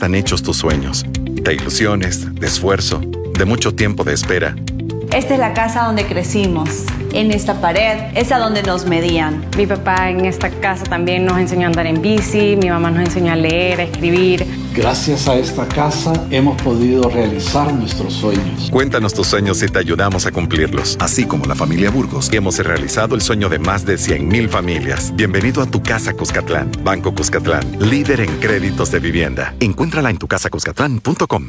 están 0.00 0.14
hechos 0.14 0.44
tus 0.44 0.56
sueños, 0.56 1.04
de 1.08 1.54
ilusiones, 1.54 2.32
de 2.32 2.46
esfuerzo, 2.46 3.00
de 3.36 3.44
mucho 3.44 3.74
tiempo 3.74 4.04
de 4.04 4.14
espera. 4.14 4.54
Esta 5.12 5.34
es 5.34 5.40
la 5.40 5.54
casa 5.54 5.86
donde 5.86 6.06
crecimos. 6.06 6.84
En 7.12 7.32
esta 7.32 7.60
pared 7.60 7.98
es 8.14 8.30
a 8.30 8.38
donde 8.38 8.62
nos 8.62 8.86
medían. 8.86 9.44
Mi 9.56 9.66
papá 9.66 10.08
en 10.08 10.24
esta 10.24 10.50
casa 10.50 10.84
también 10.84 11.24
nos 11.24 11.36
enseñó 11.38 11.64
a 11.64 11.66
andar 11.70 11.88
en 11.88 12.00
bici, 12.00 12.54
mi 12.54 12.70
mamá 12.70 12.92
nos 12.92 13.06
enseñó 13.06 13.32
a 13.32 13.36
leer, 13.36 13.80
a 13.80 13.82
escribir. 13.82 14.46
Gracias 14.74 15.28
a 15.28 15.36
esta 15.36 15.66
casa 15.66 16.12
hemos 16.30 16.60
podido 16.62 17.08
realizar 17.08 17.72
nuestros 17.72 18.12
sueños. 18.12 18.70
Cuéntanos 18.70 19.14
tus 19.14 19.26
sueños 19.26 19.62
y 19.62 19.66
te 19.66 19.78
ayudamos 19.78 20.26
a 20.26 20.32
cumplirlos. 20.32 20.96
Así 21.00 21.24
como 21.24 21.46
la 21.46 21.54
familia 21.54 21.90
Burgos, 21.90 22.30
hemos 22.32 22.58
realizado 22.58 23.14
el 23.14 23.22
sueño 23.22 23.48
de 23.48 23.58
más 23.58 23.84
de 23.84 23.94
100.000 23.94 24.48
familias. 24.48 25.12
Bienvenido 25.14 25.62
a 25.62 25.66
tu 25.66 25.82
casa 25.82 26.12
Cuscatlán. 26.14 26.70
Banco 26.82 27.14
Cuscatlán, 27.14 27.78
líder 27.80 28.20
en 28.20 28.38
créditos 28.38 28.90
de 28.90 29.00
vivienda. 29.00 29.54
Encuéntrala 29.60 30.10
en 30.10 30.18
tucasacuscatlán.com. 30.18 31.48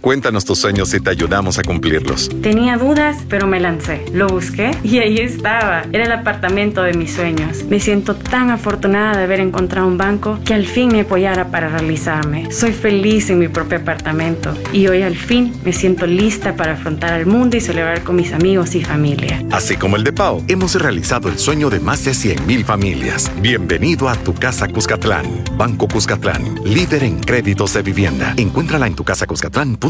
Cuéntanos 0.00 0.46
tus 0.46 0.58
sueños 0.58 0.94
y 0.94 1.00
te 1.00 1.10
ayudamos 1.10 1.58
a 1.58 1.62
cumplirlos. 1.62 2.30
Tenía 2.40 2.78
dudas, 2.78 3.18
pero 3.28 3.46
me 3.46 3.60
lancé. 3.60 4.06
Lo 4.14 4.28
busqué 4.28 4.70
y 4.82 4.98
ahí 4.98 5.18
estaba. 5.18 5.82
Era 5.92 6.04
el 6.04 6.12
apartamento 6.12 6.82
de 6.82 6.94
mis 6.94 7.12
sueños. 7.12 7.64
Me 7.64 7.80
siento 7.80 8.14
tan 8.14 8.50
afortunada 8.50 9.18
de 9.18 9.24
haber 9.24 9.40
encontrado 9.40 9.86
un 9.86 9.98
banco 9.98 10.38
que 10.42 10.54
al 10.54 10.64
fin 10.64 10.88
me 10.88 11.00
apoyara 11.00 11.50
para 11.50 11.68
realizarme. 11.68 12.50
Soy 12.50 12.72
feliz 12.72 13.28
en 13.28 13.40
mi 13.40 13.48
propio 13.48 13.76
apartamento 13.76 14.54
y 14.72 14.88
hoy 14.88 15.02
al 15.02 15.16
fin 15.16 15.52
me 15.66 15.74
siento 15.74 16.06
lista 16.06 16.56
para 16.56 16.72
afrontar 16.72 17.12
al 17.12 17.26
mundo 17.26 17.58
y 17.58 17.60
celebrar 17.60 18.02
con 18.02 18.16
mis 18.16 18.32
amigos 18.32 18.74
y 18.74 18.82
familia. 18.82 19.44
Así 19.50 19.76
como 19.76 19.96
el 19.96 20.04
de 20.04 20.14
Pau, 20.14 20.42
hemos 20.48 20.76
realizado 20.76 21.28
el 21.28 21.38
sueño 21.38 21.68
de 21.68 21.78
más 21.78 22.04
de 22.06 22.12
100.000 22.12 22.64
familias. 22.64 23.30
Bienvenido 23.42 24.08
a 24.08 24.14
tu 24.14 24.32
casa 24.32 24.66
Cuscatlán. 24.66 25.26
Banco 25.58 25.88
Cuscatlán, 25.88 26.58
líder 26.64 27.04
en 27.04 27.20
créditos 27.20 27.74
de 27.74 27.82
vivienda. 27.82 28.32
Encuéntrala 28.38 28.86
en 28.86 28.94
tucasacuscatlán.com. 28.94 29.89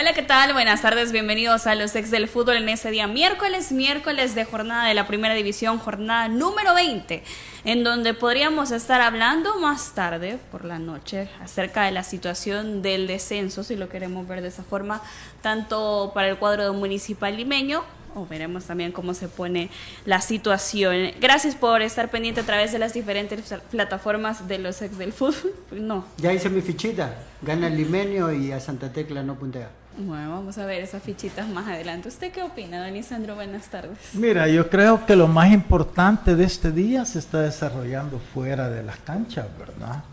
Hola, 0.00 0.12
¿qué 0.12 0.22
tal? 0.22 0.52
Buenas 0.52 0.82
tardes, 0.82 1.10
bienvenidos 1.10 1.66
a 1.66 1.74
los 1.74 1.96
ex 1.96 2.12
del 2.12 2.28
fútbol 2.28 2.58
en 2.58 2.68
este 2.68 2.92
día 2.92 3.08
miércoles, 3.08 3.72
miércoles 3.72 4.36
de 4.36 4.44
jornada 4.44 4.86
de 4.86 4.94
la 4.94 5.08
primera 5.08 5.34
división, 5.34 5.80
jornada 5.80 6.28
número 6.28 6.72
20, 6.72 7.24
en 7.64 7.82
donde 7.82 8.14
podríamos 8.14 8.70
estar 8.70 9.00
hablando 9.00 9.58
más 9.58 9.94
tarde 9.94 10.38
por 10.52 10.64
la 10.64 10.78
noche 10.78 11.28
acerca 11.42 11.82
de 11.82 11.90
la 11.90 12.04
situación 12.04 12.80
del 12.80 13.08
descenso, 13.08 13.64
si 13.64 13.74
lo 13.74 13.88
queremos 13.88 14.28
ver 14.28 14.40
de 14.40 14.48
esa 14.48 14.62
forma, 14.62 15.02
tanto 15.42 16.12
para 16.14 16.28
el 16.28 16.36
cuadro 16.36 16.72
municipal 16.74 17.36
limeño 17.36 17.82
o 18.14 18.24
veremos 18.24 18.64
también 18.64 18.92
cómo 18.92 19.14
se 19.14 19.28
pone 19.28 19.68
la 20.04 20.20
situación. 20.20 21.10
Gracias 21.20 21.54
por 21.54 21.82
estar 21.82 22.08
pendiente 22.10 22.40
a 22.40 22.44
través 22.44 22.72
de 22.72 22.78
las 22.78 22.94
diferentes 22.94 23.52
plataformas 23.70 24.46
de 24.46 24.58
los 24.58 24.80
ex 24.80 24.96
del 24.96 25.12
fútbol. 25.12 25.54
No. 25.70 26.04
Ya 26.16 26.32
hice 26.32 26.50
mi 26.50 26.60
fichita. 26.60 27.16
Gana 27.42 27.68
el 27.68 27.76
limenio 27.76 28.32
y 28.32 28.52
a 28.52 28.60
Santa 28.60 28.92
Tecla 28.92 29.22
no 29.22 29.36
puntea. 29.36 29.70
Bueno, 30.00 30.30
vamos 30.30 30.56
a 30.58 30.64
ver 30.64 30.80
esas 30.80 31.02
fichitas 31.02 31.48
más 31.48 31.66
adelante. 31.66 32.06
¿Usted 32.08 32.30
qué 32.30 32.44
opina, 32.44 32.84
don 32.86 32.94
Isandro? 32.94 33.34
Buenas 33.34 33.68
tardes. 33.68 33.98
Mira, 34.12 34.46
yo 34.46 34.70
creo 34.70 35.04
que 35.04 35.16
lo 35.16 35.26
más 35.26 35.52
importante 35.52 36.36
de 36.36 36.44
este 36.44 36.70
día 36.70 37.04
se 37.04 37.18
está 37.18 37.40
desarrollando 37.40 38.20
fuera 38.32 38.68
de 38.68 38.84
las 38.84 38.96
canchas, 38.98 39.46
¿verdad? 39.58 40.04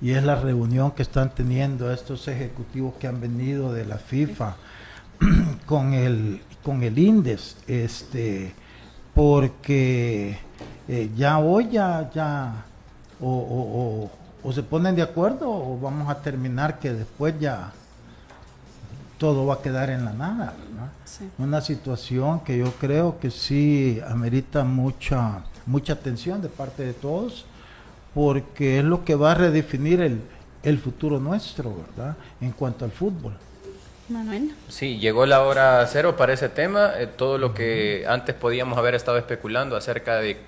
Y 0.00 0.12
es 0.12 0.22
la 0.22 0.36
reunión 0.36 0.92
que 0.92 1.02
están 1.02 1.34
teniendo 1.34 1.92
estos 1.92 2.28
ejecutivos 2.28 2.94
que 3.00 3.08
han 3.08 3.20
venido 3.20 3.72
de 3.72 3.84
la 3.84 3.98
FIFA 3.98 4.54
con 5.66 5.92
el, 5.92 6.40
con 6.62 6.84
el 6.84 6.96
INDES, 6.96 7.56
este, 7.66 8.54
porque 9.12 10.38
eh, 10.86 11.10
ya 11.16 11.40
hoy 11.40 11.68
ya, 11.68 12.08
ya 12.14 12.64
o, 13.20 13.28
o, 13.28 14.04
o, 14.04 14.10
o 14.48 14.52
se 14.52 14.62
ponen 14.62 14.94
de 14.94 15.02
acuerdo 15.02 15.50
o 15.50 15.80
vamos 15.80 16.08
a 16.08 16.20
terminar 16.22 16.78
que 16.78 16.92
después 16.92 17.34
ya 17.40 17.72
todo 19.22 19.46
va 19.46 19.54
a 19.54 19.62
quedar 19.62 19.88
en 19.88 20.04
la 20.04 20.12
nada. 20.12 20.52
Sí. 21.04 21.30
Una 21.38 21.60
situación 21.60 22.40
que 22.40 22.58
yo 22.58 22.72
creo 22.80 23.20
que 23.20 23.30
sí 23.30 24.00
amerita 24.08 24.64
mucha, 24.64 25.44
mucha 25.64 25.92
atención 25.92 26.42
de 26.42 26.48
parte 26.48 26.82
de 26.82 26.92
todos, 26.92 27.44
porque 28.16 28.80
es 28.80 28.84
lo 28.84 29.04
que 29.04 29.14
va 29.14 29.30
a 29.30 29.34
redefinir 29.36 30.00
el, 30.00 30.22
el 30.64 30.76
futuro 30.76 31.20
nuestro, 31.20 31.72
¿verdad? 31.72 32.16
En 32.40 32.50
cuanto 32.50 32.84
al 32.84 32.90
fútbol. 32.90 33.34
Manuel. 34.08 34.56
Sí, 34.68 34.98
llegó 34.98 35.24
la 35.24 35.42
hora 35.42 35.86
cero 35.86 36.16
para 36.16 36.32
ese 36.32 36.48
tema. 36.48 36.90
Eh, 36.98 37.06
todo 37.06 37.38
lo 37.38 37.54
que 37.54 38.04
antes 38.08 38.34
podíamos 38.34 38.76
haber 38.76 38.96
estado 38.96 39.18
especulando 39.18 39.76
acerca 39.76 40.16
de 40.16 40.40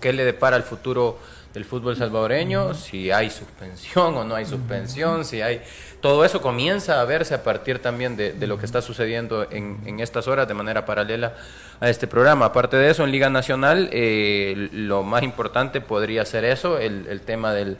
qué 0.00 0.14
le 0.14 0.24
depara 0.24 0.56
el 0.56 0.62
futuro 0.62 1.18
del 1.52 1.66
fútbol 1.66 1.96
salvadoreño, 1.96 2.72
si 2.72 3.10
hay 3.10 3.28
suspensión 3.28 4.16
o 4.16 4.24
no 4.24 4.34
hay 4.34 4.46
suspensión, 4.46 5.26
si 5.26 5.42
hay... 5.42 5.60
Todo 6.02 6.24
eso 6.24 6.42
comienza 6.42 7.00
a 7.00 7.04
verse 7.04 7.32
a 7.32 7.44
partir 7.44 7.78
también 7.78 8.16
de, 8.16 8.32
de 8.32 8.46
lo 8.48 8.58
que 8.58 8.66
está 8.66 8.82
sucediendo 8.82 9.46
en, 9.48 9.78
en, 9.86 10.00
estas 10.00 10.26
horas 10.26 10.48
de 10.48 10.52
manera 10.52 10.84
paralela 10.84 11.34
a 11.78 11.88
este 11.88 12.08
programa. 12.08 12.46
Aparte 12.46 12.76
de 12.76 12.90
eso, 12.90 13.04
en 13.04 13.12
Liga 13.12 13.30
Nacional, 13.30 13.88
eh, 13.92 14.68
lo 14.72 15.04
más 15.04 15.22
importante 15.22 15.80
podría 15.80 16.24
ser 16.24 16.44
eso, 16.44 16.76
el, 16.76 17.06
el 17.06 17.20
tema 17.20 17.54
del, 17.54 17.76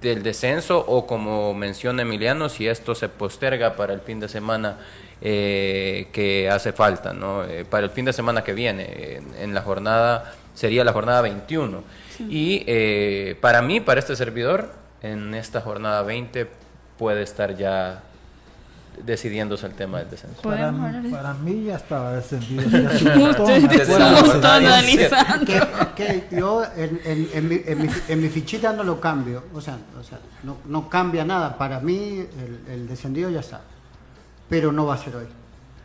del 0.00 0.24
descenso 0.24 0.84
o 0.84 1.06
como 1.06 1.54
menciona 1.54 2.02
Emiliano, 2.02 2.48
si 2.48 2.66
esto 2.66 2.96
se 2.96 3.08
posterga 3.08 3.76
para 3.76 3.94
el 3.94 4.00
fin 4.00 4.18
de 4.18 4.26
semana 4.26 4.78
eh, 5.20 6.08
que 6.10 6.50
hace 6.50 6.72
falta, 6.72 7.12
¿no? 7.12 7.44
Eh, 7.44 7.64
para 7.64 7.84
el 7.84 7.90
fin 7.90 8.04
de 8.04 8.12
semana 8.12 8.42
que 8.42 8.52
viene, 8.52 9.14
en, 9.18 9.34
en 9.38 9.54
la 9.54 9.62
jornada, 9.62 10.34
sería 10.54 10.82
la 10.82 10.92
jornada 10.92 11.22
21. 11.22 11.84
Sí. 12.16 12.26
Y 12.28 13.34
para 13.34 13.62
mí, 13.62 13.78
para 13.78 14.00
este 14.00 14.16
servidor, 14.16 14.72
en 15.02 15.34
esta 15.34 15.60
jornada 15.60 16.02
20 16.02 16.48
puede 17.00 17.22
estar 17.22 17.56
ya 17.56 18.02
decidiéndose 19.06 19.66
el 19.66 19.72
tema 19.72 20.00
del 20.00 20.10
descenso. 20.10 20.42
Para, 20.42 20.70
para 21.10 21.32
mí 21.32 21.64
ya 21.64 21.76
estaba 21.76 22.12
descendido. 22.12 22.62
que, 25.46 25.62
que 25.96 26.36
yo 26.36 26.62
en, 26.76 27.00
en, 27.02 27.28
en, 27.32 27.48
mi, 27.48 27.62
en, 27.64 27.82
mi, 27.82 27.88
en, 28.08 28.20
mi, 28.20 28.28
fichita 28.28 28.74
no 28.74 28.84
lo 28.84 29.00
cambio, 29.00 29.44
o 29.54 29.62
sea, 29.62 29.78
o 29.98 30.04
sea 30.04 30.18
no, 30.42 30.58
no, 30.66 30.90
cambia 30.90 31.24
nada. 31.24 31.56
Para 31.56 31.80
mí 31.80 32.18
el, 32.18 32.60
el, 32.70 32.86
descendido 32.86 33.30
ya 33.30 33.40
está, 33.40 33.62
pero 34.50 34.72
no 34.72 34.84
va 34.84 34.96
a 34.96 34.98
ser 34.98 35.16
hoy, 35.16 35.26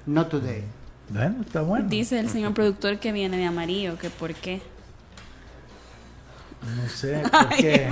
no 0.07 0.25
today. 0.27 0.65
Bueno, 1.07 1.43
está 1.45 1.61
bueno. 1.61 1.87
Dice 1.87 2.19
el 2.19 2.27
señor 2.29 2.53
productor 2.53 2.99
que 2.99 3.13
viene 3.13 3.37
de 3.37 3.45
amarillo, 3.45 3.97
que 3.97 4.09
por 4.09 4.33
qué. 4.33 4.61
No 6.65 6.89
sé, 6.89 7.21
¿por 7.31 7.49
qué? 7.49 7.89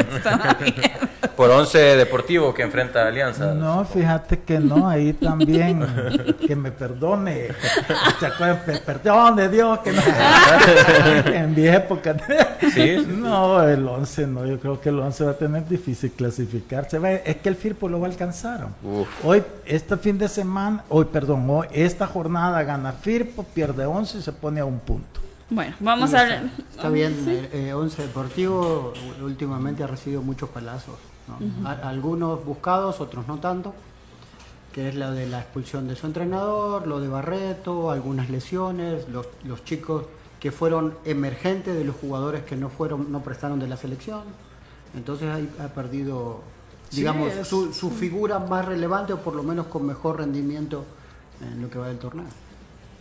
Por 1.36 1.50
once 1.50 1.78
deportivo 1.78 2.54
que 2.54 2.64
enfrenta 2.64 3.04
a 3.04 3.08
Alianza. 3.08 3.54
No, 3.54 3.86
fíjate 3.86 4.40
que 4.40 4.60
no, 4.60 4.88
ahí 4.88 5.14
también, 5.14 5.86
que 6.46 6.56
me 6.56 6.72
perdone. 6.72 7.50
¿Se 8.20 8.26
acuerdan? 8.26 8.80
Perdón 8.86 9.36
de 9.36 9.50
Dios, 9.50 9.80
que 9.80 9.92
no. 9.92 10.02
en 11.34 11.56
vieja 11.56 11.78
época. 11.78 12.16
¿Sí? 12.74 13.06
No, 13.08 13.64
el 13.64 13.88
once 13.88 14.28
no, 14.28 14.46
yo 14.46 14.60
creo 14.60 14.80
que 14.80 14.90
el 14.90 15.00
once 15.00 15.24
va 15.24 15.32
a 15.32 15.38
tener 15.38 15.68
difícil 15.68 16.12
clasificarse. 16.12 17.00
Es 17.26 17.38
que 17.38 17.50
el 17.50 17.56
Firpo 17.56 17.90
lo 17.90 18.00
va 18.00 18.08
a 18.08 18.10
alcanzar. 18.10 18.68
Uf. 18.84 19.08
Hoy, 19.24 19.44
este 19.66 19.98
fin 19.98 20.18
de 20.18 20.28
semana, 20.28 20.84
hoy, 20.90 21.06
perdón, 21.06 21.46
hoy, 21.50 21.68
esta 21.72 22.08
jornada 22.08 22.64
gana 22.64 22.92
Firpo, 22.92 23.44
pierde 23.44 23.86
once 23.86 24.18
y 24.18 24.22
se 24.22 24.32
pone 24.32 24.60
a 24.60 24.66
un 24.66 24.80
punto. 24.80 25.23
Bueno, 25.54 25.76
vamos 25.80 26.14
a 26.14 26.22
hablar. 26.22 26.50
Está 26.72 26.90
bien, 26.90 27.14
eh, 27.28 27.50
eh, 27.70 27.74
Once 27.74 28.02
Deportivo 28.02 28.94
últimamente 29.22 29.84
ha 29.84 29.88
recibido 29.88 30.22
muchos 30.22 30.50
palazos. 30.50 30.96
¿no? 31.28 31.70
Algunos 31.70 32.44
buscados, 32.44 33.00
otros 33.00 33.28
no 33.28 33.38
tanto. 33.38 33.74
Que 34.72 34.90
es 34.90 34.96
la 34.96 35.12
de 35.12 35.28
la 35.28 35.40
expulsión 35.42 35.88
de 35.88 35.96
su 35.96 36.08
entrenador, 36.08 36.88
lo 36.88 37.00
de 37.00 37.08
Barreto, 37.08 37.92
algunas 37.92 38.30
lesiones, 38.32 39.08
los, 39.10 39.28
los 39.44 39.64
chicos 39.64 40.06
que 40.40 40.52
fueron 40.52 40.96
emergentes 41.06 41.76
de 41.76 41.84
los 41.84 41.96
jugadores 41.96 42.42
que 42.44 42.56
no 42.56 42.70
fueron, 42.70 43.12
no 43.12 43.22
prestaron 43.22 43.60
de 43.60 43.68
la 43.68 43.78
selección. 43.78 44.22
Entonces 44.96 45.30
ahí 45.30 45.48
ha 45.64 45.68
perdido, 45.68 46.42
Sí, 46.90 46.98
digamos, 46.98 47.32
es- 47.32 47.48
su, 47.48 47.72
su 47.72 47.92
figura 47.92 48.40
más 48.40 48.66
relevante 48.66 49.14
o 49.14 49.18
por 49.22 49.36
lo 49.36 49.44
menos 49.44 49.68
con 49.68 49.86
mejor 49.86 50.18
rendimiento 50.18 50.84
en 51.42 51.62
lo 51.62 51.70
que 51.70 51.78
va 51.78 51.88
del 51.88 52.00
torneo. 52.00 52.26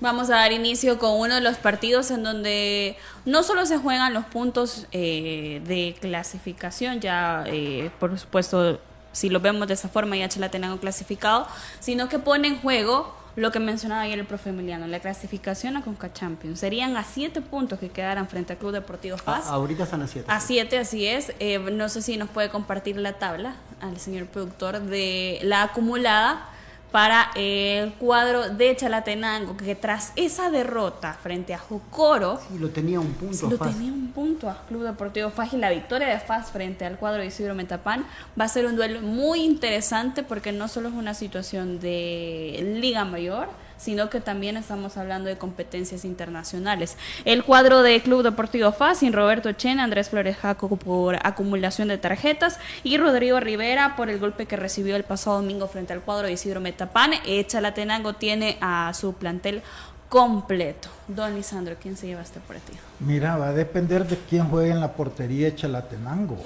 Vamos 0.03 0.31
a 0.31 0.35
dar 0.35 0.51
inicio 0.53 0.99
con 0.99 1.13
uno 1.19 1.37
de 1.37 1.41
los 1.41 1.57
partidos 1.59 2.11
en 2.11 2.25
donde 2.25 2.97
no 3.25 3.43
solo 3.45 3.65
se 3.67 3.79
juegan 3.79 4.13
los 4.13 4.25
puntos 4.25 4.87
eh, 4.91 5.63
de 5.65 5.95
clasificación, 6.01 7.01
ya 7.01 7.45
eh, 7.47 7.91
por 8.01 8.19
supuesto 8.19 8.81
si 9.13 9.29
lo 9.29 9.39
vemos 9.41 9.69
de 9.69 9.75
esa 9.75 9.89
forma 9.89 10.17
ya 10.17 10.29
Chalatenango 10.29 10.79
clasificado, 10.79 11.47
sino 11.81 12.09
que 12.09 12.19
pone 12.19 12.49
en 12.49 12.61
juego 12.61 13.15
lo 13.37 13.51
que 13.53 13.61
mencionaba 13.61 14.03
ayer 14.03 14.19
el 14.19 14.27
profe 14.27 14.51
Emiliano, 14.51 14.87
la 14.89 15.01
clasificación 15.01 15.77
a 15.77 15.83
Conca 15.83 16.13
Champions. 16.13 16.59
Serían 16.61 16.97
a 16.97 17.05
siete 17.05 17.41
puntos 17.41 17.79
que 17.79 17.89
quedaran 17.89 18.29
frente 18.29 18.55
al 18.55 18.59
Club 18.59 18.73
Deportivo 18.73 19.17
FAS. 19.17 19.47
A- 19.47 19.51
ahorita 19.55 19.85
están 19.85 20.03
a 20.03 20.07
siete. 20.09 20.27
A 20.31 20.41
7, 20.41 20.79
así 20.79 21.07
es. 21.07 21.33
Eh, 21.39 21.59
no 21.59 21.89
sé 21.89 22.03
si 22.03 22.17
nos 22.19 22.29
puede 22.29 22.51
compartir 22.51 22.97
la 22.97 23.15
tabla 23.15 23.55
al 23.81 23.99
señor 23.99 24.27
productor 24.27 24.81
de 24.81 25.39
la 25.45 25.63
acumulada 25.63 26.47
para 26.93 27.31
el 27.35 27.95
cuadro 27.95 28.51
de 28.51 28.77
Chalatenango, 28.77 29.57
que 29.57 29.75
tras 29.75 30.13
esa 30.15 30.51
derrota 30.51 31.15
frente 31.15 31.55
a 31.55 31.59
Jocoro, 31.59 32.39
Y 32.55 32.59
lo 32.59 32.69
tenía 32.69 33.01
un 33.01 33.13
punto 33.15 33.49
lo 33.49 33.59
tenía 33.59 33.91
un 33.91 34.13
punto 34.13 34.49
a 34.49 34.65
Club 34.69 34.83
Deportivo 34.83 35.31
FAS 35.31 35.55
y 35.55 35.57
la 35.57 35.71
victoria 35.71 36.09
de 36.09 36.21
FAS 36.21 36.51
frente 36.53 36.85
al 36.85 36.99
cuadro 36.99 37.23
de 37.23 37.29
Isidro 37.29 37.55
Metapán 37.55 38.05
va 38.39 38.45
a 38.45 38.49
ser 38.49 38.67
un 38.67 38.77
duelo 38.77 39.01
muy 39.01 39.41
interesante 39.41 40.23
porque 40.23 40.53
no 40.53 40.69
solo 40.69 40.91
es 40.91 40.95
una 40.95 41.15
situación 41.15 41.81
de 41.81 42.77
Liga 42.81 43.07
Mayor, 43.07 43.49
sino 43.83 44.09
que 44.11 44.21
también 44.21 44.57
estamos 44.57 44.97
hablando 44.97 45.29
de 45.29 45.37
competencias 45.37 46.05
internacionales. 46.05 46.97
El 47.25 47.43
cuadro 47.43 47.83
de 47.83 48.01
Club 48.01 48.23
Deportivo 48.23 48.73
sin 48.95 49.13
Roberto 49.13 49.51
Chen, 49.53 49.81
Andrés 49.81 50.11
Flores 50.11 50.37
Jaco 50.37 50.77
por 50.77 51.17
acumulación 51.27 51.89
de 51.89 51.99
tarjetas 51.99 52.59
y 52.85 52.97
Rodrigo 52.97 53.41
Rivera 53.41 53.97
por 53.97 54.09
el 54.09 54.21
golpe 54.21 54.47
que 54.47 54.57
recibió 54.57 54.95
el 54.95 55.03
pasado 55.03 55.37
domingo 55.37 55.67
frente 55.67 55.93
al 55.93 56.01
cuadro 56.01 56.29
de 56.29 56.35
Isidro 56.35 56.61
Metapán. 56.61 57.13
Eh, 57.27 57.45
Chalatenango 57.47 58.15
tiene 58.15 58.57
a 58.61 58.93
su 58.95 59.15
plantel 59.15 59.63
completo. 60.09 60.89
Don 61.09 61.35
Lisandro, 61.35 61.75
¿quién 61.81 61.97
se 61.97 62.07
lleva 62.07 62.21
este 62.21 62.39
partido? 62.39 62.79
Mira, 63.01 63.37
va 63.39 63.49
a 63.49 63.53
depender 63.53 64.07
de 64.07 64.19
quién 64.29 64.47
juegue 64.47 64.71
en 64.71 64.81
la 64.81 64.93
portería 64.93 65.47
de 65.47 65.57
Chalatenango. 65.57 66.39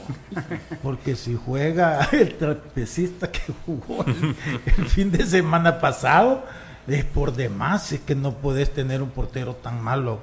Porque 0.84 1.16
si 1.16 1.34
juega 1.34 2.08
el 2.12 2.36
trapecista 2.36 3.30
que 3.30 3.52
jugó 3.66 4.04
el 4.04 4.86
fin 4.86 5.10
de 5.10 5.26
semana 5.26 5.80
pasado, 5.80 6.44
es 6.86 7.04
por 7.04 7.34
demás, 7.34 7.92
es 7.92 8.00
que 8.00 8.14
no 8.14 8.32
puedes 8.32 8.72
tener 8.72 9.02
un 9.02 9.10
portero 9.10 9.54
tan 9.54 9.82
malo, 9.82 10.20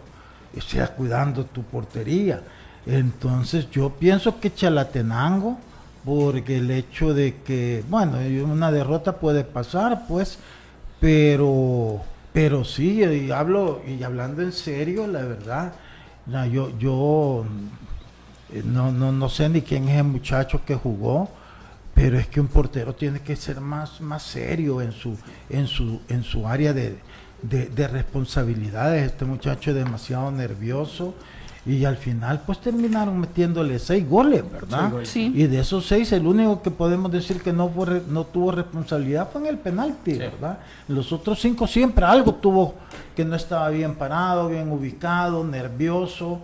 o 0.55 0.61
sea, 0.61 0.87
cuidando 0.87 1.45
tu 1.45 1.63
portería. 1.63 2.41
Entonces 2.85 3.69
yo 3.71 3.89
pienso 3.91 4.39
que 4.39 4.53
Chalatenango, 4.53 5.57
porque 6.05 6.57
el 6.57 6.69
hecho 6.71 7.13
de 7.13 7.35
que, 7.45 7.83
bueno, 7.89 8.17
una 8.45 8.71
derrota 8.71 9.19
puede 9.19 9.43
pasar, 9.43 10.05
pues, 10.07 10.37
pero, 10.99 12.01
pero 12.33 12.63
sí, 12.63 13.03
y 13.03 13.31
hablo, 13.31 13.81
y 13.87 14.03
hablando 14.03 14.41
en 14.41 14.51
serio, 14.51 15.07
la 15.07 15.23
verdad, 15.23 15.73
yo, 16.51 16.77
yo 16.77 17.45
eh, 18.51 18.61
no, 18.65 18.91
no, 18.91 19.11
no 19.11 19.29
sé 19.29 19.49
ni 19.49 19.61
quién 19.61 19.87
es 19.89 19.97
el 19.97 20.05
muchacho 20.05 20.61
que 20.65 20.75
jugó, 20.75 21.29
pero 21.93 22.17
es 22.17 22.27
que 22.27 22.41
un 22.41 22.47
portero 22.47 22.93
tiene 22.95 23.19
que 23.19 23.35
ser 23.35 23.61
más, 23.61 24.01
más 24.01 24.23
serio 24.23 24.81
en 24.81 24.91
su, 24.91 25.15
en 25.49 25.67
su, 25.67 26.01
en 26.09 26.23
su 26.23 26.47
área 26.47 26.73
de, 26.73 26.97
de, 27.41 27.67
de 27.67 27.87
responsabilidades. 27.87 29.11
Este 29.11 29.25
muchacho 29.25 29.71
es 29.71 29.75
demasiado 29.77 30.31
nervioso 30.31 31.13
y 31.65 31.85
al 31.85 31.95
final 31.95 32.41
pues 32.45 32.59
terminaron 32.59 33.17
metiéndole 33.19 33.79
seis 33.79 34.09
goles, 34.09 34.43
¿verdad? 34.51 34.91
Sí. 35.03 35.31
Y 35.33 35.47
de 35.47 35.59
esos 35.61 35.85
seis, 35.85 36.11
el 36.11 36.27
único 36.27 36.61
que 36.61 36.71
podemos 36.71 37.09
decir 37.11 37.41
que 37.41 37.53
no, 37.53 37.69
fue, 37.69 37.85
re- 37.85 38.01
no 38.09 38.25
tuvo 38.25 38.51
responsabilidad 38.51 39.29
fue 39.31 39.41
en 39.41 39.47
el 39.47 39.57
penalti, 39.59 40.13
¿verdad? 40.13 40.57
Los 40.89 41.13
otros 41.13 41.39
cinco 41.39 41.65
siempre 41.67 42.03
algo 42.03 42.33
tuvo 42.35 42.75
que 43.15 43.23
no 43.23 43.35
estaba 43.35 43.69
bien 43.69 43.95
parado, 43.95 44.49
bien 44.49 44.69
ubicado, 44.71 45.43
nervioso. 45.45 46.41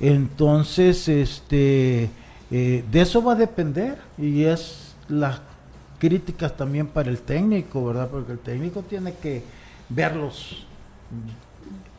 Entonces, 0.00 1.06
este, 1.08 2.08
eh, 2.50 2.84
de 2.90 3.00
eso 3.00 3.22
va 3.22 3.32
a 3.32 3.36
depender 3.36 3.98
y 4.16 4.44
es 4.44 4.91
las 5.12 5.40
críticas 5.98 6.56
también 6.56 6.86
para 6.86 7.10
el 7.10 7.18
técnico, 7.20 7.84
¿verdad? 7.84 8.08
Porque 8.08 8.32
el 8.32 8.38
técnico 8.38 8.82
tiene 8.82 9.14
que 9.14 9.42
verlos 9.88 10.66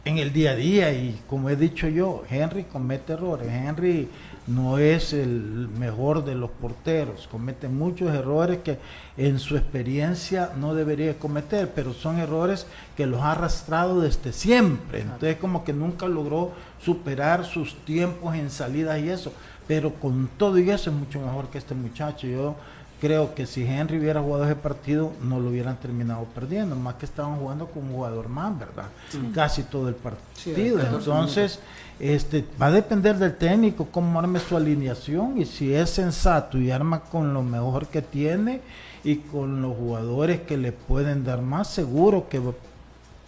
en 0.05 0.17
el 0.17 0.33
día 0.33 0.51
a 0.51 0.55
día 0.55 0.91
y 0.91 1.21
como 1.27 1.49
he 1.49 1.55
dicho 1.55 1.87
yo, 1.87 2.23
Henry 2.29 2.63
comete 2.65 3.13
errores. 3.13 3.47
Henry 3.47 4.09
no 4.47 4.77
es 4.77 5.13
el 5.13 5.69
mejor 5.79 6.25
de 6.25 6.35
los 6.35 6.49
porteros, 6.49 7.27
comete 7.31 7.69
muchos 7.69 8.13
errores 8.13 8.59
que 8.63 8.79
en 9.15 9.39
su 9.39 9.55
experiencia 9.55 10.51
no 10.57 10.73
debería 10.73 11.17
cometer, 11.17 11.71
pero 11.73 11.93
son 11.93 12.19
errores 12.19 12.65
que 12.97 13.05
los 13.05 13.21
ha 13.21 13.31
arrastrado 13.31 14.01
desde 14.01 14.33
siempre. 14.33 15.01
Entonces 15.01 15.37
como 15.37 15.63
que 15.63 15.71
nunca 15.71 16.07
logró 16.07 16.51
superar 16.81 17.45
sus 17.45 17.75
tiempos 17.85 18.35
en 18.35 18.49
salidas 18.49 18.99
y 18.99 19.09
eso, 19.09 19.31
pero 19.67 19.93
con 19.93 20.29
todo 20.37 20.59
y 20.59 20.69
eso 20.69 20.89
es 20.89 20.95
mucho 20.95 21.21
mejor 21.21 21.47
que 21.47 21.59
este 21.59 21.75
muchacho. 21.75 22.27
Yo 22.27 22.55
creo 23.03 23.35
que 23.35 23.45
si 23.45 23.65
Henry 23.65 23.99
hubiera 23.99 24.21
jugado 24.21 24.45
ese 24.45 24.55
partido, 24.55 25.11
no 25.21 25.37
lo 25.37 25.49
hubieran 25.49 25.75
terminado 25.75 26.23
perdiendo, 26.33 26.73
más 26.77 26.93
que 26.93 27.03
estaban 27.03 27.35
jugando 27.35 27.67
con 27.67 27.83
un 27.83 27.95
jugador 27.95 28.29
más, 28.29 28.57
¿verdad? 28.57 28.85
Sí. 29.09 29.19
Casi 29.35 29.63
todo 29.63 29.89
el 29.89 29.95
partido. 29.95 30.77
14 30.77 30.95
Entonces, 30.95 31.59
este, 31.99 32.45
va 32.61 32.67
a 32.67 32.71
depender 32.71 33.17
del 33.17 33.35
técnico 33.35 33.89
cómo 33.91 34.17
arme 34.17 34.39
su 34.39 34.55
alineación 34.55 35.37
y 35.37 35.43
si 35.43 35.73
es 35.73 35.89
sensato 35.89 36.57
y 36.57 36.71
arma 36.71 37.01
con 37.01 37.33
lo 37.33 37.43
mejor 37.43 37.87
que 37.87 38.01
tiene 38.01 38.61
y 39.03 39.17
con 39.17 39.61
los 39.61 39.75
jugadores 39.75 40.39
que 40.43 40.55
le 40.55 40.71
pueden 40.71 41.25
dar 41.25 41.41
más, 41.41 41.67
seguro 41.67 42.29
que 42.29 42.41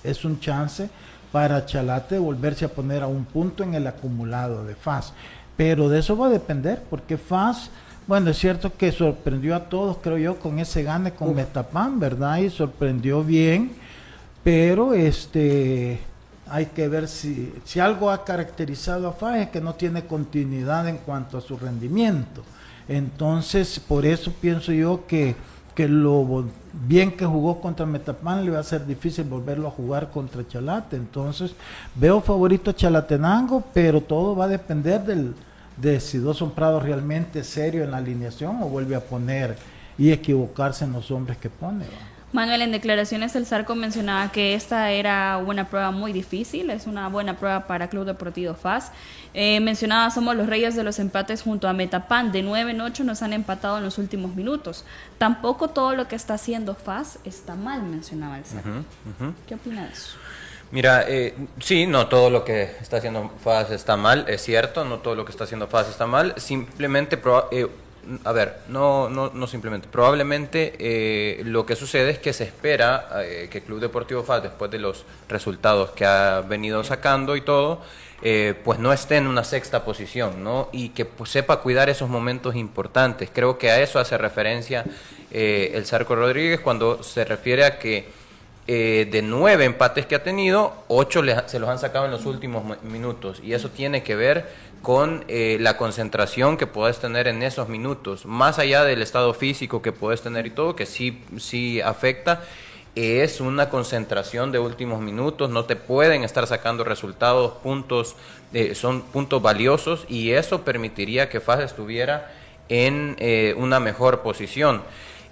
es 0.06 0.24
un 0.24 0.40
chance 0.40 0.90
para 1.34 1.66
Chalate 1.66 2.18
volverse 2.18 2.64
a 2.64 2.70
poner 2.70 3.04
a 3.04 3.08
un 3.08 3.26
punto 3.26 3.62
en 3.62 3.74
el 3.74 3.88
acumulado 3.88 4.64
de 4.64 4.74
FAS. 4.74 5.12
Pero 5.58 5.90
de 5.90 6.00
eso 6.00 6.16
va 6.16 6.28
a 6.28 6.30
depender, 6.30 6.82
porque 6.90 7.18
FAS, 7.18 7.70
bueno, 8.08 8.30
es 8.30 8.38
cierto 8.38 8.76
que 8.78 8.92
sorprendió 8.92 9.56
a 9.56 9.66
todos, 9.66 9.98
creo 10.02 10.18
yo, 10.18 10.40
con 10.40 10.60
ese 10.60 10.84
gane 10.84 11.12
con 11.12 11.34
Metapán, 11.34 12.00
¿verdad? 12.00 12.38
Y 12.38 12.50
sorprendió 12.50 13.24
bien, 13.24 13.72
pero 14.44 14.94
este 14.94 16.00
hay 16.48 16.68
que 16.68 16.88
ver 16.88 17.08
si, 17.08 17.54
si 17.64 17.80
algo 17.80 18.12
ha 18.12 18.24
caracterizado 18.24 19.08
a 19.08 19.14
FAS 19.14 19.38
es 19.38 19.50
que 19.50 19.62
no 19.62 19.74
tiene 19.74 20.06
continuidad 20.06 20.88
en 20.88 20.98
cuanto 20.98 21.38
a 21.38 21.42
su 21.42 21.58
rendimiento. 21.58 22.44
Entonces, 22.88 23.80
por 23.80 24.06
eso 24.06 24.32
pienso 24.40 24.72
yo 24.72 25.08
que, 25.08 25.36
que 25.74 25.88
lo 25.88 26.46
bien 26.88 27.18
que 27.18 27.26
jugó 27.26 27.60
contra 27.60 27.88
Metapán 27.88 28.46
le 28.46 28.52
va 28.52 28.60
a 28.60 28.64
ser 28.64 28.86
difícil 28.86 29.24
volverlo 29.24 29.68
a 29.68 29.72
jugar 29.72 30.12
contra 30.12 30.48
Chalate. 30.48 30.96
Entonces, 30.96 31.56
veo 31.96 32.22
favorito 32.22 32.70
a 32.70 32.76
Chalatenango, 32.76 33.64
pero 33.74 34.02
todo 34.02 34.36
va 34.36 34.46
a 34.46 34.50
depender 34.50 35.04
del, 35.04 35.34
de 35.78 36.00
si 36.00 36.20
Dawson 36.20 36.52
Prado 36.52 36.80
realmente 36.80 37.44
serio 37.44 37.84
en 37.84 37.92
la 37.92 37.98
alineación 37.98 38.62
o 38.62 38.70
vuelve 38.70 38.96
a 38.96 39.02
poner 39.02 39.56
y 39.98 40.12
equivocarse 40.12 40.86
en 40.86 40.94
los 40.94 41.12
hombres 41.12 41.38
que 41.38 41.50
pone. 41.50 41.86
¿va? 41.86 42.16
Manuel, 42.36 42.64
en 42.64 42.74
declaraciones 42.74 43.34
el 43.38 43.46
Zarco 43.46 43.76
mencionaba 43.76 44.30
que 44.30 44.56
esta 44.56 44.92
era 44.92 45.38
una 45.38 45.70
prueba 45.70 45.92
muy 45.92 46.12
difícil, 46.12 46.70
es 46.70 46.86
una 46.86 47.08
buena 47.08 47.38
prueba 47.38 47.66
para 47.66 47.88
Club 47.88 48.04
Deportivo 48.04 48.54
FAS. 48.56 48.92
Eh, 49.34 49.62
mencionaba, 49.62 50.12
somos 50.12 50.36
los 50.36 50.46
reyes 50.46 50.76
de 50.76 50.84
los 50.84 51.00
empates 51.00 51.44
junto 51.44 51.70
a 51.70 51.74
Metapan, 51.74 52.34
de 52.34 52.44
9 52.44 52.72
en 52.72 52.82
8 52.82 53.06
nos 53.06 53.22
han 53.22 53.32
empatado 53.32 53.78
en 53.78 53.86
los 53.86 53.98
últimos 53.98 54.36
minutos. 54.36 54.84
Tampoco 55.18 55.70
todo 55.70 55.96
lo 55.96 56.10
que 56.10 56.18
está 56.18 56.34
haciendo 56.34 56.76
FAS 56.76 57.20
está 57.24 57.56
mal, 57.56 57.84
mencionaba 57.84 58.38
el 58.38 58.44
Zarco. 58.44 58.84
¿Qué 59.48 59.56
opina 59.56 59.86
de 59.86 59.94
eso? 59.94 60.18
Mira, 60.72 61.06
eh, 61.08 61.34
sí, 61.60 61.88
no 61.88 62.08
todo 62.08 62.30
lo 62.30 62.44
que 62.44 62.64
está 62.82 62.98
haciendo 62.98 63.32
FAS 63.44 63.72
está 63.72 63.96
mal, 63.96 64.26
es 64.28 64.42
cierto, 64.42 64.84
no 64.84 65.00
todo 65.00 65.16
lo 65.16 65.24
que 65.24 65.32
está 65.32 65.46
haciendo 65.46 65.68
FAS 65.68 65.90
está 65.90 66.08
mal, 66.08 66.34
simplemente, 66.38 67.20
eh, 67.52 67.68
a 68.24 68.32
ver, 68.32 68.58
no, 68.68 69.08
no, 69.10 69.32
no 69.34 69.48
simplemente, 69.48 69.88
probablemente 69.90 70.74
eh, 70.80 71.44
lo 71.46 71.66
que 71.66 71.76
sucede 71.76 72.12
es 72.12 72.20
que 72.20 72.34
se 72.34 72.46
espera 72.46 73.08
eh, 73.24 73.48
que 73.50 73.62
Club 73.62 73.80
Deportivo 73.80 74.24
FAS, 74.24 74.44
después 74.44 74.70
de 74.72 74.80
los 74.80 75.06
resultados 75.30 75.92
que 75.92 76.06
ha 76.06 76.42
venido 76.42 76.84
sacando 76.84 77.36
y 77.36 77.42
todo, 77.42 77.82
eh, 78.22 78.56
pues 78.64 78.80
no 78.80 78.94
esté 78.94 79.18
en 79.18 79.28
una 79.28 79.44
sexta 79.44 79.84
posición, 79.84 80.44
¿no? 80.44 80.70
Y 80.72 80.90
que 80.90 81.06
pues, 81.06 81.30
sepa 81.30 81.62
cuidar 81.62 81.90
esos 81.90 82.10
momentos 82.10 82.56
importantes. 82.56 83.30
Creo 83.32 83.58
que 83.58 83.70
a 83.70 83.82
eso 83.82 84.00
hace 84.00 84.18
referencia 84.18 84.86
eh, 85.32 85.72
el 85.76 85.86
Zarco 85.86 86.16
Rodríguez 86.16 86.60
cuando 86.62 87.04
se 87.04 87.26
refiere 87.26 87.66
a 87.66 87.78
que 87.78 88.08
eh, 88.68 89.08
de 89.12 89.22
nueve 89.22 89.66
empates 89.66 90.06
que 90.06 90.16
ha 90.16 90.24
tenido, 90.24 90.74
ocho 90.88 91.22
le- 91.22 91.48
se 91.48 91.60
los 91.60 91.70
han 91.70 91.80
sacado 91.80 92.06
en 92.06 92.12
los 92.12 92.26
últimos 92.26 92.82
minutos. 92.84 93.40
Y 93.44 93.54
eso 93.54 93.70
tiene 93.70 94.02
que 94.04 94.16
ver 94.16 94.46
con 94.82 95.24
eh, 95.28 95.58
la 95.60 95.78
concentración 95.78 96.58
que 96.58 96.68
puedes 96.68 97.00
tener 97.00 97.28
en 97.28 97.44
esos 97.44 97.70
minutos. 97.70 98.26
Más 98.26 98.60
allá 98.60 98.84
del 98.84 99.02
estado 99.02 99.34
físico 99.34 99.82
que 99.82 99.92
puedes 99.92 100.22
tener 100.22 100.46
y 100.46 100.52
todo, 100.52 100.76
que 100.76 100.86
sí, 100.86 101.24
sí 101.38 101.82
afecta, 101.82 102.44
es 102.96 103.42
una 103.42 103.70
concentración 103.70 104.52
de 104.52 104.60
últimos 104.60 105.02
minutos. 105.02 105.50
No 105.50 105.66
te 105.66 105.76
pueden 105.76 106.24
estar 106.24 106.48
sacando 106.48 106.84
resultados, 106.84 107.54
puntos, 107.62 108.16
eh, 108.54 108.74
son 108.74 109.02
puntos 109.02 109.42
valiosos 109.42 110.06
y 110.08 110.32
eso 110.32 110.62
permitiría 110.62 111.30
que 111.30 111.40
FAS 111.40 111.60
estuviera 111.62 112.32
en 112.70 113.16
eh, 113.20 113.54
una 113.58 113.80
mejor 113.80 114.22
posición. 114.22 114.82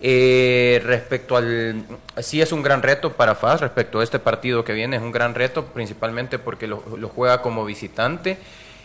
Eh, 0.06 0.82
respecto 0.84 1.38
al... 1.38 1.82
Sí 2.18 2.42
es 2.42 2.52
un 2.52 2.62
gran 2.62 2.82
reto 2.82 3.14
para 3.14 3.36
FAS, 3.36 3.62
respecto 3.62 4.02
a 4.02 4.04
este 4.04 4.20
partido 4.20 4.66
que 4.66 4.74
viene, 4.74 4.98
es 4.98 5.02
un 5.02 5.14
gran 5.14 5.34
reto, 5.34 5.64
principalmente 5.68 6.40
porque 6.40 6.68
lo, 6.68 6.78
juega 7.16 7.42
como 7.42 7.64
visitante. 7.64 8.38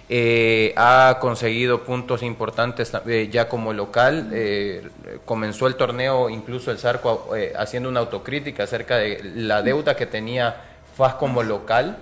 Eh, 0.08 0.72
ha 0.76 1.18
conseguido 1.20 1.82
puntos 1.82 2.22
importantes 2.22 2.92
eh, 3.08 3.28
ya 3.32 3.48
como 3.48 3.72
local. 3.72 4.30
eh, 4.32 4.88
comenzó 5.24 5.66
el 5.66 5.74
torneo, 5.74 6.30
incluso 6.30 6.70
el 6.70 6.78
Zarco, 6.78 7.30
haciendo 7.58 7.88
una 7.88 7.98
autocrítica 8.00 8.62
acerca 8.62 8.96
de 8.98 9.20
la 9.34 9.62
deuda 9.62 9.96
que 9.96 10.06
tenía 10.06 10.54
FAS 10.96 11.14
como 11.14 11.42
local. 11.42 11.98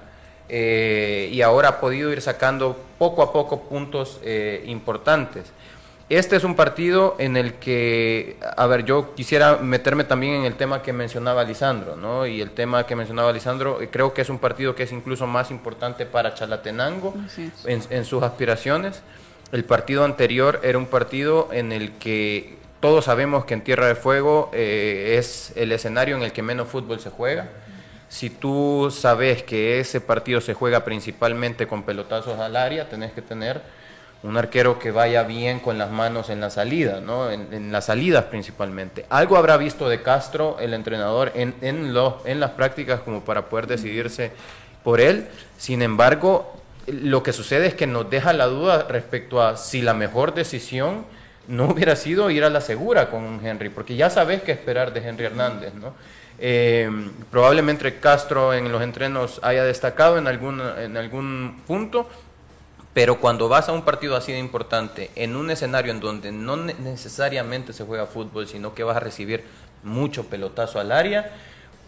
y 0.49 1.41
ahora 1.41 1.69
ha 1.71 1.81
podido 1.81 2.13
ir 2.13 2.21
sacando 2.21 2.77
poco 2.99 3.23
a 3.23 3.33
poco 3.33 3.63
puntos 3.63 4.21
importantes. 4.67 5.45
Este 6.09 6.37
es 6.37 6.45
un 6.45 6.55
partido 6.55 7.17
en 7.19 7.37
el 7.37 7.55
que, 7.55 8.37
a 8.57 8.67
ver, 8.69 8.85
yo 8.85 9.15
quisiera 9.17 9.57
meterme 9.57 10.05
también 10.05 10.35
en 10.35 10.45
el 10.45 10.55
tema 10.55 10.81
que 10.81 10.93
mencionaba 10.93 11.43
Lisandro, 11.43 11.97
¿no? 11.97 12.27
Y 12.27 12.41
el 12.41 12.53
tema 12.53 12.87
que 12.87 12.95
mencionaba 12.95 13.33
Lisandro, 13.33 13.83
eh, 13.83 13.89
creo 13.91 14.15
que 14.15 14.23
es 14.23 14.29
un 14.29 14.39
partido 14.39 14.77
que 14.77 14.85
es 14.85 14.93
incluso 14.93 15.27
más 15.27 15.51
importante 15.51 16.07
para 16.07 16.33
Chalatenango 16.35 17.13
en 17.67 18.05
sus 18.05 18.23
aspiraciones. 18.23 19.03
El 19.51 19.65
partido 19.65 20.05
anterior 20.05 20.61
era 20.63 20.79
un 20.79 20.87
partido 20.87 21.49
en 21.53 21.73
el 21.73 21.93
que 21.93 22.57
todos 22.81 23.07
sabemos 23.07 23.45
que 23.45 23.55
en 23.55 23.63
Tierra 23.63 23.87
de 23.87 23.95
Fuego 23.95 24.51
eh, 24.53 25.17
es 25.19 25.53
el 25.57 25.73
escenario 25.73 26.17
en 26.17 26.23
el 26.23 26.33
que 26.33 26.43
menos 26.43 26.69
fútbol 26.69 27.01
se 27.01 27.11
juega. 27.11 27.49
Si 28.09 28.31
tú 28.31 28.95
sabes 28.97 29.43
que 29.43 29.81
ese 29.81 30.01
partido 30.01 30.41
se 30.41 30.55
juega 30.55 30.85
principalmente 30.85 31.67
con 31.67 31.83
pelotazos 31.83 32.39
al 32.39 32.55
área, 32.55 32.89
tenés 32.89 33.13
que 33.13 33.23
tener 33.23 33.61
un 34.23 34.37
arquero 34.37 34.79
que 34.79 34.91
vaya 34.91 35.23
bien 35.23 35.61
con 35.61 35.79
las 35.79 35.91
manos 35.91 36.31
en 36.31 36.41
la 36.41 36.51
salida, 36.51 37.01
¿no? 37.01 37.31
en, 37.31 37.71
las 37.71 37.87
salidas 37.87 38.25
principalmente. 38.25 39.07
Algo 39.09 39.37
habrá 39.37 39.57
visto 39.57 39.89
de 39.89 40.03
Castro, 40.03 40.57
el 40.59 40.75
entrenador, 40.75 41.33
en, 41.35 41.55
en, 41.61 41.95
lo- 41.95 42.21
en 42.25 42.41
las 42.41 42.51
prácticas 42.53 43.01
como 43.01 43.25
para 43.25 43.49
poder 43.49 43.67
decidirse 43.67 44.33
por 44.83 45.01
él. 45.01 45.29
Sin 45.59 45.83
embargo, 45.83 46.57
lo 46.87 47.23
que 47.23 47.33
sucede 47.33 47.67
es 47.67 47.75
que 47.75 47.87
nos 47.87 48.09
deja 48.11 48.33
la 48.33 48.47
duda 48.47 48.87
respecto 48.89 49.43
a 49.43 49.57
si 49.57 49.83
la 49.83 49.95
mejor 49.95 50.35
decisión 50.35 51.05
no 51.47 51.67
hubiera 51.71 51.95
sido 51.95 52.31
ir 52.31 52.43
a 52.43 52.51
la 52.51 52.61
segura 52.61 53.11
con 53.11 53.23
un 53.23 53.45
Henry, 53.47 53.69
porque 53.69 53.95
ya 53.97 54.11
sabes 54.11 54.43
qué 54.43 54.53
esperar 54.53 54.93
de 54.93 55.07
Henry 55.09 55.27
Hernández, 55.27 55.75
¿no? 55.75 55.95
Eh, 56.39 56.91
probablemente 57.31 57.95
Castro 57.99 58.53
en 58.53 58.71
los 58.71 58.83
entrenos 58.83 59.41
haya 59.43 59.65
destacado 59.65 60.19
en 60.19 60.27
algún, 60.27 60.61
en 60.79 60.97
algún 60.99 61.63
punto, 61.67 62.11
pero 62.97 63.21
cuando 63.21 63.47
vas 63.51 63.69
a 63.69 63.73
un 63.73 63.83
partido 63.83 64.17
así 64.17 64.33
de 64.33 64.39
importante, 64.39 65.11
en 65.17 65.37
un 65.37 65.51
escenario 65.51 65.93
en 65.93 66.01
donde 66.01 66.33
no 66.33 66.57
ne- 66.57 66.73
necesariamente 66.79 67.75
se 67.75 67.85
juega 67.85 68.07
fútbol, 68.07 68.49
sino 68.49 68.75
que 68.75 68.85
vas 68.85 68.97
a 68.97 69.01
recibir 69.01 69.45
mucho 69.83 70.25
pelotazo 70.29 70.81
al 70.81 70.91
área, 70.91 71.31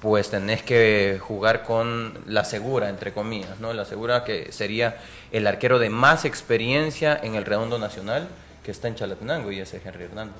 pues 0.03 0.29
tenés 0.29 0.62
que 0.62 1.19
jugar 1.19 1.62
con 1.62 2.12
la 2.27 2.45
segura, 2.45 2.91
entre 2.91 3.15
comillas, 3.15 3.59
¿no? 3.59 3.73
La 3.73 3.87
segura 3.87 4.23
que 4.25 4.53
sería 4.53 4.99
el 5.33 5.47
arquero 5.47 5.79
de 5.79 5.88
más 5.88 6.27
experiencia 6.27 7.19
en 7.23 7.37
el 7.37 7.47
redondo 7.47 7.79
nacional 7.79 8.29
que 8.62 8.71
está 8.71 8.88
en 8.88 8.97
Chalatenango 8.97 9.50
y 9.50 9.61
ese 9.61 9.79
es 9.79 9.87
Henry 9.87 10.05
Hernández. 10.05 10.37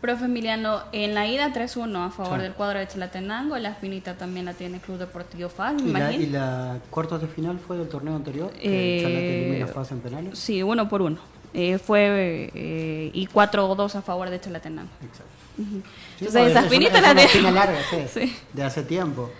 Profe 0.00 0.26
Emiliano, 0.26 0.80
en 0.92 1.14
la 1.14 1.26
ida 1.26 1.52
3-1 1.52 2.06
a 2.06 2.10
favor 2.10 2.36
Sí. 2.36 2.42
del 2.44 2.52
cuadro 2.52 2.78
de 2.78 2.86
Chalatenango, 2.86 3.58
la 3.58 3.74
finita 3.74 4.14
también 4.14 4.44
la 4.46 4.54
tiene 4.54 4.78
Club 4.78 4.96
Deportivo 4.98 5.48
FAS, 5.48 5.74
me 5.82 5.88
¿Y 5.90 5.92
la, 5.92 5.98
imagino. 5.98 6.22
y 6.22 6.26
la 6.28 6.78
cuartos 6.90 7.20
de 7.20 7.26
final 7.26 7.58
fue 7.58 7.76
del 7.78 7.88
torneo 7.88 8.14
anterior? 8.14 8.52
Eh, 8.60 8.60
que 8.60 9.02
Chalate 9.02 9.40
elimina 9.42 9.64
a 9.64 9.68
FAS 9.68 9.90
en 9.92 10.00
penales. 10.00 10.38
Sí, 10.38 10.62
uno 10.62 10.88
por 10.88 11.02
uno. 11.02 11.18
Eh, 11.52 11.78
fue 11.78 12.50
eh, 12.54 13.10
y 13.12 13.26
4-2 13.26 13.96
a 13.96 14.02
favor 14.02 14.30
de 14.30 14.40
Chalatenango. 14.40 14.90
Exacto. 15.02 15.32
Ujú. 15.58 15.82
Sí, 16.18 16.26
Entonces, 16.26 16.50
esas 16.52 16.64
es 16.66 16.70
finitas 16.70 17.02
las 17.02 17.14
de... 17.34 17.50
larga, 17.50 17.78
sí, 17.90 17.96
Sí. 18.14 18.36
de 18.52 18.62
hace 18.62 18.84
tiempo. 18.84 19.30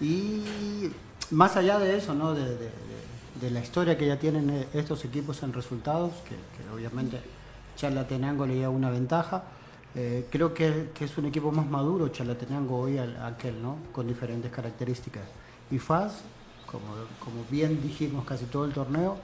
Y 0.00 0.42
más 1.32 1.56
allá 1.56 1.80
de 1.80 1.96
eso, 1.96 2.14
¿no? 2.14 2.34
De, 2.34 2.44
de- 2.56 2.70
de- 3.40 3.50
la 3.50 3.60
historia 3.60 3.98
que 3.98 4.06
ya 4.06 4.18
tienen 4.18 4.48
eh, 4.48 4.66
estos 4.74 5.04
equipos 5.04 5.42
en 5.42 5.52
resultados, 5.52 6.12
que, 6.28 6.30
que 6.36 6.70
obviamente 6.72 7.18
Chalatenango 7.76 8.46
le 8.46 8.54
lleva 8.54 8.68
una 8.70 8.90
ventaja. 8.90 9.42
Eh, 9.94 10.26
creo 10.30 10.52
que, 10.54 10.90
que 10.94 11.04
es 11.04 11.16
un 11.18 11.26
equipo 11.26 11.52
más 11.52 11.66
maduro 11.66 12.08
Chalatenango 12.08 12.78
hoy 12.78 12.98
al 12.98 13.16
aquel, 13.24 13.60
¿no? 13.62 13.76
Con 13.92 14.06
diferentes 14.08 14.50
características. 14.50 15.22
Y 15.70 15.78
FAS, 15.78 16.22
como, 16.66 16.84
como 17.24 17.44
bien 17.50 17.80
dijimos 17.82 18.24
casi 18.24 18.44
todo 18.46 18.64
el 18.64 18.72
torneo, 18.72 19.16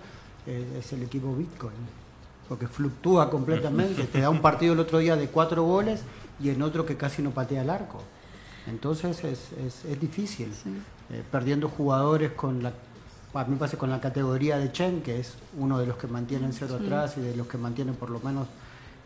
eh, 0.46 0.78
es 0.78 0.92
el 0.92 1.02
equipo 1.02 1.34
Bitcoin 1.34 2.00
porque 2.48 2.66
fluctúa 2.66 3.30
completamente. 3.30 4.02
Te 4.04 4.20
da 4.20 4.28
un 4.28 4.40
partido 4.40 4.72
el 4.72 4.80
otro 4.80 4.98
día 4.98 5.14
de 5.14 5.28
cuatro 5.28 5.62
goles 5.62 6.02
y 6.42 6.50
en 6.50 6.62
otro 6.62 6.84
que 6.84 6.96
casi 6.96 7.22
no 7.22 7.30
patea 7.30 7.62
el 7.62 7.70
arco. 7.70 8.02
Entonces 8.66 9.22
es, 9.22 9.52
es, 9.52 9.84
es 9.84 10.00
difícil. 10.00 10.52
Eh, 11.10 11.22
perdiendo 11.30 11.68
jugadores 11.68 12.32
con 12.32 12.60
la, 12.64 12.72
a 13.34 13.44
mí 13.44 13.52
me 13.52 13.56
parece 13.56 13.76
con 13.76 13.88
la 13.88 14.00
categoría 14.00 14.58
de 14.58 14.72
Chen, 14.72 15.00
que 15.00 15.20
es 15.20 15.34
uno 15.58 15.78
de 15.78 15.86
los 15.86 15.96
que 15.96 16.08
mantienen 16.08 16.52
cero 16.52 16.76
Sí. 16.78 16.84
atrás 16.86 17.14
y 17.18 17.20
de 17.20 17.36
los 17.36 17.46
que 17.46 17.56
mantienen 17.56 17.94
por 17.94 18.10
lo 18.10 18.18
menos 18.18 18.48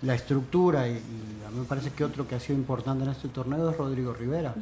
la 0.05 0.15
estructura. 0.15 0.89
Y, 0.89 0.93
y 0.93 1.43
a 1.47 1.51
mí 1.51 1.59
me 1.61 1.65
parece 1.65 1.91
que 1.91 2.05
otro 2.05 2.27
que 2.29 2.35
ha 2.35 2.41
sido 2.41 2.59
importante 2.59 3.05
en 3.05 3.11
este 3.11 3.29
torneo 3.29 3.71
es 3.71 3.77
Rodrigo 3.77 4.13
Rivera. 4.13 4.55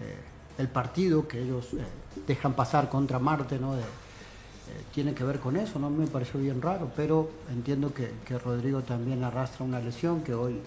Eh, 0.00 0.16
el 0.58 0.68
partido 0.68 1.26
que 1.28 1.40
ellos 1.42 1.72
eh, 1.74 1.78
dejan 2.26 2.54
pasar 2.54 2.88
contra 2.88 3.18
Marte, 3.18 3.58
¿no? 3.58 3.74
De- 3.74 3.82
eh, 3.82 4.82
tiene 4.92 5.14
que 5.14 5.24
ver 5.24 5.38
con 5.40 5.56
eso, 5.56 5.78
¿no? 5.78 5.88
Me 5.88 6.06
pareció 6.06 6.38
bien 6.40 6.60
raro, 6.60 6.90
pero 6.94 7.30
entiendo 7.50 7.94
que, 7.94 8.12
que 8.26 8.38
Rodrigo 8.38 8.82
también 8.82 9.24
arrastra 9.24 9.64
una 9.64 9.80
lesión 9.80 10.22
que 10.22 10.34
hoy, 10.34 10.60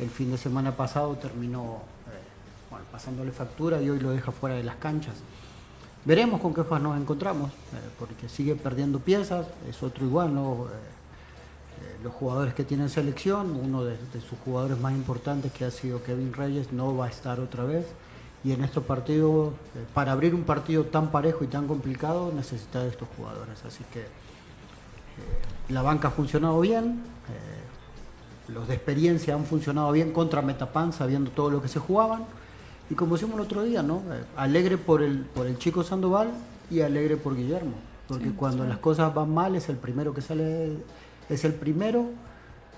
el 0.00 0.10
fin 0.10 0.30
de 0.32 0.38
semana 0.38 0.74
pasado, 0.76 1.14
terminó 1.16 1.82
bueno, 2.70 2.84
pasándole 2.90 3.30
factura 3.30 3.80
y 3.80 3.88
hoy 3.90 4.00
lo 4.00 4.10
deja 4.10 4.32
fuera 4.32 4.56
de 4.56 4.64
las 4.64 4.76
canchas. 4.76 5.14
Veremos 6.04 6.40
con 6.40 6.52
qué 6.52 6.64
FAS 6.64 6.80
nos 6.82 6.98
encontramos, 7.00 7.50
eh, 7.50 7.76
porque 7.98 8.28
sigue 8.28 8.54
perdiendo 8.56 8.98
piezas, 8.98 9.46
es 9.68 9.82
otro 9.82 10.04
igual, 10.04 10.34
¿no? 10.34 10.66
Eh, 10.66 10.97
los 12.02 12.12
jugadores 12.14 12.54
que 12.54 12.64
tienen 12.64 12.88
selección, 12.88 13.50
uno 13.62 13.84
de, 13.84 13.92
de 14.12 14.20
sus 14.20 14.38
jugadores 14.44 14.78
más 14.78 14.92
importantes 14.92 15.52
que 15.52 15.64
ha 15.64 15.70
sido 15.70 16.02
Kevin 16.02 16.32
Reyes, 16.32 16.72
no 16.72 16.96
va 16.96 17.06
a 17.06 17.08
estar 17.08 17.40
otra 17.40 17.64
vez. 17.64 17.86
Y 18.44 18.52
en 18.52 18.62
estos 18.62 18.84
partidos, 18.84 19.52
eh, 19.74 19.84
para 19.94 20.12
abrir 20.12 20.34
un 20.34 20.44
partido 20.44 20.84
tan 20.84 21.10
parejo 21.10 21.42
y 21.44 21.48
tan 21.48 21.66
complicado, 21.66 22.32
necesita 22.34 22.82
de 22.82 22.88
estos 22.88 23.08
jugadores. 23.16 23.64
Así 23.64 23.84
que 23.92 24.00
eh, 24.02 24.06
la 25.70 25.82
banca 25.82 26.08
ha 26.08 26.10
funcionado 26.12 26.60
bien, 26.60 27.02
eh, 27.28 28.52
los 28.52 28.68
de 28.68 28.74
experiencia 28.74 29.34
han 29.34 29.44
funcionado 29.44 29.90
bien 29.92 30.12
contra 30.12 30.40
Metapan, 30.40 30.92
sabiendo 30.92 31.30
todo 31.32 31.50
lo 31.50 31.60
que 31.60 31.68
se 31.68 31.78
jugaban. 31.80 32.24
Y 32.90 32.94
como 32.94 33.16
decimos 33.16 33.34
el 33.34 33.42
otro 33.42 33.62
día, 33.64 33.82
¿no? 33.82 33.96
Eh, 34.10 34.24
alegre 34.36 34.78
por 34.78 35.02
el, 35.02 35.20
por 35.22 35.46
el 35.46 35.58
chico 35.58 35.82
Sandoval 35.82 36.30
y 36.70 36.80
alegre 36.80 37.16
por 37.16 37.36
Guillermo. 37.36 37.72
Porque 38.06 38.24
Sí, 38.26 38.34
cuando 38.34 38.62
sí. 38.62 38.68
las 38.70 38.78
cosas 38.78 39.12
van 39.14 39.34
mal 39.34 39.54
es 39.56 39.68
el 39.68 39.76
primero 39.76 40.14
que 40.14 40.22
sale, 40.22 40.78
es 41.28 41.44
el 41.44 41.54
primero 41.54 42.06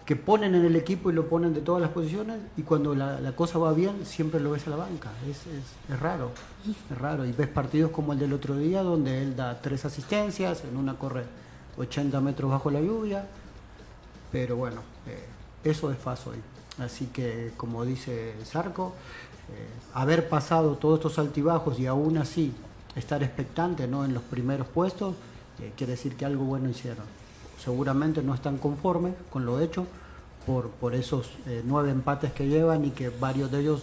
que 0.04 0.16
ponen 0.16 0.54
en 0.54 0.64
el 0.64 0.74
equipo 0.74 1.10
y 1.10 1.12
lo 1.12 1.28
ponen 1.28 1.54
de 1.54 1.60
todas 1.60 1.80
las 1.80 1.92
posiciones 1.92 2.38
y 2.56 2.62
cuando 2.62 2.94
la, 2.94 3.32
cosa 3.36 3.58
va 3.58 3.72
bien 3.72 4.04
siempre 4.04 4.40
lo 4.40 4.50
ves 4.50 4.66
a 4.66 4.70
la 4.70 4.76
banca. 4.76 5.10
Es, 5.28 5.46
es, 5.46 6.00
raro, 6.00 6.32
es 6.90 6.98
raro. 6.98 7.24
Y 7.24 7.32
ves 7.32 7.48
partidos 7.48 7.92
como 7.92 8.12
el 8.12 8.18
del 8.18 8.32
otro 8.32 8.56
día 8.56 8.82
donde 8.82 9.22
él 9.22 9.36
da 9.36 9.60
tres 9.60 9.84
asistencias, 9.84 10.64
en 10.64 10.76
una 10.76 10.94
corre 10.94 11.24
80 11.78 12.20
metros 12.20 12.50
bajo 12.50 12.70
la 12.70 12.80
lluvia, 12.80 13.24
pero 14.32 14.56
bueno, 14.56 14.80
eh, 15.06 15.24
eso 15.62 15.92
es 15.92 15.98
FAS 15.98 16.26
hoy. 16.26 16.38
Así 16.78 17.06
que 17.06 17.52
como 17.56 17.84
dice 17.84 18.34
Sarco, 18.44 18.94
eh, 19.50 19.68
haber 19.94 20.28
pasado 20.28 20.76
todos 20.76 20.98
estos 20.98 21.18
altibajos 21.18 21.78
y 21.78 21.86
aún 21.86 22.18
así 22.18 22.52
estar 22.96 23.22
expectante 23.22 23.86
¿no? 23.86 24.04
en 24.04 24.14
los 24.14 24.22
primeros 24.22 24.66
puestos, 24.66 25.14
eh, 25.60 25.72
quiere 25.76 25.92
decir 25.92 26.16
que 26.16 26.24
algo 26.24 26.44
bueno 26.44 26.68
hicieron. 26.68 27.19
Seguramente 27.62 28.22
no 28.22 28.34
están 28.34 28.56
conformes 28.58 29.14
con 29.30 29.44
lo 29.44 29.60
hecho 29.60 29.86
por, 30.46 30.70
por 30.70 30.94
esos 30.94 31.30
eh, 31.46 31.62
nueve 31.64 31.90
empates 31.90 32.32
que 32.32 32.48
llevan 32.48 32.84
y 32.84 32.90
que 32.90 33.10
varios 33.10 33.50
de 33.50 33.60
ellos 33.60 33.82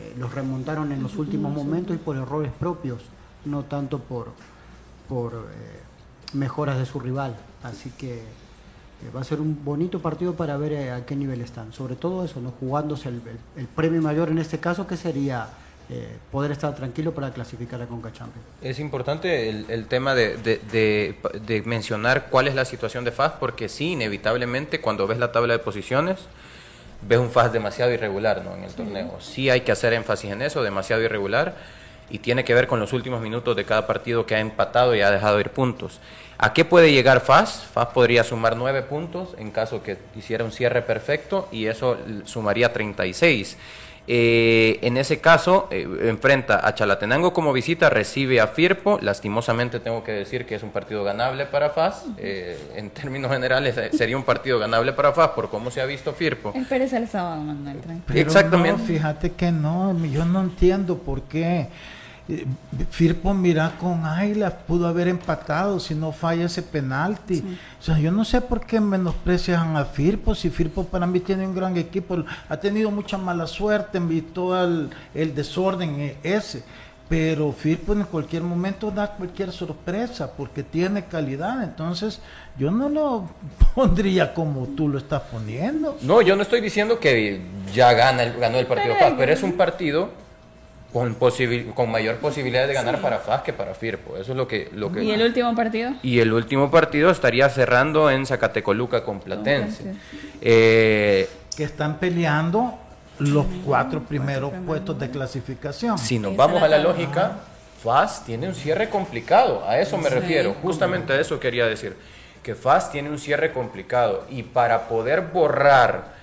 eh, 0.00 0.14
los 0.18 0.32
remontaron 0.34 0.92
en 0.92 1.02
los 1.02 1.16
últimos 1.16 1.52
momentos 1.52 1.94
y 1.96 1.98
por 1.98 2.16
errores 2.16 2.52
propios, 2.58 3.02
no 3.44 3.64
tanto 3.64 3.98
por, 3.98 4.28
por 5.08 5.32
eh, 5.34 5.80
mejoras 6.34 6.78
de 6.78 6.86
su 6.86 7.00
rival. 7.00 7.36
Así 7.62 7.90
que 7.98 8.22
va 9.14 9.20
a 9.20 9.24
ser 9.24 9.40
un 9.40 9.58
bonito 9.64 10.00
partido 10.00 10.34
para 10.34 10.56
ver 10.56 10.90
a 10.90 11.04
qué 11.04 11.16
nivel 11.16 11.40
están. 11.40 11.72
Sobre 11.72 11.96
todo 11.96 12.24
eso, 12.24 12.40
¿no? 12.40 12.52
jugándose 12.60 13.08
el, 13.08 13.16
el- 13.16 13.60
el 13.62 13.66
premio 13.66 14.00
mayor 14.00 14.28
en 14.30 14.38
este 14.38 14.58
caso, 14.60 14.86
que 14.86 14.96
sería 14.96 15.48
eh, 15.88 16.16
poder 16.32 16.50
estar 16.50 16.74
tranquilo 16.74 17.12
para 17.14 17.30
clasificar 17.30 17.80
a 17.80 17.86
Conca 17.86 18.12
Champions. 18.12 18.44
Es 18.60 18.78
importante 18.80 19.48
el, 19.48 19.66
el 19.68 19.86
tema 19.86 20.14
de, 20.14 20.36
de- 20.36 20.58
de- 20.72 21.14
de 21.40 21.62
mencionar 21.62 22.26
cuál 22.28 22.48
es 22.48 22.54
la 22.54 22.64
situación 22.64 23.04
de 23.04 23.12
FAS, 23.12 23.32
porque 23.38 23.68
sí, 23.68 23.92
inevitablemente, 23.92 24.80
cuando 24.80 25.06
ves 25.06 25.18
la 25.18 25.30
tabla 25.32 25.52
de 25.52 25.58
posiciones, 25.60 26.18
ves 27.02 27.18
un 27.18 27.30
FAS 27.30 27.52
demasiado 27.52 27.92
irregular 27.92 28.42
¿no? 28.44 28.56
en 28.56 28.64
el 28.64 28.72
torneo. 28.72 29.16
Sí 29.20 29.48
hay 29.50 29.60
que 29.60 29.70
hacer 29.70 29.92
énfasis 29.92 30.32
en 30.32 30.42
eso, 30.42 30.62
demasiado 30.62 31.02
irregular, 31.02 31.54
y 32.10 32.18
tiene 32.18 32.44
que 32.44 32.54
ver 32.54 32.66
con 32.66 32.80
los 32.80 32.92
últimos 32.92 33.20
minutos 33.20 33.54
de 33.56 33.64
cada 33.64 33.86
partido 33.86 34.26
que 34.26 34.34
ha 34.34 34.40
empatado 34.40 34.94
y 34.94 35.02
ha 35.02 35.10
dejado 35.10 35.38
ir 35.40 35.50
puntos. 35.50 36.00
¿A 36.38 36.52
qué 36.52 36.64
puede 36.64 36.92
llegar 36.92 37.20
FAS? 37.20 37.64
FAS 37.72 37.88
podría 37.88 38.22
sumar 38.24 38.56
nueve 38.56 38.82
puntos 38.82 39.34
en 39.38 39.50
caso 39.50 39.82
que 39.82 39.96
hiciera 40.16 40.44
un 40.44 40.52
cierre 40.52 40.82
perfecto, 40.82 41.48
y 41.52 41.66
eso 41.66 41.96
sumaría 42.24 42.72
36. 42.72 43.56
Eh, 44.08 44.78
en 44.82 44.96
ese 44.96 45.20
caso, 45.20 45.68
eh, 45.70 45.86
enfrenta 46.04 46.66
a 46.66 46.74
Chalatenango 46.74 47.32
como 47.32 47.52
visita, 47.52 47.90
recibe 47.90 48.40
a 48.40 48.46
Firpo. 48.46 48.98
Lastimosamente 49.00 49.80
tengo 49.80 50.04
que 50.04 50.12
decir 50.12 50.46
que 50.46 50.54
es 50.54 50.62
un 50.62 50.70
partido 50.70 51.02
ganable 51.04 51.46
para 51.46 51.70
FAS. 51.70 52.04
Eh, 52.18 52.58
en 52.76 52.90
términos 52.90 53.30
generales, 53.32 53.76
eh, 53.76 53.90
sería 53.92 54.16
un 54.16 54.22
partido 54.24 54.58
ganable 54.58 54.92
para 54.92 55.12
FAS 55.12 55.30
por 55.30 55.50
cómo 55.50 55.70
se 55.70 55.80
ha 55.80 55.86
visto 55.86 56.12
Firpo. 56.12 56.52
Espérese 56.54 56.96
el 56.96 57.08
sábado, 57.08 57.42
Manuel. 57.42 57.78
Pero 58.06 58.20
Exactamente. 58.20 58.80
no, 58.80 58.86
fíjate 58.86 59.32
que 59.32 59.50
no, 59.50 59.96
yo 60.06 60.24
no 60.24 60.40
entiendo 60.40 60.98
por 60.98 61.22
qué. 61.22 61.68
Firpo, 62.90 63.32
mira, 63.34 63.72
con 63.80 64.04
Águila 64.04 64.50
pudo 64.50 64.88
haber 64.88 65.08
empatado 65.08 65.78
si 65.78 65.94
no 65.94 66.10
falla 66.12 66.46
ese 66.46 66.62
penalti. 66.62 67.42
O 67.80 67.82
sea, 67.82 67.98
yo 67.98 68.10
no 68.10 68.24
sé 68.24 68.40
por 68.40 68.66
qué 68.66 68.80
menosprecian 68.80 69.76
a 69.76 69.84
Firpo, 69.84 70.34
si 70.34 70.50
Firpo 70.50 70.84
para 70.84 71.06
mí 71.06 71.20
tiene 71.20 71.46
un 71.46 71.54
gran 71.54 71.76
equipo, 71.76 72.24
ha 72.48 72.56
tenido 72.56 72.90
mucha 72.90 73.16
mala 73.16 73.46
suerte 73.46 73.98
en 73.98 74.22
todo 74.32 74.62
el, 74.64 74.90
el 75.14 75.34
desorden 75.34 76.16
ese. 76.22 76.62
Pero 77.08 77.52
Firpo 77.52 77.92
en 77.92 78.02
cualquier 78.02 78.42
momento 78.42 78.90
da 78.90 79.06
cualquier 79.12 79.52
sorpresa 79.52 80.32
porque 80.36 80.64
tiene 80.64 81.04
calidad. 81.04 81.62
Entonces, 81.62 82.20
yo 82.58 82.72
no 82.72 82.88
lo 82.88 83.28
pondría 83.76 84.34
como 84.34 84.66
tú 84.66 84.88
lo 84.88 84.98
estás 84.98 85.22
poniendo. 85.30 85.96
No, 86.02 86.20
yo 86.22 86.34
no 86.34 86.42
estoy 86.42 86.60
diciendo 86.60 86.98
que 86.98 87.40
ya 87.72 87.92
gana 87.92 88.24
el- 88.24 88.36
ganó 88.40 88.58
el 88.58 88.66
partido 88.66 88.94
pero 89.16 89.32
es 89.32 89.42
un 89.44 89.52
partido 89.52 90.10
con, 90.92 91.18
posibil- 91.18 91.74
con 91.74 91.90
mayor 91.90 92.16
posibilidad 92.16 92.66
de 92.66 92.72
ganar 92.72 93.00
para 93.00 93.18
FAS 93.18 93.42
que 93.42 93.52
para 93.52 93.74
Firpo. 93.74 94.16
Eso 94.16 94.32
es 94.32 94.36
lo 94.36 94.48
que... 94.48 94.70
Lo 94.72 94.90
que 94.90 95.02
¿Y 95.04 95.10
el 95.10 95.22
último 95.22 95.54
partido? 95.54 95.92
Y 96.02 96.20
el 96.20 96.32
último 96.32 96.70
partido 96.70 97.10
estaría 97.10 97.48
cerrando 97.50 98.10
en 98.10 98.24
Zacatecoluca 98.26 99.04
con 99.04 99.20
Platense. 99.20 99.94
Eh, 100.40 101.28
que 101.56 101.64
están 101.64 101.98
peleando 101.98 102.74
los 103.18 103.46
cuatro 103.64 104.02
primeros 104.02 104.52
puestos 104.66 104.98
de 104.98 105.10
clasificación. 105.10 105.98
si 105.98 106.18
nos 106.18 106.36
vamos 106.36 106.62
a 106.62 106.68
la 106.68 106.78
lógica, 106.78 107.32
FAS 107.82 108.24
tiene 108.24 108.48
un 108.48 108.54
cierre 108.54 108.88
complicado. 108.90 109.64
A 109.66 109.78
eso 109.78 109.96
me 109.98 110.08
Sí. 110.08 110.14
refiero. 110.14 110.54
Justamente 110.62 111.12
a 111.12 111.20
eso 111.20 111.38
quería 111.40 111.66
decir. 111.66 111.96
Que 112.42 112.54
FAS 112.54 112.90
tiene 112.92 113.10
un 113.10 113.18
cierre 113.18 113.52
complicado. 113.52 114.24
Y 114.30 114.42
para 114.44 114.88
poder 114.88 115.20
borrar 115.22 116.14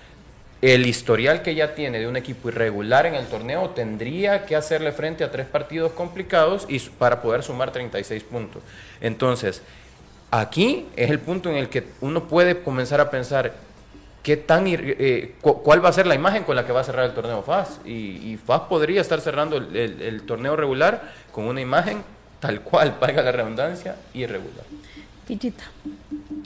el 0.63 0.86
historial 0.86 1.41
que 1.41 1.55
ya 1.55 1.75
tiene 1.75 2.00
de 2.00 2.08
un 2.08 2.15
equipo 2.15 2.48
irregular 2.48 3.05
en 3.05 3.15
el 3.15 3.25
torneo, 3.25 3.72
tendría 3.72 4.46
que 4.46 4.55
hacerle 4.55 4.93
frente 4.93 5.25
a 5.25 5.29
tres 5.29 5.46
partidos 5.46 5.91
complicados 5.91 6.65
y 6.70 6.79
para 6.79 7.22
poder 7.22 7.43
sumar 7.43 7.72
36 7.72 8.24
puntos. 8.24 8.63
Entonces, 9.01 9.62
aquí 10.32 10.88
es 10.96 11.10
el 11.10 11.20
punto 11.20 11.50
en 11.50 11.58
el 11.58 11.67
que 11.67 11.84
uno 12.00 12.29
puede 12.29 12.62
comenzar 12.62 13.01
a 13.01 13.10
pensar 13.12 13.53
qué 14.24 14.38
tan 14.38 14.65
ir- 14.67 14.96
eh, 15.00 15.36
cu- 15.41 15.62
cuál 15.63 15.84
va 15.84 15.89
a 15.89 15.93
ser 15.93 16.08
la 16.08 16.15
imagen 16.15 16.43
con 16.46 16.55
la 16.55 16.65
que 16.65 16.72
va 16.72 16.79
a 16.79 16.84
cerrar 16.86 17.03
el 17.05 17.13
torneo 17.13 17.43
FAS. 17.43 17.82
Y, 17.84 17.91
y 18.32 18.38
FAS 18.38 18.62
podría 18.70 19.01
estar 19.01 19.20
cerrando 19.20 19.58
el, 19.58 19.75
el- 19.75 20.01
el 20.01 20.22
torneo 20.22 20.55
regular 20.55 21.12
con 21.34 21.43
una 21.43 21.60
imagen 21.60 22.01
tal 22.39 22.62
cual, 22.62 22.96
valga 23.01 23.22
la 23.22 23.34
redundancia, 23.34 23.98
irregular. 24.13 24.63
Pichita. 25.27 25.65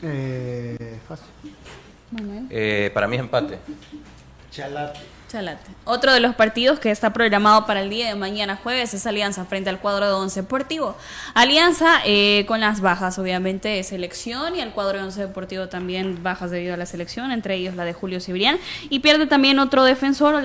Eh, 0.02 0.98
fácil. 1.08 1.28
Eh, 2.50 2.92
para 2.94 3.08
mí 3.08 3.16
es 3.16 3.22
empate. 3.22 3.60
Chalate. 4.52 5.00
Chalate. 5.28 5.72
Otro 5.84 6.14
de 6.14 6.20
los 6.20 6.36
partidos 6.36 6.80
que 6.80 6.90
está 6.90 7.12
programado 7.12 7.66
para 7.66 7.82
el 7.82 7.90
día 7.90 8.08
de 8.08 8.16
mañana 8.16 8.56
jueves 8.56 8.94
es 8.94 9.06
Alianza 9.06 9.46
frente 9.46 9.70
al 9.70 9.80
cuadro 9.80 10.06
de 10.08 10.14
Once 10.14 10.42
Deportivo. 10.42 10.96
Alianza 11.34 12.00
eh, 12.06 12.46
con 12.48 12.62
las 12.62 12.82
bajas, 12.82 13.20
obviamente, 13.20 13.68
de 13.68 13.84
selección 13.84 14.56
y 14.56 14.62
el 14.62 14.72
cuadro 14.72 15.00
de 15.00 15.04
Once 15.06 15.22
Deportivo 15.22 15.68
también 15.68 16.24
bajas 16.24 16.52
debido 16.52 16.74
a 16.74 16.78
la 16.78 16.86
selección, 16.86 17.32
entre 17.32 17.56
ellos 17.56 17.76
la 17.76 17.84
de 17.84 17.94
Julio 17.94 18.22
Cibrián. 18.22 18.58
Y 18.90 19.00
pierde 19.00 19.28
también 19.28 19.60
otro 19.60 19.84
defensor 19.84 20.36
o 20.36 20.42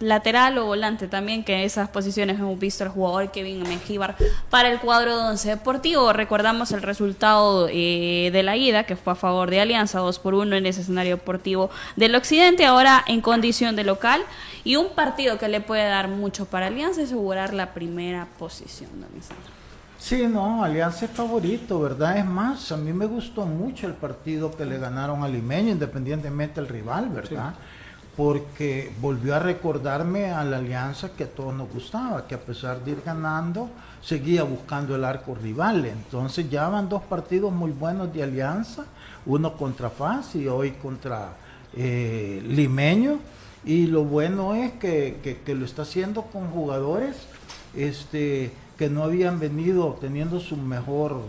lateral 0.00 0.58
o 0.58 0.66
volante 0.66 1.06
también, 1.06 1.44
que 1.44 1.54
en 1.54 1.60
esas 1.60 1.88
posiciones 1.88 2.38
hemos 2.38 2.58
visto 2.58 2.82
al 2.82 2.90
jugador 2.90 3.30
Kevin 3.30 3.62
Mengíbar 3.62 4.16
para 4.50 4.68
el 4.68 4.80
cuadro 4.80 5.16
de 5.16 5.22
Once 5.24 5.48
Deportivo. 5.48 6.12
Recordamos 6.12 6.72
el 6.72 6.82
resultado 6.82 7.68
eh, 7.70 8.30
de 8.32 8.42
la 8.42 8.56
ida, 8.56 8.84
que 8.84 8.96
fue 8.96 9.12
a 9.12 9.16
favor 9.16 9.50
de 9.50 9.60
Alianza, 9.60 10.00
2 10.00 10.18
por 10.18 10.34
1 10.34 10.56
en 10.56 10.66
ese 10.66 10.80
escenario 10.80 11.16
deportivo 11.16 11.70
del 11.94 12.16
occidente, 12.16 12.66
ahora 12.66 13.04
en 13.06 13.20
condición 13.20 13.76
de 13.76 13.84
local. 13.84 14.23
Y 14.64 14.76
un 14.76 14.90
partido 14.90 15.38
que 15.38 15.48
le 15.48 15.60
puede 15.60 15.88
dar 15.88 16.08
mucho 16.08 16.46
para 16.46 16.66
Alianza 16.66 17.02
es 17.02 17.08
asegurar 17.08 17.52
la 17.52 17.74
primera 17.74 18.26
posición, 18.38 18.90
don. 19.00 19.10
Sí, 19.98 20.26
no, 20.28 20.62
Alianza 20.62 21.06
es 21.06 21.12
favorito, 21.12 21.80
¿verdad? 21.80 22.18
Es 22.18 22.26
más, 22.26 22.70
a 22.72 22.76
mí 22.76 22.92
me 22.92 23.06
gustó 23.06 23.46
mucho 23.46 23.86
el 23.86 23.94
partido 23.94 24.54
que 24.54 24.66
le 24.66 24.78
ganaron 24.78 25.24
a 25.24 25.28
Limeño, 25.28 25.70
independientemente 25.70 26.60
del 26.60 26.68
rival, 26.68 27.08
¿verdad? 27.08 27.54
Porque 28.14 28.92
volvió 29.00 29.34
a 29.34 29.38
recordarme 29.38 30.30
a 30.30 30.44
la 30.44 30.58
Alianza 30.58 31.10
que 31.16 31.24
a 31.24 31.28
todos 31.28 31.54
nos 31.54 31.70
gustaba, 31.70 32.26
que 32.26 32.34
a 32.34 32.38
pesar 32.38 32.84
de 32.84 32.90
ir 32.90 33.02
ganando, 33.02 33.70
seguía 34.02 34.42
buscando 34.42 34.94
el 34.94 35.04
arco 35.04 35.34
rival. 35.34 35.86
Entonces 35.86 36.50
ya 36.50 36.68
van 36.68 36.88
dos 36.88 37.02
partidos 37.04 37.50
muy 37.50 37.70
buenos 37.70 38.12
de 38.12 38.22
Alianza, 38.24 38.84
uno 39.24 39.54
contra 39.54 39.88
FAS 39.88 40.34
y 40.34 40.46
hoy 40.46 40.72
contra 40.72 41.32
eh, 41.74 42.42
Limeño. 42.46 43.20
Y 43.64 43.86
lo 43.86 44.04
bueno 44.04 44.54
es 44.54 44.72
que, 44.72 45.18
que- 45.22 45.38
que 45.38 45.54
lo 45.54 45.64
está 45.64 45.82
haciendo 45.82 46.22
con 46.22 46.50
jugadores 46.50 47.16
este, 47.74 48.52
que 48.78 48.88
no 48.90 49.02
habían 49.04 49.40
venido 49.40 49.96
teniendo 50.00 50.38
su 50.40 50.56
mejor 50.56 51.20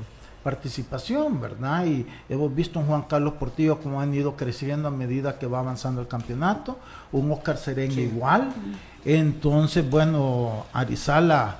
participación, 0.43 1.41
¿verdad? 1.41 1.85
Y 1.85 2.05
hemos 2.29 2.53
visto 2.53 2.79
un 2.79 2.85
Juan 2.85 3.03
Carlos 3.03 3.33
Portillo 3.39 3.79
como 3.79 3.99
han 3.99 4.13
ido 4.13 4.35
creciendo 4.35 4.87
a 4.89 4.91
medida 4.91 5.39
que 5.39 5.47
va 5.47 5.59
avanzando 5.59 6.01
el 6.01 6.07
campeonato, 6.07 6.77
un 7.11 7.31
Oscar 7.31 7.57
Serén 7.57 7.91
igual. 7.97 8.51
Entonces, 9.03 9.89
bueno, 9.89 10.65
Arizala 10.73 11.57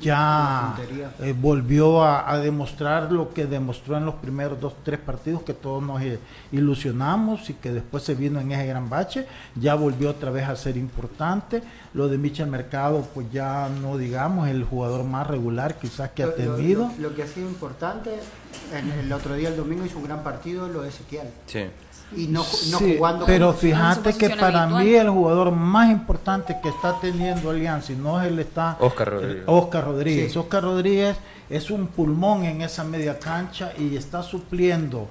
ya 0.00 0.76
eh, 1.20 1.34
volvió 1.38 2.02
a, 2.02 2.30
a 2.30 2.38
demostrar 2.38 3.10
lo 3.10 3.30
que 3.34 3.46
demostró 3.46 3.96
en 3.96 4.04
los 4.06 4.14
primeros 4.16 4.60
dos, 4.60 4.74
tres 4.84 5.00
partidos 5.00 5.42
que 5.42 5.54
todos 5.54 5.82
nos 5.82 6.00
eh, 6.02 6.18
ilusionamos 6.52 7.50
y 7.50 7.54
que 7.54 7.72
después 7.72 8.02
se 8.04 8.14
vino 8.14 8.40
en 8.40 8.52
ese 8.52 8.66
gran 8.66 8.88
bache, 8.88 9.26
ya 9.56 9.74
volvió 9.74 10.10
otra 10.10 10.30
vez 10.30 10.48
a 10.48 10.54
ser 10.56 10.76
importante. 10.76 11.62
Lo 11.94 12.08
de 12.08 12.18
Michel 12.18 12.46
Mercado, 12.46 13.06
pues 13.14 13.26
ya 13.32 13.68
no 13.82 13.96
digamos, 13.98 14.48
el 14.48 14.62
jugador 14.64 15.02
más 15.04 15.26
regular 15.26 15.74
quizás 15.78 16.10
que 16.10 16.22
ha 16.22 16.26
lo- 16.26 16.32
tenido. 16.34 16.90
Lo, 16.98 17.08
lo 17.10 17.16
que 17.16 17.22
ha 17.24 17.26
sido 17.26 17.48
importante, 17.48 18.10
en 18.72 18.90
el 18.92 19.12
otro 19.12 19.34
día, 19.34 19.48
el 19.48 19.56
domingo, 19.56 19.84
hizo 19.84 19.98
un 19.98 20.04
gran 20.04 20.22
partido 20.22 20.68
lo 20.68 20.82
de 20.82 20.90
Ezequiel. 20.90 21.26
Sí. 21.46 21.64
Y 22.16 22.26
no, 22.26 22.42
Sí, 22.42 22.96
jugando 22.96 23.24
pero 23.24 23.48
con- 23.52 23.56
fíjate 23.58 24.14
que 24.14 24.30
para 24.30 24.64
habitual. 24.64 24.84
mí 24.84 24.94
el 24.94 25.10
jugador 25.10 25.52
más 25.52 25.90
importante 25.90 26.56
que 26.62 26.68
está 26.68 26.96
teniendo 27.00 27.50
Alianza, 27.50 27.92
y 27.92 27.96
no 27.96 28.20
él 28.20 28.38
está 28.40 28.76
Oscar 28.80 29.10
Rodríguez. 29.12 29.44
Oscar 29.46 29.84
Rodríguez. 29.84 30.32
Sí. 30.32 30.38
Oscar 30.38 30.62
Rodríguez 30.64 31.16
es 31.48 31.70
un 31.70 31.86
pulmón 31.86 32.44
en 32.44 32.62
esa 32.62 32.82
media 32.84 33.18
cancha 33.18 33.72
y 33.78 33.96
está 33.96 34.22
supliendo, 34.24 35.08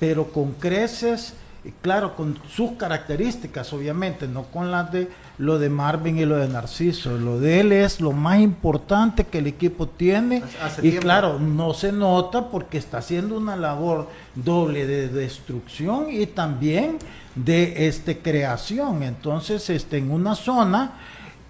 pero 0.00 0.32
con 0.32 0.52
creces, 0.52 1.34
claro, 1.82 2.16
con 2.16 2.38
sus 2.50 2.72
características, 2.72 3.72
obviamente, 3.72 4.26
no 4.26 4.44
con 4.44 4.70
las 4.70 4.90
de 4.92 5.08
lo 5.38 5.58
de 5.58 5.68
Marvin 5.70 6.18
y 6.18 6.24
lo 6.24 6.36
de 6.36 6.48
Narciso. 6.48 7.16
Lo 7.18 7.38
de 7.38 7.60
él 7.60 7.72
es 7.72 8.00
lo 8.00 8.12
más 8.12 8.40
importante 8.40 9.24
que 9.24 9.38
el 9.38 9.46
equipo 9.46 9.86
tiene 9.86 10.42
Hace- 10.62 10.80
y 10.80 10.90
tiempo. 10.90 11.00
claro, 11.02 11.38
no 11.38 11.74
se 11.74 11.92
nota 11.92 12.48
porque 12.48 12.78
está 12.78 12.98
haciendo 12.98 13.36
una 13.36 13.56
labor 13.56 14.08
doble 14.34 14.86
de 14.86 15.08
destrucción 15.08 16.06
y 16.10 16.26
también 16.26 16.98
de 17.34 17.86
este 17.88 18.18
creación. 18.18 19.02
Entonces, 19.02 19.68
este 19.70 19.98
en 19.98 20.10
una 20.10 20.34
zona 20.34 20.92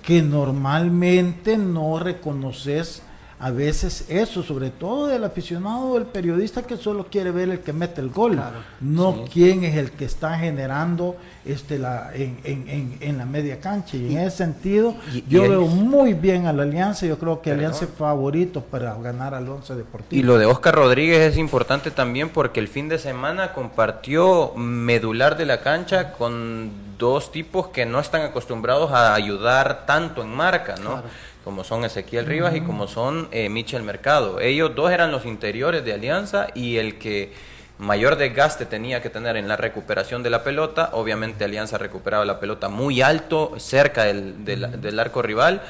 que 0.03 0.23
normalmente 0.23 1.57
no 1.59 1.99
reconoces 1.99 3.03
a 3.41 3.51
veces 3.51 4.05
eso, 4.11 4.43
sobre 4.43 4.69
todo 4.71 5.07
del 5.07 5.25
aficionado 5.25 5.81
o 5.93 5.97
el 5.99 6.05
periodista 6.05 6.63
que 6.63 6.77
solo 6.77 7.07
quiere 7.11 7.31
ver 7.31 7.49
el 7.49 7.61
que 7.61 7.73
mete 7.73 8.01
el 8.03 8.11
gol, 8.11 8.33
Claro. 8.35 8.59
no 8.81 9.25
quién 9.33 9.65
es 9.65 9.77
el 9.77 9.93
que 9.93 10.05
está 10.05 10.39
generando 10.39 11.17
este 11.47 11.79
la 11.79 12.11
en, 12.15 12.39
en, 12.45 12.69
en, 12.69 12.99
en 13.01 13.17
la 13.19 13.25
media 13.25 13.59
cancha. 13.59 13.97
Y, 13.97 14.15
en 14.15 14.19
ese 14.19 14.37
sentido, 14.37 14.95
y- 15.13 15.25
yo 15.27 15.47
y 15.47 15.49
veo 15.49 15.65
el- 15.65 15.71
muy 15.71 16.13
bien 16.13 16.47
a 16.47 16.53
la 16.53 16.65
Alianza, 16.65 17.07
yo 17.07 17.19
creo 17.19 17.41
que. 17.41 17.51
Alianza 17.53 17.87
es 17.87 17.91
favorito 17.91 18.61
para 18.63 18.95
ganar 18.97 19.35
al 19.35 19.49
Once 19.49 19.75
Deportivo. 19.75 20.21
Y 20.21 20.23
lo 20.23 20.37
de 20.39 20.45
Oscar 20.47 20.75
Rodríguez 20.75 21.21
es 21.33 21.39
importante 21.39 21.91
también 21.91 22.29
porque 22.29 22.61
el 22.61 22.69
fin 22.69 22.89
de 22.91 22.99
semana 22.99 23.55
compartió 23.55 24.53
medular 24.55 25.37
de 25.39 25.47
la 25.47 25.61
cancha 25.63 26.13
con 26.13 26.71
dos 26.99 27.33
tipos 27.33 27.69
que 27.69 27.87
no 27.87 27.99
están 28.01 28.21
acostumbrados 28.23 28.93
a 28.93 29.15
ayudar 29.15 29.87
tanto 29.87 30.23
en 30.23 30.29
marca, 30.29 30.75
¿no? 30.83 31.03
Como 31.45 31.65
son 31.65 31.85
Ezequiel 31.85 32.27
Rivas 32.27 32.55
y 32.55 32.61
como 32.61 32.87
son 32.87 33.29
eh, 33.31 33.49
Michel 33.49 33.83
Mercado. 33.83 34.41
Ellos 34.41 34.75
dos 34.75 34.91
eran 34.91 35.11
los 35.11 35.25
interiores 35.25 35.85
de 35.85 35.95
Alianza 35.95 36.49
y 36.55 36.77
el 36.77 36.99
que 36.99 37.33
mayor 37.79 38.17
desgaste 38.17 38.67
tenía 38.67 39.01
que 39.01 39.09
tener 39.09 39.37
en 39.37 39.49
la 39.49 39.57
recuperación 39.57 40.23
de 40.23 40.31
la 40.31 40.45
pelota. 40.45 40.91
Obviamente 40.93 41.45
Alianza 41.45 41.79
recuperaba 41.79 42.25
la 42.25 42.39
pelota 42.39 42.69
muy 42.69 43.01
alto, 43.01 43.55
cerca 43.59 44.05
del, 44.05 44.45
del, 44.45 44.81
del 44.81 45.01
arco 45.01 45.23
rival, 45.23 45.63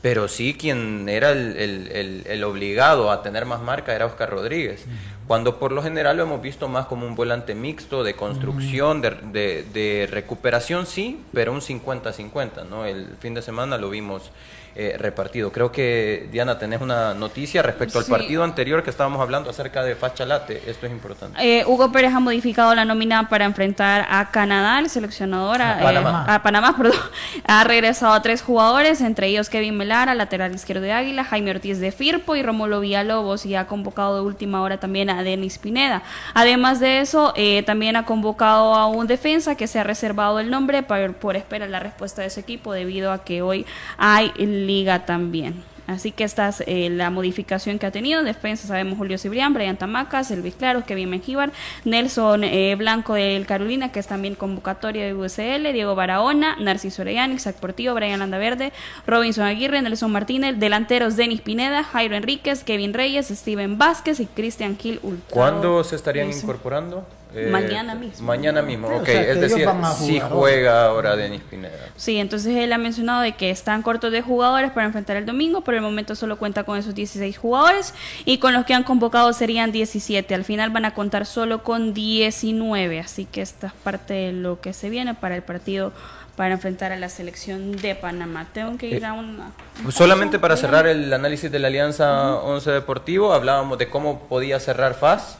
pero 0.00 0.28
sí 0.28 0.54
quien 0.54 1.08
era 1.08 1.32
el, 1.32 1.56
el, 1.56 2.22
el, 2.26 2.44
obligado 2.44 3.10
a 3.10 3.22
tener 3.22 3.44
más 3.46 3.60
marca 3.60 3.92
era 3.92 4.06
Oscar 4.06 4.30
Rodríguez. 4.30 4.84
Cuando 5.26 5.58
por 5.58 5.72
lo 5.72 5.82
general 5.82 6.18
lo 6.18 6.22
hemos 6.22 6.40
visto 6.40 6.68
más 6.68 6.86
como 6.86 7.04
un 7.04 7.16
volante 7.16 7.56
mixto 7.56 8.04
de 8.04 8.14
construcción, 8.14 9.02
de, 9.02 9.10
de, 9.10 9.64
de 9.74 10.08
recuperación, 10.08 10.86
sí, 10.86 11.20
pero 11.32 11.52
un 11.52 11.60
50-50. 11.60 12.68
¿no? 12.70 12.84
El 12.84 13.16
fin 13.18 13.34
de 13.34 13.42
semana 13.42 13.76
lo 13.76 13.90
vimos 13.90 14.30
eh, 14.78 14.96
repartido. 14.98 15.50
Creo 15.52 15.72
que, 15.72 16.28
Diana, 16.30 16.58
tenés 16.58 16.80
una 16.80 17.14
noticia 17.14 17.62
respecto 17.62 17.98
al 17.98 18.04
partido 18.04 18.44
anterior 18.44 18.82
que 18.82 18.90
estábamos 18.90 19.20
hablando 19.20 19.48
acerca 19.48 19.82
de 19.82 19.94
Fachalate. 19.96 20.62
Esto 20.66 20.86
es 20.86 20.92
importante. 20.92 21.38
Eh, 21.42 21.64
Hugo 21.66 21.90
Pérez 21.90 22.12
ha 22.14 22.20
modificado 22.20 22.74
la 22.74 22.84
nómina 22.84 23.28
para 23.28 23.44
enfrentar 23.46 24.06
a 24.10 24.30
Canadá, 24.30 24.78
el 24.78 24.90
seleccionador, 24.90 25.62
a, 25.62 25.78
A 25.78 25.82
Panamá. 25.82 26.26
eh, 26.28 26.32
a 26.32 26.42
Panamá, 26.42 26.76
perdón. 26.76 27.00
Ha 27.46 27.64
regresado 27.64 28.12
a 28.12 28.20
tres 28.22 28.42
jugadores, 28.42 29.00
entre 29.00 29.28
ellos 29.28 29.48
Kevin 29.48 29.76
Melara, 29.76 30.14
lateral 30.14 30.54
izquierdo 30.54 30.82
de 30.82 30.92
Águila, 30.92 31.24
Jaime 31.24 31.52
Ortiz 31.52 31.80
de 31.80 31.90
Firpo 31.90 32.36
y 32.36 32.42
Romulo 32.42 32.80
Villalobos, 32.80 33.46
y 33.46 33.54
ha 33.54 33.66
convocado 33.66 34.16
de 34.16 34.20
última 34.20 34.60
hora 34.62 34.78
también 34.78 35.08
a 35.08 35.22
Denis 35.22 35.58
Pineda. 35.58 36.02
Además 36.34 36.80
de 36.80 37.00
eso, 37.00 37.32
eh, 37.36 37.62
también 37.64 37.96
ha 37.96 38.04
convocado 38.04 38.74
a 38.74 38.86
un 38.88 39.06
defensa 39.06 39.54
que 39.54 39.66
se 39.66 39.78
ha 39.78 39.84
reservado 39.84 40.38
el 40.38 40.50
nombre 40.50 40.82
por, 40.82 41.14
por 41.14 41.36
esperar 41.36 41.70
la 41.70 41.80
respuesta 41.80 42.22
de 42.22 42.30
su 42.30 42.40
equipo, 42.40 42.72
debido 42.72 43.10
a 43.10 43.24
que 43.24 43.40
hoy 43.40 43.64
hay 43.96 44.32
liga 44.66 45.04
también. 45.06 45.62
Así 45.86 46.10
que 46.10 46.24
esta 46.24 46.48
es 46.48 46.64
eh, 46.66 46.88
la 46.90 47.10
modificación 47.10 47.78
que 47.78 47.86
ha 47.86 47.90
tenido. 47.90 48.22
Defensa 48.24 48.66
sabemos 48.66 48.98
Julio 48.98 49.18
Cibrián, 49.18 49.54
Brian 49.54 49.76
Tamacas, 49.76 50.30
Elvis 50.30 50.56
Claro, 50.56 50.84
Kevin 50.84 51.10
Mengíbar, 51.10 51.52
Nelson 51.84 52.42
eh, 52.44 52.74
Blanco 52.76 53.14
del 53.14 53.46
Carolina, 53.46 53.92
que 53.92 54.00
es 54.00 54.06
también 54.06 54.34
convocatoria 54.34 55.04
de 55.04 55.14
USL, 55.14 55.72
Diego 55.72 55.94
Barahona, 55.94 56.56
Narciso 56.56 57.02
Orellana, 57.02 57.34
Isaac 57.34 57.56
Portillo, 57.56 57.94
Brian 57.94 58.18
Landaverde, 58.18 58.72
Robinson 59.06 59.44
Aguirre, 59.44 59.80
Nelson 59.80 60.10
Martínez, 60.10 60.58
delanteros 60.58 61.16
Denis 61.16 61.40
Pineda, 61.40 61.84
Jairo 61.84 62.16
Enríquez, 62.16 62.64
Kevin 62.64 62.92
Reyes, 62.92 63.28
Steven 63.28 63.78
Vázquez 63.78 64.18
y 64.18 64.26
Cristian 64.26 64.76
Gil 64.76 64.98
Hurtado. 65.02 65.30
¿Cuándo 65.30 65.84
se 65.84 65.94
estarían 65.94 66.30
incorporando? 66.30 67.06
Eh, 67.36 67.48
Mañana 67.50 67.94
mismo. 67.94 68.26
Mañana 68.26 68.62
mismo, 68.62 68.88
o 68.88 68.96
ok. 69.00 69.04
sea, 69.06 69.20
es 69.22 69.40
decir, 69.40 69.68
sí 69.98 70.18
juega 70.20 70.86
ahora 70.86 71.16
Denis 71.16 71.42
Pineda. 71.42 71.74
Sí, 71.96 72.16
entonces 72.18 72.56
él 72.56 72.72
ha 72.72 72.78
mencionado 72.78 73.20
de 73.20 73.32
que 73.32 73.50
están 73.50 73.82
cortos 73.82 74.10
de 74.10 74.22
jugadores 74.22 74.70
para 74.70 74.86
enfrentar 74.86 75.16
el 75.18 75.26
domingo, 75.26 75.60
por 75.60 75.74
el 75.74 75.82
momento 75.82 76.14
solo 76.14 76.38
cuenta 76.38 76.64
con 76.64 76.78
esos 76.78 76.94
16 76.94 77.36
jugadores 77.36 77.92
y 78.24 78.38
con 78.38 78.54
los 78.54 78.64
que 78.64 78.72
han 78.74 78.84
convocado 78.84 79.32
serían 79.34 79.70
17. 79.70 80.34
Al 80.34 80.44
final 80.44 80.70
van 80.70 80.86
a 80.86 80.94
contar 80.94 81.26
solo 81.26 81.62
con 81.62 81.92
19, 81.94 83.00
así 83.00 83.26
que 83.26 83.42
esta 83.42 83.66
es 83.68 83.72
parte 83.74 84.14
de 84.14 84.32
lo 84.32 84.60
que 84.60 84.72
se 84.72 84.88
viene 84.88 85.14
para 85.14 85.36
el 85.36 85.42
partido 85.42 85.92
para 86.36 86.52
enfrentar 86.54 86.92
a 86.92 86.96
la 86.96 87.08
selección 87.08 87.72
de 87.76 87.94
Panamá. 87.94 88.46
Tengo 88.52 88.76
que 88.76 88.88
ir 88.88 89.02
Eh, 89.02 89.06
a 89.06 89.12
una... 89.14 89.52
Pues 89.82 89.94
solamente 89.94 90.38
para 90.38 90.56
cerrar 90.56 90.86
el 90.86 91.10
análisis 91.12 91.50
de 91.50 91.58
la 91.58 91.68
Alianza 91.68 92.34
11 92.36 92.70
Deportivo, 92.72 93.32
hablábamos 93.32 93.78
de 93.78 93.88
cómo 93.88 94.20
podía 94.28 94.60
cerrar 94.60 94.94
FAS 94.94 95.38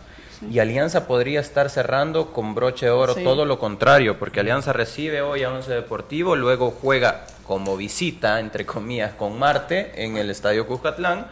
y 0.51 0.59
Alianza 0.59 1.07
podría 1.07 1.41
estar 1.41 1.71
cerrando 1.71 2.33
con 2.33 2.55
broche 2.55 2.87
de 2.87 2.93
oro 2.93 3.15
Sí. 3.15 3.25
todo 3.25 3.45
lo 3.45 3.59
contrario, 3.59 4.19
porque 4.19 4.41
Alianza 4.41 4.73
recibe 4.73 5.23
hoy 5.23 5.43
a 5.45 5.51
11 5.51 5.73
Deportivo, 5.73 6.37
luego 6.37 6.71
juega 6.71 7.25
como 7.47 7.77
visita, 7.77 8.41
entre 8.41 8.67
comillas, 8.67 9.13
con 9.15 9.39
Marte 9.39 9.93
en 10.05 10.17
el 10.17 10.31
Estadio 10.31 10.67
Cuscatlán. 10.67 11.27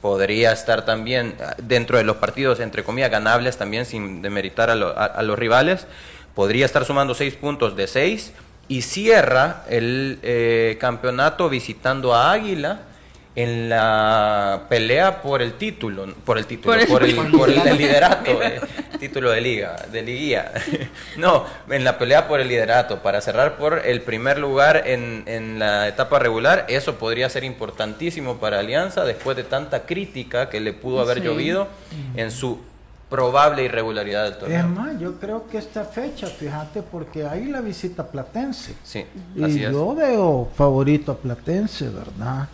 Podría 0.00 0.52
estar 0.52 0.84
también 0.84 1.34
ah, 1.44 1.54
dentro 1.58 1.98
de 1.98 2.04
los 2.04 2.16
partidos, 2.18 2.60
entre 2.60 2.84
comillas, 2.84 3.10
ganables 3.10 3.56
también, 3.56 3.84
sin 3.84 4.22
demeritar 4.22 4.70
a, 4.70 4.76
lo- 4.76 4.96
a- 4.96 5.06
a 5.06 5.22
los 5.22 5.36
rivales. 5.38 5.86
Podría 6.34 6.64
estar 6.66 6.84
sumando 6.84 7.14
seis 7.14 7.34
puntos 7.34 7.74
de 7.74 7.88
seis 7.88 8.32
y 8.68 8.82
cierra 8.82 9.64
el 9.68 10.20
eh, 10.22 10.76
campeonato 10.80 11.48
visitando 11.48 12.14
a 12.14 12.30
Águila 12.30 12.82
en 13.40 13.68
la 13.68 14.62
pelea 14.68 15.22
por 15.22 15.42
el 15.42 15.52
título, 15.52 16.12
por 16.24 16.38
el 16.38 16.46
título, 16.46 16.72
Por 16.72 16.80
el- 16.82 16.88
por 16.88 17.02
el, 17.04 17.30
por 17.30 17.48
el, 17.48 17.56
liderato, 17.78 18.42
eh, 18.42 18.60
título 18.98 19.30
de 19.30 19.40
liga, 19.40 19.76
de 19.92 20.02
liguilla. 20.02 20.50
No, 21.16 21.44
en 21.70 21.84
la 21.84 21.98
pelea 21.98 22.26
por 22.26 22.40
el 22.40 22.48
liderato, 22.48 23.00
para 23.02 23.20
cerrar 23.20 23.56
por 23.56 23.86
el 23.86 24.02
primer 24.02 24.38
lugar 24.38 24.82
en, 24.86 25.22
en 25.26 25.58
la 25.60 25.86
etapa 25.86 26.18
regular, 26.18 26.64
eso 26.68 26.96
podría 26.96 27.28
ser 27.28 27.44
importantísimo 27.44 28.38
para 28.38 28.58
Alianza 28.58 29.04
después 29.04 29.36
de 29.36 29.44
tanta 29.44 29.86
crítica 29.86 30.48
que 30.48 30.60
le 30.60 30.72
pudo 30.72 31.00
haber 31.00 31.18
Sí. 31.18 31.24
llovido 31.24 31.68
en 32.16 32.30
su 32.32 32.58
probable 33.08 33.64
irregularidad 33.64 34.24
del 34.24 34.32
Es 34.32 34.38
torneo. 34.38 34.68
más, 34.68 34.98
yo 35.00 35.14
creo 35.18 35.46
que 35.48 35.58
esta 35.58 35.84
fecha, 35.84 36.26
fíjate, 36.26 36.82
porque 36.82 37.24
ahí 37.26 37.44
la 37.46 37.60
visita 37.60 38.06
Platense. 38.06 38.74
Sí, 38.84 39.04
Y 39.34 39.44
así 39.44 39.64
es. 39.64 39.70
yo 39.72 39.94
veo 39.94 40.48
favorito 40.56 41.12
a 41.12 41.16
Platense, 41.16 41.88
¿verdad? 41.88 42.48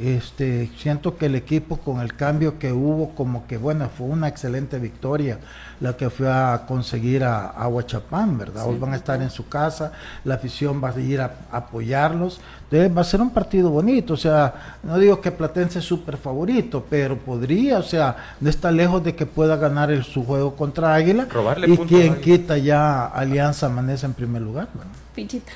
Este, 0.00 0.70
siento 0.78 1.18
que 1.18 1.26
el 1.26 1.34
equipo 1.34 1.76
con 1.76 2.00
el 2.00 2.14
cambio 2.14 2.58
que 2.58 2.72
hubo, 2.72 3.14
como 3.14 3.46
que 3.46 3.58
bueno, 3.58 3.90
fue 3.96 4.06
una 4.06 4.28
excelente 4.28 4.78
victoria 4.78 5.38
la 5.78 5.94
que 5.94 6.08
fue 6.08 6.30
a 6.30 6.64
conseguir 6.66 7.22
a, 7.22 7.48
a 7.48 7.68
Huachapán, 7.68 8.38
¿verdad? 8.38 8.66
Hoy 8.66 8.78
van 8.78 8.94
a 8.94 8.96
estar 8.96 9.20
en 9.20 9.28
su 9.28 9.48
casa, 9.48 9.92
la 10.24 10.36
afición 10.36 10.82
va 10.82 10.90
a 10.90 11.00
ir 11.00 11.20
a, 11.20 11.34
a 11.52 11.58
apoyarlos. 11.58 12.40
Entonces 12.64 12.96
va 12.96 13.00
a 13.02 13.04
ser 13.04 13.20
un 13.20 13.30
partido 13.30 13.68
bonito, 13.68 14.14
o 14.14 14.16
sea, 14.16 14.78
no 14.82 14.96
digo 14.98 15.20
que 15.20 15.32
Platense 15.32 15.80
es 15.80 15.84
súper 15.84 16.16
favorito, 16.16 16.86
pero 16.88 17.18
podría, 17.18 17.78
o 17.78 17.82
sea, 17.82 18.36
no 18.40 18.48
está 18.48 18.70
lejos 18.70 19.02
de 19.04 19.14
que 19.14 19.26
pueda 19.26 19.56
ganar 19.56 19.90
el, 19.90 20.04
su 20.04 20.24
juego 20.24 20.54
contra 20.54 20.94
Águila. 20.94 21.26
Robarle 21.28 21.68
y 21.68 21.76
quien 21.76 22.20
quita 22.20 22.56
ya 22.56 23.06
Alianza 23.06 23.66
amanece 23.66 24.06
en 24.06 24.14
primer 24.14 24.40
lugar, 24.40 24.68
¿verdad? 24.72 24.92
Pichita. 25.14 25.52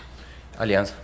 Alianza. 0.58 0.94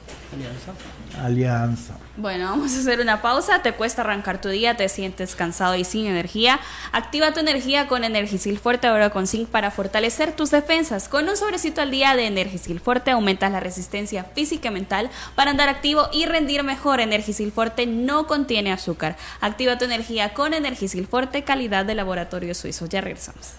Alianza. 1.22 1.94
Bueno, 2.16 2.50
vamos 2.50 2.74
a 2.74 2.80
hacer 2.80 3.00
una 3.00 3.20
pausa. 3.20 3.62
¿Te 3.62 3.72
cuesta 3.72 4.02
arrancar 4.02 4.40
tu 4.40 4.48
día? 4.48 4.76
¿Te 4.76 4.88
sientes 4.88 5.34
cansado 5.34 5.74
y 5.74 5.84
sin 5.84 6.06
energía? 6.06 6.60
Activa 6.92 7.32
tu 7.32 7.40
energía 7.40 7.88
con 7.88 8.04
Energisil 8.04 8.58
Fuerte 8.58 8.86
ahora 8.86 9.10
con 9.10 9.26
zinc 9.26 9.48
para 9.48 9.70
fortalecer 9.70 10.32
tus 10.32 10.50
defensas. 10.50 11.08
Con 11.08 11.28
un 11.28 11.36
sobrecito 11.36 11.80
al 11.80 11.90
día 11.90 12.14
de 12.14 12.26
Energisil 12.26 12.80
Fuerte 12.80 13.10
aumentas 13.10 13.50
la 13.50 13.60
resistencia 13.60 14.24
física 14.24 14.68
y 14.68 14.72
mental 14.72 15.10
para 15.34 15.50
andar 15.50 15.68
activo 15.68 16.08
y 16.12 16.26
rendir 16.26 16.62
mejor. 16.62 17.00
Energisil 17.00 17.52
Fuerte 17.52 17.86
no 17.86 18.26
contiene 18.26 18.72
azúcar. 18.72 19.16
Activa 19.40 19.78
tu 19.78 19.84
energía 19.84 20.32
con 20.32 20.54
Energisil 20.54 21.06
Fuerte, 21.06 21.42
calidad 21.42 21.84
de 21.84 21.94
laboratorio 21.94 22.54
suizo. 22.54 22.86
Ya 22.86 23.00
regresamos. 23.00 23.54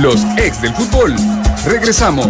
Los 0.00 0.24
ex 0.36 0.60
del 0.62 0.72
fútbol. 0.74 1.14
Regresamos. 1.64 2.28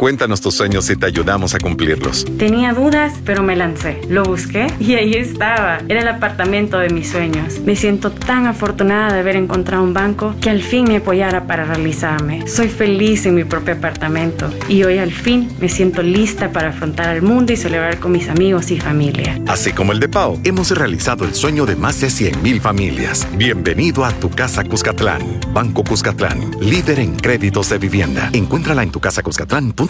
Cuéntanos 0.00 0.40
tus 0.40 0.54
sueños 0.54 0.88
y 0.88 0.96
te 0.96 1.04
ayudamos 1.04 1.54
a 1.54 1.58
cumplirlos. 1.58 2.24
Tenía 2.38 2.72
dudas, 2.72 3.12
pero 3.26 3.42
me 3.42 3.54
lancé. 3.54 4.00
Lo 4.08 4.22
busqué 4.22 4.66
y 4.80 4.94
ahí 4.94 5.12
estaba. 5.12 5.82
Era 5.90 6.00
el 6.00 6.08
apartamento 6.08 6.78
de 6.78 6.88
mis 6.88 7.10
sueños. 7.10 7.60
Me 7.66 7.76
siento 7.76 8.10
tan 8.10 8.46
afortunada 8.46 9.12
de 9.12 9.20
haber 9.20 9.36
encontrado 9.36 9.82
un 9.82 9.92
banco 9.92 10.34
que 10.40 10.48
al 10.48 10.62
fin 10.62 10.86
me 10.88 10.96
apoyara 10.96 11.46
para 11.46 11.66
realizarme. 11.66 12.48
Soy 12.48 12.68
feliz 12.68 13.26
en 13.26 13.34
mi 13.34 13.44
propio 13.44 13.74
apartamento 13.74 14.50
y 14.70 14.84
hoy 14.84 14.96
al 14.96 15.12
fin 15.12 15.50
me 15.60 15.68
siento 15.68 16.02
lista 16.02 16.50
para 16.50 16.70
afrontar 16.70 17.10
al 17.10 17.20
mundo 17.20 17.52
y 17.52 17.58
celebrar 17.58 17.98
con 17.98 18.12
mis 18.12 18.30
amigos 18.30 18.70
y 18.70 18.80
familia. 18.80 19.38
Así 19.48 19.70
como 19.74 19.92
el 19.92 20.00
de 20.00 20.08
Pau, 20.08 20.40
hemos 20.44 20.70
realizado 20.70 21.26
el 21.26 21.34
sueño 21.34 21.66
de 21.66 21.76
más 21.76 22.00
de 22.00 22.06
100.000 22.06 22.60
familias. 22.62 23.28
Bienvenido 23.36 24.06
a 24.06 24.12
Tu 24.12 24.30
Casa 24.30 24.64
Cuscatlán. 24.64 25.40
Banco 25.52 25.84
Cuscatlán, 25.84 26.56
líder 26.58 27.00
en 27.00 27.16
créditos 27.16 27.68
de 27.68 27.76
vivienda. 27.76 28.30
Encuéntrala 28.32 28.82
en 28.82 28.92
tucasacuscatlán.com. 28.92 29.89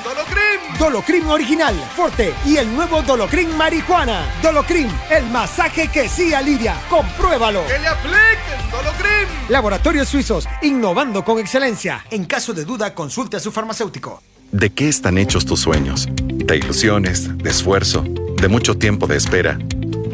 Dolocrin! 0.79 0.79
Dolocrin 0.79 1.25
Original, 1.27 1.75
Forte 1.95 2.33
y 2.45 2.57
el 2.57 2.73
nuevo 2.75 3.01
Dolocrin 3.01 3.55
Marihuana. 3.57 4.25
Dolocrin, 4.41 4.87
el 5.09 5.25
masaje 5.27 5.87
que 5.87 6.07
sí 6.07 6.33
alivia. 6.33 6.75
Compruébalo. 6.89 7.65
¡Que 7.67 7.79
le 7.79 7.87
apliquen 7.87 8.71
Dolocrin! 8.71 9.27
Laboratorios 9.49 10.09
Suizos, 10.09 10.47
innovando 10.61 11.23
con 11.23 11.39
excelencia. 11.39 12.05
En 12.11 12.25
caso 12.25 12.53
de 12.53 12.65
duda, 12.65 12.93
consulte 12.93 13.37
a 13.37 13.39
su 13.39 13.51
farmacéutico. 13.51 14.21
¿De 14.51 14.69
qué 14.71 14.89
están 14.89 15.17
hechos 15.17 15.45
tus 15.45 15.61
sueños? 15.61 16.07
¿De 16.11 16.57
ilusiones, 16.57 17.37
de 17.37 17.49
esfuerzo, 17.49 18.03
de 18.03 18.47
mucho 18.47 18.77
tiempo 18.77 19.07
de 19.07 19.17
espera? 19.17 19.57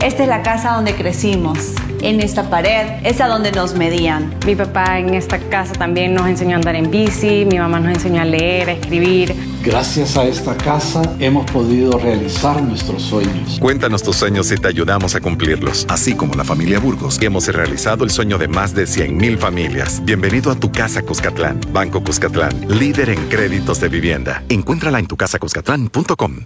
Esta 0.01 0.23
es 0.23 0.29
la 0.29 0.43
casa 0.43 0.73
donde 0.73 0.93
crecimos. 0.93 1.73
En 2.01 2.21
esta 2.21 2.49
pared 2.49 3.03
es 3.03 3.19
a 3.19 3.27
donde 3.27 3.51
nos 3.51 3.73
medían. 3.73 4.35
Mi 4.45 4.55
papá 4.55 4.99
en 4.99 5.15
esta 5.15 5.39
casa 5.49 5.73
también 5.73 6.13
nos 6.13 6.27
enseñó 6.27 6.53
a 6.53 6.55
andar 6.57 6.75
en 6.75 6.91
bici, 6.91 7.45
mi 7.45 7.57
mamá 7.57 7.79
nos 7.79 7.93
enseñó 7.93 8.21
a 8.21 8.25
leer, 8.25 8.69
a 8.69 8.73
escribir. 8.73 9.35
Gracias 9.67 10.15
a 10.15 10.23
esta 10.23 10.55
casa 10.55 11.01
hemos 11.19 11.51
podido 11.51 11.99
realizar 11.99 12.63
nuestros 12.63 13.01
sueños. 13.01 13.59
Cuéntanos 13.59 14.01
tus 14.01 14.15
sueños 14.15 14.49
y 14.53 14.55
te 14.55 14.69
ayudamos 14.69 15.13
a 15.13 15.19
cumplirlos, 15.19 15.85
así 15.89 16.15
como 16.15 16.35
la 16.35 16.45
familia 16.45 16.79
Burgos, 16.79 17.21
hemos 17.21 17.47
realizado 17.49 18.05
el 18.05 18.09
sueño 18.09 18.37
de 18.37 18.47
más 18.47 18.73
de 18.73 18.85
100.000 18.85 19.37
familias. 19.37 20.01
Bienvenido 20.05 20.51
a 20.51 20.55
tu 20.55 20.71
casa 20.71 21.01
Cuscatlán. 21.01 21.59
Banco 21.73 22.01
Cuscatlán, 22.01 22.79
líder 22.79 23.09
en 23.09 23.27
créditos 23.27 23.81
de 23.81 23.89
vivienda. 23.89 24.41
Encuéntrala 24.47 24.99
en 24.99 25.07
tucasacuscatlán.com. 25.07 26.45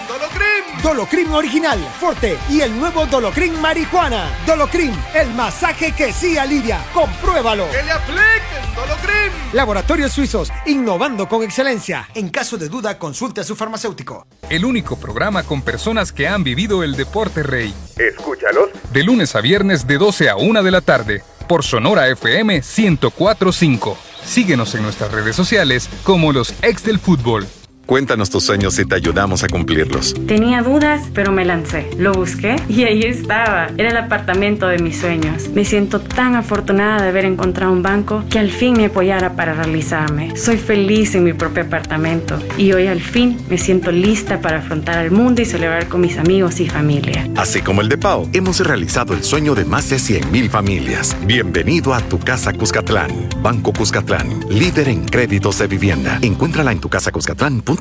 Dolocrin! 0.83 1.11
Dolocrin 1.11 1.31
Original, 1.31 1.79
Forte 1.99 2.37
y 2.49 2.61
el 2.61 2.79
nuevo 2.79 3.05
Dolocrin 3.05 3.59
Marihuana. 3.59 4.29
Dolocrin, 4.45 4.93
el 5.13 5.29
masaje 5.33 5.91
que 5.91 6.13
sí 6.13 6.37
alivia. 6.37 6.85
Compruébalo. 6.93 7.69
¡Que 7.69 7.83
le 7.83 7.91
apliquen 7.91 8.75
Dolocrin! 8.75 9.31
Laboratorios 9.53 10.11
Suizos, 10.13 10.51
innovando 10.65 11.27
con 11.27 11.43
excelencia. 11.43 12.07
En 12.13 12.29
caso 12.29 12.57
de 12.57 12.69
duda, 12.69 12.97
consulte 12.97 13.41
a 13.41 13.43
su 13.43 13.55
farmacéutico. 13.55 14.25
El 14.49 14.63
único 14.63 14.95
programa 14.97 15.43
con 15.43 15.61
personas 15.63 16.11
que 16.11 16.27
han 16.27 16.43
vivido 16.43 16.83
el 16.83 16.95
deporte 16.95 17.43
rey. 17.43 17.73
Escúchalos. 17.97 18.69
De 18.93 19.03
lunes 19.03 19.35
a 19.35 19.41
viernes 19.41 19.87
de 19.87 19.97
12 19.97 20.29
a 20.29 20.35
1 20.37 20.63
de 20.63 20.71
la 20.71 20.81
tarde 20.81 21.23
por 21.47 21.63
Sonora 21.63 22.07
FM 22.07 22.61
1045. 22.61 23.97
Síguenos 24.23 24.75
en 24.75 24.83
nuestras 24.83 25.11
redes 25.11 25.35
sociales 25.35 25.89
como 26.03 26.31
los 26.31 26.53
ex 26.61 26.83
del 26.83 26.99
fútbol. 26.99 27.47
Cuéntanos 27.91 28.29
tus 28.29 28.45
sueños 28.45 28.79
y 28.79 28.85
te 28.85 28.95
ayudamos 28.95 29.43
a 29.43 29.49
cumplirlos. 29.49 30.13
Tenía 30.25 30.61
dudas, 30.61 31.09
pero 31.13 31.33
me 31.33 31.43
lancé. 31.43 31.89
Lo 31.97 32.13
busqué 32.13 32.55
y 32.69 32.85
ahí 32.85 33.01
estaba. 33.01 33.67
Era 33.77 33.89
el 33.89 33.97
apartamento 33.97 34.67
de 34.67 34.79
mis 34.79 34.97
sueños. 34.97 35.49
Me 35.49 35.65
siento 35.65 35.99
tan 35.99 36.35
afortunada 36.35 37.01
de 37.01 37.09
haber 37.09 37.25
encontrado 37.25 37.73
un 37.73 37.83
banco 37.83 38.23
que 38.29 38.39
al 38.39 38.49
fin 38.49 38.77
me 38.77 38.85
apoyara 38.85 39.35
para 39.35 39.55
realizarme. 39.55 40.37
Soy 40.37 40.55
feliz 40.55 41.15
en 41.15 41.25
mi 41.25 41.33
propio 41.33 41.63
apartamento 41.63 42.39
y 42.57 42.71
hoy 42.71 42.87
al 42.87 43.01
fin 43.01 43.37
me 43.49 43.57
siento 43.57 43.91
lista 43.91 44.39
para 44.39 44.59
afrontar 44.59 44.97
al 44.97 45.11
mundo 45.11 45.41
y 45.41 45.45
celebrar 45.45 45.89
con 45.89 45.99
mis 45.99 46.17
amigos 46.17 46.61
y 46.61 46.69
familia. 46.69 47.29
Así 47.35 47.61
como 47.61 47.81
el 47.81 47.89
de 47.89 47.97
Pau, 47.97 48.29
hemos 48.31 48.61
realizado 48.61 49.13
el 49.13 49.21
sueño 49.21 49.53
de 49.53 49.65
más 49.65 49.89
de 49.89 49.97
100.000 49.97 50.49
familias. 50.49 51.17
Bienvenido 51.25 51.93
a 51.93 51.99
tu 51.99 52.19
casa 52.19 52.53
Cuscatlán. 52.53 53.11
Banco 53.43 53.73
Cuscatlán, 53.73 54.45
líder 54.47 54.87
en 54.87 55.03
créditos 55.03 55.59
de 55.59 55.67
vivienda. 55.67 56.19
Encuéntrala 56.21 56.71
en 56.71 56.79
tucasacuscatlán.com. 56.79 57.80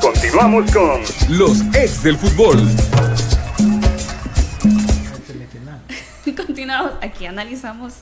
Continuamos 0.00 0.70
con 0.70 1.00
los 1.30 1.60
ex 1.74 2.02
del 2.02 2.18
fútbol. 2.18 2.58
Continuamos, 6.36 6.92
aquí 7.00 7.26
analizamos 7.26 7.94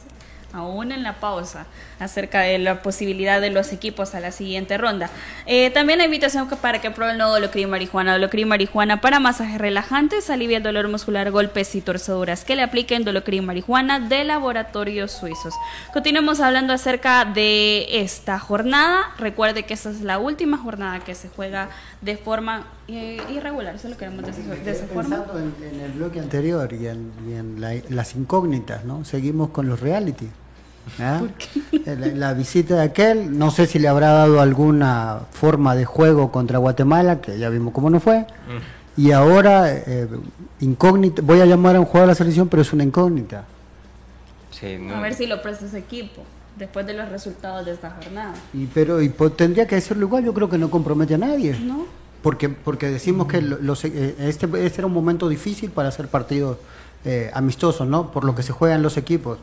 aún 0.52 0.92
en 0.92 1.02
la 1.02 1.14
pausa 1.14 1.66
acerca 1.98 2.40
de 2.40 2.58
la 2.58 2.82
posibilidad 2.82 3.40
de 3.40 3.50
los 3.50 3.72
equipos 3.72 4.14
a 4.14 4.20
la 4.20 4.32
siguiente 4.32 4.78
ronda. 4.78 5.10
Eh, 5.46 5.70
también 5.70 5.98
la 5.98 6.04
invitación 6.04 6.48
para 6.48 6.80
que 6.80 6.90
prueben 6.90 7.12
el 7.12 7.18
nuevo 7.18 7.32
Dolocrin 7.34 7.70
Marijuana. 7.70 8.12
Dolocrin 8.12 8.48
Marijuana 8.48 9.00
para 9.00 9.20
masajes 9.20 9.58
relajantes, 9.58 10.30
alivia 10.30 10.58
el 10.58 10.62
dolor 10.62 10.88
muscular, 10.88 11.30
golpes 11.30 11.74
y 11.74 11.80
torceduras. 11.80 12.44
Que 12.44 12.56
le 12.56 12.62
apliquen 12.62 13.04
Dolocrin 13.04 13.44
Marijuana 13.44 14.00
de 14.00 14.24
laboratorios 14.24 15.12
suizos. 15.12 15.54
Continuamos 15.92 16.40
hablando 16.40 16.72
acerca 16.72 17.24
de 17.24 18.00
esta 18.00 18.38
jornada. 18.38 19.10
Recuerde 19.18 19.64
que 19.64 19.74
esta 19.74 19.90
es 19.90 20.00
la 20.00 20.18
última 20.18 20.56
jornada 20.56 21.00
que 21.00 21.14
se 21.14 21.28
juega 21.28 21.68
de 22.00 22.16
forma 22.16 22.66
eh, 22.88 23.20
irregular, 23.30 23.74
eso 23.76 23.88
lo 23.88 23.96
queremos 23.96 24.24
decir 24.24 24.44
de 24.44 24.70
esa 24.70 24.86
forma. 24.86 25.24
En, 25.34 25.74
en, 25.74 25.80
el 25.80 25.92
bloque 25.92 26.18
anterior 26.18 26.72
y 26.72 26.88
en, 26.88 27.12
y 27.28 27.34
en 27.34 27.60
la, 27.60 27.74
las 27.88 28.16
incógnitas, 28.16 28.84
¿no? 28.84 29.04
Seguimos 29.04 29.50
con 29.50 29.68
los 29.68 29.78
reality. 29.78 30.28
¿Ah? 30.98 31.22
La, 31.86 32.06
la, 32.06 32.32
visita 32.34 32.76
de 32.76 32.82
aquel, 32.82 33.38
no 33.38 33.50
sé 33.50 33.66
si 33.66 33.78
le 33.78 33.88
habrá 33.88 34.12
dado 34.12 34.40
alguna 34.40 35.20
forma 35.30 35.74
de 35.74 35.84
juego 35.84 36.30
contra 36.30 36.58
Guatemala, 36.58 37.20
que 37.20 37.38
ya 37.38 37.48
vimos 37.48 37.72
cómo 37.72 37.90
no 37.90 38.00
fue. 38.00 38.20
Mm. 38.20 38.80
Y 39.00 39.12
ahora, 39.12 39.72
eh, 39.74 40.08
incógnita, 40.60 41.22
voy 41.22 41.40
a 41.40 41.46
llamar 41.46 41.76
a 41.76 41.80
un 41.80 41.86
jugador 41.86 42.08
de 42.08 42.12
la 42.12 42.14
selección, 42.16 42.48
pero 42.48 42.62
es 42.62 42.72
una 42.72 42.84
incógnita. 42.84 43.44
Sí, 44.50 44.76
no. 44.78 44.96
A 44.96 45.00
ver 45.00 45.14
si 45.14 45.26
lo 45.26 45.40
presta 45.40 45.66
ese 45.66 45.78
equipo, 45.78 46.22
después 46.58 46.86
de 46.86 46.94
los 46.94 47.08
resultados 47.08 47.64
de 47.64 47.72
esta 47.72 47.90
jornada. 47.90 48.34
Y, 48.52 48.66
pero 48.66 49.00
y 49.00 49.08
tendría 49.08 49.66
que 49.66 49.76
hacerlo 49.76 50.06
igual, 50.06 50.24
yo 50.24 50.34
creo 50.34 50.50
que 50.50 50.58
no 50.58 50.70
compromete 50.70 51.14
a 51.14 51.18
nadie. 51.18 51.58
No. 51.58 51.86
Porque, 52.22 52.50
porque 52.50 52.88
decimos 52.88 53.26
que 53.26 53.40
los, 53.40 53.84
eh, 53.86 54.16
este, 54.18 54.46
este 54.66 54.80
era 54.80 54.86
un 54.86 54.92
momento 54.92 55.28
difícil 55.28 55.70
para 55.70 55.88
hacer 55.88 56.08
partidos 56.08 56.58
eh, 57.06 57.30
amistosos, 57.32 57.88
¿no? 57.88 58.10
Por 58.10 58.24
lo 58.24 58.34
que 58.34 58.42
se 58.42 58.52
juegan 58.52 58.82
los 58.82 58.98
equipos. 58.98 59.38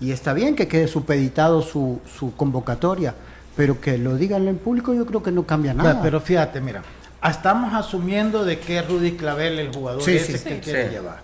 Y 0.00 0.12
está 0.12 0.32
bien 0.32 0.54
que 0.54 0.68
quede 0.68 0.88
supeditado 0.88 1.62
su, 1.62 2.00
su 2.18 2.34
convocatoria, 2.36 3.14
pero 3.56 3.80
que 3.80 3.96
lo 3.98 4.16
digan 4.16 4.46
en 4.48 4.58
público 4.58 4.92
yo 4.92 5.06
creo 5.06 5.22
que 5.22 5.32
no 5.32 5.44
cambia 5.44 5.72
nada. 5.72 6.00
Pero 6.02 6.20
fíjate, 6.20 6.60
mira, 6.60 6.82
estamos 7.24 7.72
asumiendo 7.72 8.44
de 8.44 8.58
que 8.58 8.78
es 8.78 8.88
Rudy 8.88 9.12
Clavel 9.12 9.58
el 9.58 9.74
jugador 9.74 10.02
sí, 10.02 10.12
ese 10.12 10.38
sí, 10.38 10.44
que 10.44 10.56
sí, 10.56 10.60
quiere 10.60 10.88
sí. 10.88 10.90
llevar. 10.94 11.20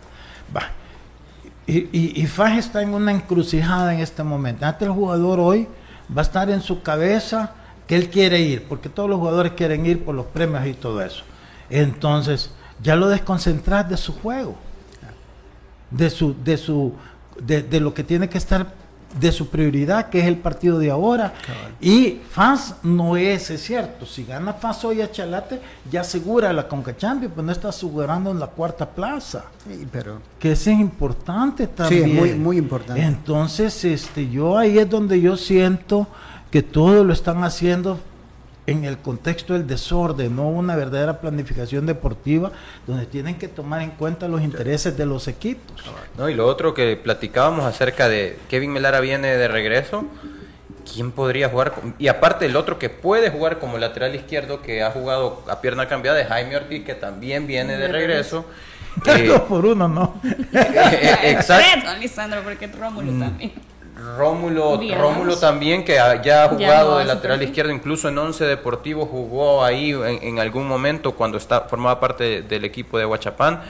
Va. 0.55 0.71
Y, 1.67 1.79
y, 1.93 2.13
y 2.23 2.27
Faj 2.27 2.59
está 2.59 2.83
en 2.83 2.95
una 2.95 3.13
encrucijada 3.13 3.95
en 3.95 4.01
este 4.01 4.23
momento. 4.23 4.67
Antes 4.67 4.89
el 4.89 4.95
jugador 4.95 5.39
hoy 5.39 5.69
va 6.15 6.23
a 6.23 6.25
estar 6.25 6.51
en 6.51 6.61
su 6.61 6.83
cabeza 6.83 7.53
que 7.87 7.97
él 7.97 8.09
quiere 8.09 8.41
ir, 8.41 8.65
porque 8.65 8.89
todos 8.89 9.09
los 9.09 9.19
jugadores 9.19 9.53
quieren 9.53 9.87
ir 9.87 10.05
por 10.05 10.15
los 10.15 10.27
premios 10.27 10.67
y 10.67 10.75
todo 10.75 11.03
eso. 11.03 11.25
Entonces, 11.71 12.51
ya 12.83 12.97
lo 12.97 13.09
desconcentras 13.09 13.89
de 13.89 13.97
su 13.97 14.13
juego, 14.13 14.57
de 15.91 16.11
su, 16.11 16.35
de 16.43 16.57
su, 16.57 16.95
de, 17.47 17.63
de, 17.63 17.81
lo 17.81 17.95
que 17.95 18.05
tiene 18.05 18.29
que 18.29 18.39
estar 18.39 18.67
de 19.19 19.33
su 19.33 19.49
prioridad, 19.49 20.09
que 20.09 20.21
es 20.21 20.27
el 20.27 20.37
partido 20.37 20.79
de 20.79 20.91
ahora. 20.91 21.35
Cabal. 21.47 21.75
Y 21.81 22.21
FAS 22.31 22.77
no 22.83 23.17
es, 23.17 23.51
es 23.51 23.63
cierto, 23.63 24.07
si 24.07 24.25
gana 24.25 24.55
FAS 24.55 24.85
hoy 24.85 25.03
a 25.03 25.11
Chalate, 25.11 25.61
ya 25.91 26.01
asegura 26.01 26.53
la 26.53 26.67
Conca 26.69 26.97
Champions, 26.97 27.35
pues 27.35 27.45
no 27.45 27.53
está 27.53 27.69
asegurando 27.69 28.31
en 28.31 28.39
la 28.39 28.47
cuarta 28.47 28.89
plaza. 28.89 29.45
Sí, 29.67 29.87
pero... 29.91 30.19
Que 30.39 30.53
es 30.53 30.67
importante 30.67 31.67
también. 31.67 32.05
Sí, 32.05 32.11
es 32.11 32.17
muy, 32.17 32.35
muy 32.35 32.59
importante. 32.59 33.03
Entonces, 33.03 33.85
este, 33.85 34.29
yo 34.29 34.57
ahí 34.57 34.79
es 34.79 34.89
donde 34.89 35.21
yo 35.21 35.37
siento 35.37 36.07
que 36.51 36.63
todo 36.63 37.05
lo 37.05 37.13
están 37.13 37.45
haciendo 37.45 37.99
en 38.67 38.85
el 38.85 38.99
contexto 38.99 39.55
del 39.55 39.67
desorden, 39.67 40.37
no 40.37 40.49
una 40.49 40.77
verdadera 40.77 41.21
planificación 41.21 41.85
deportiva 41.87 42.53
donde 42.87 43.07
tienen 43.07 43.37
que 43.37 43.49
tomar 43.49 43.83
en 43.83 43.91
cuenta 43.91 44.29
los 44.29 44.43
intereses 44.43 44.97
de 44.97 45.07
los 45.07 45.27
equipos. 45.29 45.85
No, 46.17 46.29
y 46.29 46.35
lo 46.35 46.47
otro 46.47 46.73
que 46.73 46.97
platicábamos 46.97 47.65
acerca 47.65 48.09
de 48.09 48.39
Kevin 48.49 48.73
Melara 48.73 49.01
viene 49.01 49.37
de 49.37 49.49
regreso, 49.49 50.05
¿quién 50.93 51.11
podría 51.11 51.49
jugar? 51.49 51.75
Y 51.99 52.09
aparte 52.09 52.47
el 52.47 52.55
otro 52.57 52.79
que 52.79 52.89
puede 52.89 53.31
jugar 53.31 53.59
como 53.59 53.79
lateral 53.79 54.15
izquierdo 54.15 54.63
que 54.63 54.83
ha 54.83 54.91
jugado 54.93 55.43
a 55.49 55.61
pierna 55.61 55.89
cambiada 55.89 56.21
es 56.21 56.29
Jaime 56.29 56.57
Ortiz 56.57 56.85
que 56.85 56.95
también 56.95 57.47
viene 57.47 57.77
de 57.77 57.89
regreso. 57.89 58.45
Eh, 59.07 59.27
dos 59.27 59.41
por 59.43 59.65
uno, 59.65 59.89
¿no? 59.89 60.21
eh, 60.23 61.17
exacto. 61.31 61.89
Lisandro, 61.99 62.43
porque 62.43 62.67
Rómulo 62.67 63.19
también. 63.19 63.53
Rómulo, 64.17 64.81
Rómulo 64.99 65.37
también, 65.39 65.85
que 65.85 65.95
ya 65.95 66.45
ha 66.45 66.49
jugado 66.49 66.93
ya 66.95 66.99
de 66.99 67.05
lateral 67.05 67.43
izquierdo, 67.43 67.73
incluso 67.73 68.09
en 68.09 68.19
Once 68.19 68.45
Deportivo 68.45 69.07
jugó 69.07 69.65
ahí 69.65 69.93
en, 69.93 70.23
en 70.23 70.39
algún 70.39 70.67
momento 70.67 71.13
cuando 71.13 71.39
está, 71.39 71.63
formaba 71.63 72.01
parte 72.01 72.25
de, 72.25 72.43
del 72.43 72.65
equipo 72.65 72.99
de 72.99 73.07
Huachapán. 73.07 73.61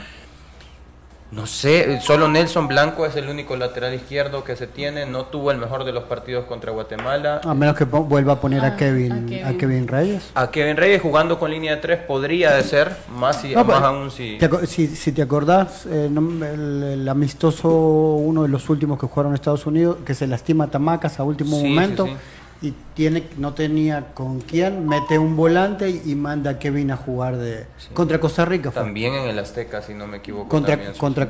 No 1.33 1.47
sé, 1.47 1.99
solo 1.99 2.27
Nelson 2.27 2.67
Blanco 2.67 3.07
es 3.07 3.15
el 3.15 3.27
único 3.27 3.55
lateral 3.55 3.95
izquierdo 3.95 4.43
que 4.43 4.55
se 4.55 4.67
tiene, 4.67 5.07
no 5.07 5.25
tuvo 5.25 5.49
el 5.49 5.57
mejor 5.57 5.83
de 5.83 5.91
los 5.91 6.03
partidos 6.03 6.45
contra 6.45 6.71
Guatemala. 6.71 7.41
A 7.43 7.55
menos 7.55 7.75
que 7.75 7.85
vuelva 7.85 8.33
a 8.33 8.39
poner 8.39 8.63
ah, 8.63 8.67
a, 8.67 8.75
Kevin, 8.75 9.11
a, 9.11 9.25
Kevin, 9.25 9.45
a 9.45 9.57
Kevin 9.57 9.87
Reyes. 9.87 10.29
A 10.35 10.51
Kevin 10.51 10.77
Reyes 10.77 11.01
jugando 11.01 11.39
con 11.39 11.49
línea 11.49 11.75
de 11.75 11.81
tres 11.81 11.99
podría 11.99 12.53
de 12.53 12.61
ser, 12.61 12.95
más, 13.17 13.41
si, 13.41 13.55
no, 13.55 13.63
más 13.63 13.81
aún 13.81 14.11
si... 14.11 14.37
Te, 14.37 14.67
si... 14.67 14.87
si... 14.87 15.11
te 15.11 15.23
acordás, 15.23 15.87
eh, 15.87 16.07
no, 16.11 16.45
el, 16.45 16.83
el, 16.83 17.09
amistoso, 17.09 17.67
uno 17.69 18.43
de 18.43 18.49
los 18.49 18.69
últimos 18.69 18.99
que 18.99 19.07
jugaron 19.07 19.31
en 19.31 19.35
Estados 19.35 19.65
Unidos, 19.65 19.97
que 20.05 20.13
se 20.13 20.27
lastima 20.27 20.65
a 20.65 20.67
Tamacas 20.67 21.19
a 21.19 21.23
último 21.23 21.57
sí, 21.57 21.67
momento. 21.67 22.05
Sí, 22.05 22.11
sí 22.11 22.42
y 22.63 22.73
tiene 22.95 23.27
no 23.37 23.53
tenía 23.53 24.13
con 24.13 24.39
quién, 24.39 24.87
mete 24.87 25.19
un 25.19 25.35
volante 25.35 25.89
y, 25.89 26.15
manda 26.15 26.51
a 26.51 26.59
Kevin 26.59 26.91
a 26.91 26.97
jugar 26.97 27.37
de 27.37 27.65
sí. 27.77 27.89
contra 27.93 28.19
Costa 28.19 28.45
Rica. 28.45 28.71
Fue. 28.71 28.81
También 28.81 29.13
en 29.13 29.29
el 29.29 29.37
Azteca, 29.37 29.81
si 29.81 29.93
no 29.93 30.07
me 30.07 30.17
equivoco. 30.17 30.47
Contra, 30.49 30.79
contra, 30.93 31.27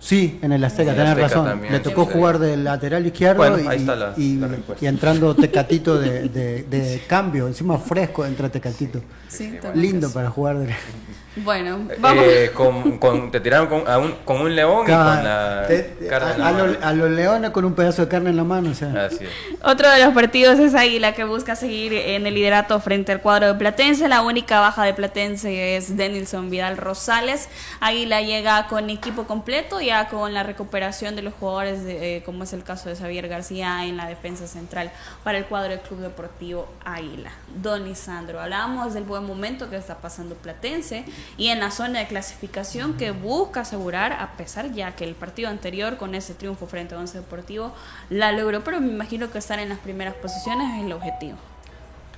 Sí, 0.00 0.38
en 0.42 0.52
el 0.52 0.62
Azteca, 0.62 0.94
tenés 0.94 1.16
razón. 1.18 1.44
también, 1.44 1.72
Le 1.72 1.80
tocó 1.80 2.04
sí. 2.04 2.10
jugar 2.12 2.38
de 2.38 2.56
lateral 2.56 3.04
izquierdo 3.04 3.38
Bueno, 3.38 3.58
y, 3.58 3.66
ahí 3.66 3.78
está 3.78 3.96
la- 3.96 4.14
y- 4.16 4.36
la 4.36 4.46
respuesta. 4.46 4.84
y 4.84 4.88
entrando 4.88 5.34
Tecatito 5.34 5.98
de, 5.98 6.28
de- 6.28 6.62
de 6.62 7.02
cambio, 7.08 7.48
encima 7.48 7.76
fresco 7.78 8.24
entra 8.24 8.48
Tecatito. 8.48 9.00
Sí, 9.26 9.58
Lindo 9.74 10.08
para 10.10 10.30
jugar 10.30 10.58
de 10.60 10.66
Bueno, 11.44 11.88
vamos. 11.98 12.24
Eh, 12.26 12.50
con, 12.54 12.98
con- 12.98 13.30
te 13.30 13.40
tiraron 13.40 13.66
con, 13.68 13.88
a 13.88 13.98
un, 13.98 14.12
con 14.24 14.40
un 14.40 14.54
león 14.54 14.82
y 14.82 14.90
con 14.90 14.96
la 14.96 15.64
Te- 15.68 15.96
carne 16.08 16.34
en 16.34 16.40
a, 16.42 16.44
la 16.44 16.48
a 16.48 16.52
mano. 16.52 16.66
lo- 16.66 16.84
a 16.86 16.92
los 16.92 17.10
leones 17.10 17.50
con 17.50 17.64
un 17.64 17.74
pedazo 17.74 18.02
de 18.02 18.08
carne 18.08 18.30
en 18.30 18.36
la 18.36 18.44
mano, 18.44 18.70
o 18.70 18.74
sea. 18.74 19.06
Así 19.06 19.24
es. 19.24 19.30
Otro 19.62 19.90
de 19.90 20.04
los 20.04 20.14
partidos 20.14 20.58
es 20.58 20.74
Águila 20.74 21.12
que 21.14 21.24
busca 21.24 21.56
seguir 21.56 21.92
en 21.92 22.26
el 22.26 22.34
liderato 22.34 22.78
frente 22.80 23.12
al 23.12 23.20
cuadro 23.20 23.46
de 23.48 23.54
Platense. 23.54 24.08
La 24.08 24.22
única 24.22 24.60
baja 24.60 24.84
de 24.84 24.94
Platense 24.94 25.76
es 25.76 25.96
Denilson 25.96 26.50
Vidal 26.50 26.76
Rosales. 26.76 27.48
Águila 27.80 28.20
llega 28.22 28.66
con 28.68 28.90
equipo 28.90 29.24
completo, 29.24 29.80
ya 29.80 30.08
con 30.08 30.34
la 30.34 30.42
recuperación 30.42 31.16
de 31.16 31.22
los 31.22 31.34
jugadores, 31.34 31.84
de, 31.84 32.16
eh, 32.16 32.22
como 32.24 32.44
es 32.44 32.52
el 32.52 32.62
caso 32.62 32.88
de 32.88 32.96
Xavier 32.96 33.28
García 33.28 33.84
en 33.86 33.96
la 33.96 34.06
defensa 34.08 34.46
central 34.46 34.90
para 35.24 35.38
el 35.38 35.44
cuadro 35.44 35.70
del 35.70 35.80
Club 35.80 36.00
Deportivo 36.00 36.68
Águila. 36.84 37.30
Don 37.62 37.84
Lisandro, 37.84 38.40
hablábamos 38.40 38.94
del 38.94 39.04
buen 39.04 39.24
momento 39.24 39.68
que 39.70 39.76
está 39.76 39.96
pasando 39.96 40.34
Platense 40.34 41.04
y 41.36 41.48
en 41.48 41.60
la 41.60 41.70
zona 41.70 42.00
de 42.00 42.06
clasificación 42.06 42.94
que 42.94 43.10
busca 43.10 43.60
asegurar, 43.60 44.12
a 44.12 44.32
pesar 44.36 44.72
ya 44.72 44.92
que 44.96 45.04
el 45.04 45.14
partido 45.14 45.48
anterior 45.48 45.96
con 45.96 46.14
ese 46.14 46.34
triunfo 46.34 46.66
frente 46.66 46.94
a 46.94 46.98
Once 46.98 47.18
Deportivo 47.18 47.74
la 48.10 48.32
logró, 48.32 48.64
pero 48.64 48.80
me 48.80 48.88
imagino 48.88 49.30
que 49.30 49.38
estar 49.38 49.58
en 49.58 49.68
las 49.68 49.78
primeras 49.78 50.14
posiciones 50.14 50.78
es 50.78 50.84
el 50.84 50.92
objetivo. 50.92 51.36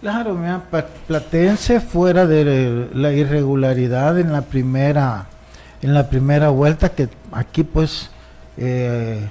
Claro, 0.01 0.35
mira, 0.35 0.63
Platense 1.07 1.81
fuera 1.81 2.27
de 2.27 2.89
la 2.95 3.13
irregularidad 3.13 4.19
en 4.19 4.33
la 4.33 4.43
primera 4.43 5.27
en 5.83 5.95
la 5.95 6.09
primera 6.09 6.51
vuelta 6.51 6.91
que 6.91 7.09
aquí 7.33 7.65
pues 7.65 8.11
eh, 8.57 9.29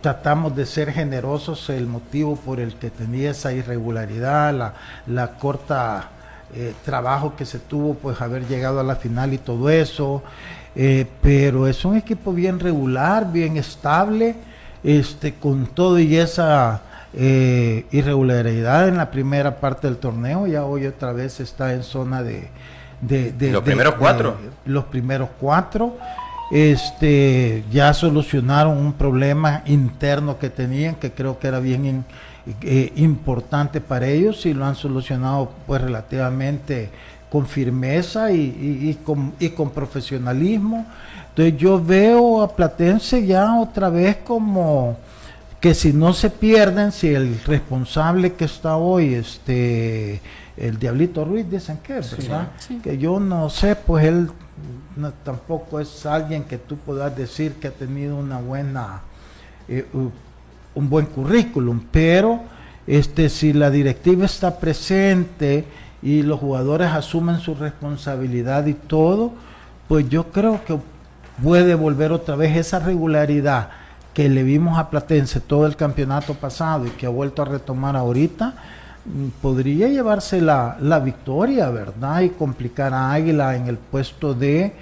tratamos 0.00 0.54
de 0.54 0.66
ser 0.66 0.92
generosos 0.92 1.68
el 1.70 1.86
motivo 1.86 2.36
por 2.36 2.60
el 2.60 2.74
que 2.76 2.90
tenía 2.90 3.30
esa 3.30 3.52
irregularidad 3.52 4.54
la, 4.54 4.74
la 5.06 5.32
corta 5.32 6.10
eh, 6.54 6.72
trabajo 6.84 7.34
que 7.36 7.44
se 7.44 7.58
tuvo 7.58 7.94
pues 7.94 8.20
haber 8.20 8.46
llegado 8.46 8.80
a 8.80 8.82
la 8.82 8.96
final 8.96 9.32
y 9.34 9.38
todo 9.38 9.70
eso 9.70 10.22
eh, 10.76 11.06
pero 11.22 11.66
es 11.68 11.84
un 11.84 11.96
equipo 11.96 12.32
bien 12.32 12.58
regular 12.60 13.30
bien 13.32 13.56
estable 13.56 14.34
este 14.82 15.34
con 15.34 15.66
todo 15.66 15.98
y 15.98 16.16
esa 16.16 16.82
eh, 17.16 17.86
irregularidad 17.92 18.88
en 18.88 18.96
la 18.96 19.10
primera 19.10 19.60
parte 19.60 19.86
del 19.86 19.98
torneo, 19.98 20.46
ya 20.48 20.64
hoy 20.64 20.84
otra 20.86 21.12
vez 21.12 21.38
está 21.38 21.72
en 21.72 21.84
zona 21.84 22.22
de... 22.24 22.48
de, 23.00 23.30
de- 23.32 23.52
Los 23.52 23.62
de- 23.62 23.66
primeros 23.70 23.94
cuatro. 23.94 24.36
los 24.66 24.84
primeros 24.86 25.28
cuatro. 25.40 25.96
Este, 26.50 27.64
ya 27.70 27.94
solucionaron 27.94 28.76
un 28.78 28.92
problema 28.94 29.62
interno 29.66 30.38
que 30.38 30.50
tenían, 30.50 30.94
que 30.96 31.12
creo 31.12 31.38
que 31.38 31.46
era 31.48 31.60
bien 31.60 31.84
in- 31.86 32.04
eh, 32.62 32.92
importante 32.96 33.80
para 33.80 34.06
ellos 34.06 34.44
y 34.46 34.54
lo 34.54 34.64
han 34.66 34.74
solucionado 34.74 35.50
pues 35.66 35.80
relativamente 35.80 36.90
con 37.30 37.46
firmeza 37.46 38.30
y, 38.30 38.36
y- 38.40 38.90
y 38.90 38.94
con, 38.94 39.32
y 39.40 39.48
con 39.50 39.70
profesionalismo. 39.70 40.86
Entonces 41.30 41.56
yo 41.56 41.82
veo 41.82 42.42
a 42.42 42.54
Platense 42.54 43.26
ya 43.26 43.58
otra 43.58 43.88
vez 43.88 44.18
como 44.18 44.96
que 45.60 45.74
si 45.74 45.92
no 45.92 46.12
se 46.12 46.30
pierden, 46.30 46.92
si 46.92 47.08
el 47.08 47.40
responsable 47.44 48.34
que 48.34 48.44
está 48.44 48.76
hoy, 48.76 49.14
este, 49.14 50.20
el 50.56 50.78
Diablito 50.78 51.24
Ruiz, 51.24 51.50
dicen 51.50 51.78
que, 51.82 51.94
¿verdad? 51.94 52.48
Sí. 52.58 52.78
Que 52.82 52.98
yo 52.98 53.18
no 53.18 53.48
sé, 53.50 53.74
pues 53.74 54.04
él 54.04 54.28
no- 54.94 55.10
tampoco 55.24 55.80
es 55.80 56.04
alguien 56.06 56.44
que 56.44 56.58
tú 56.58 56.76
puedas 56.76 57.16
decir 57.16 57.54
que 57.54 57.68
ha 57.68 57.72
tenido 57.72 58.14
una 58.16 58.38
buena, 58.38 59.00
eh, 59.66 59.86
un 60.74 60.90
buen 60.90 61.06
currículum, 61.06 61.80
pero 61.90 62.40
este, 62.86 63.28
si 63.28 63.52
la 63.52 63.70
directiva 63.70 64.26
está 64.26 64.58
presente 64.58 65.64
y 66.02 66.22
los 66.22 66.40
jugadores 66.40 66.88
asumen 66.88 67.38
su 67.40 67.54
responsabilidad 67.54 68.66
y 68.66 68.74
todo, 68.74 69.32
pues 69.88 70.08
yo 70.08 70.24
creo 70.30 70.64
que 70.64 70.78
puede 71.42 71.74
volver 71.74 72.12
otra 72.12 72.36
vez 72.36 72.56
esa 72.56 72.78
regularidad 72.78 73.70
que 74.12 74.28
le 74.28 74.42
vimos 74.42 74.78
a 74.78 74.90
Platense 74.90 75.40
todo 75.40 75.66
el 75.66 75.76
campeonato 75.76 76.34
pasado 76.34 76.86
y 76.86 76.90
que 76.90 77.06
ha 77.06 77.10
vuelto 77.10 77.42
a 77.42 77.46
retomar 77.46 77.96
ahorita, 77.96 78.54
mm, 79.04 79.28
podría 79.42 79.88
llevarse 79.88 80.40
la, 80.40 80.76
la 80.80 81.00
victoria, 81.00 81.68
¿verdad? 81.70 82.20
Y 82.20 82.30
complicar 82.30 82.94
a 82.94 83.12
Águila 83.12 83.56
en 83.56 83.66
el 83.66 83.76
puesto 83.76 84.34
de, 84.34 84.74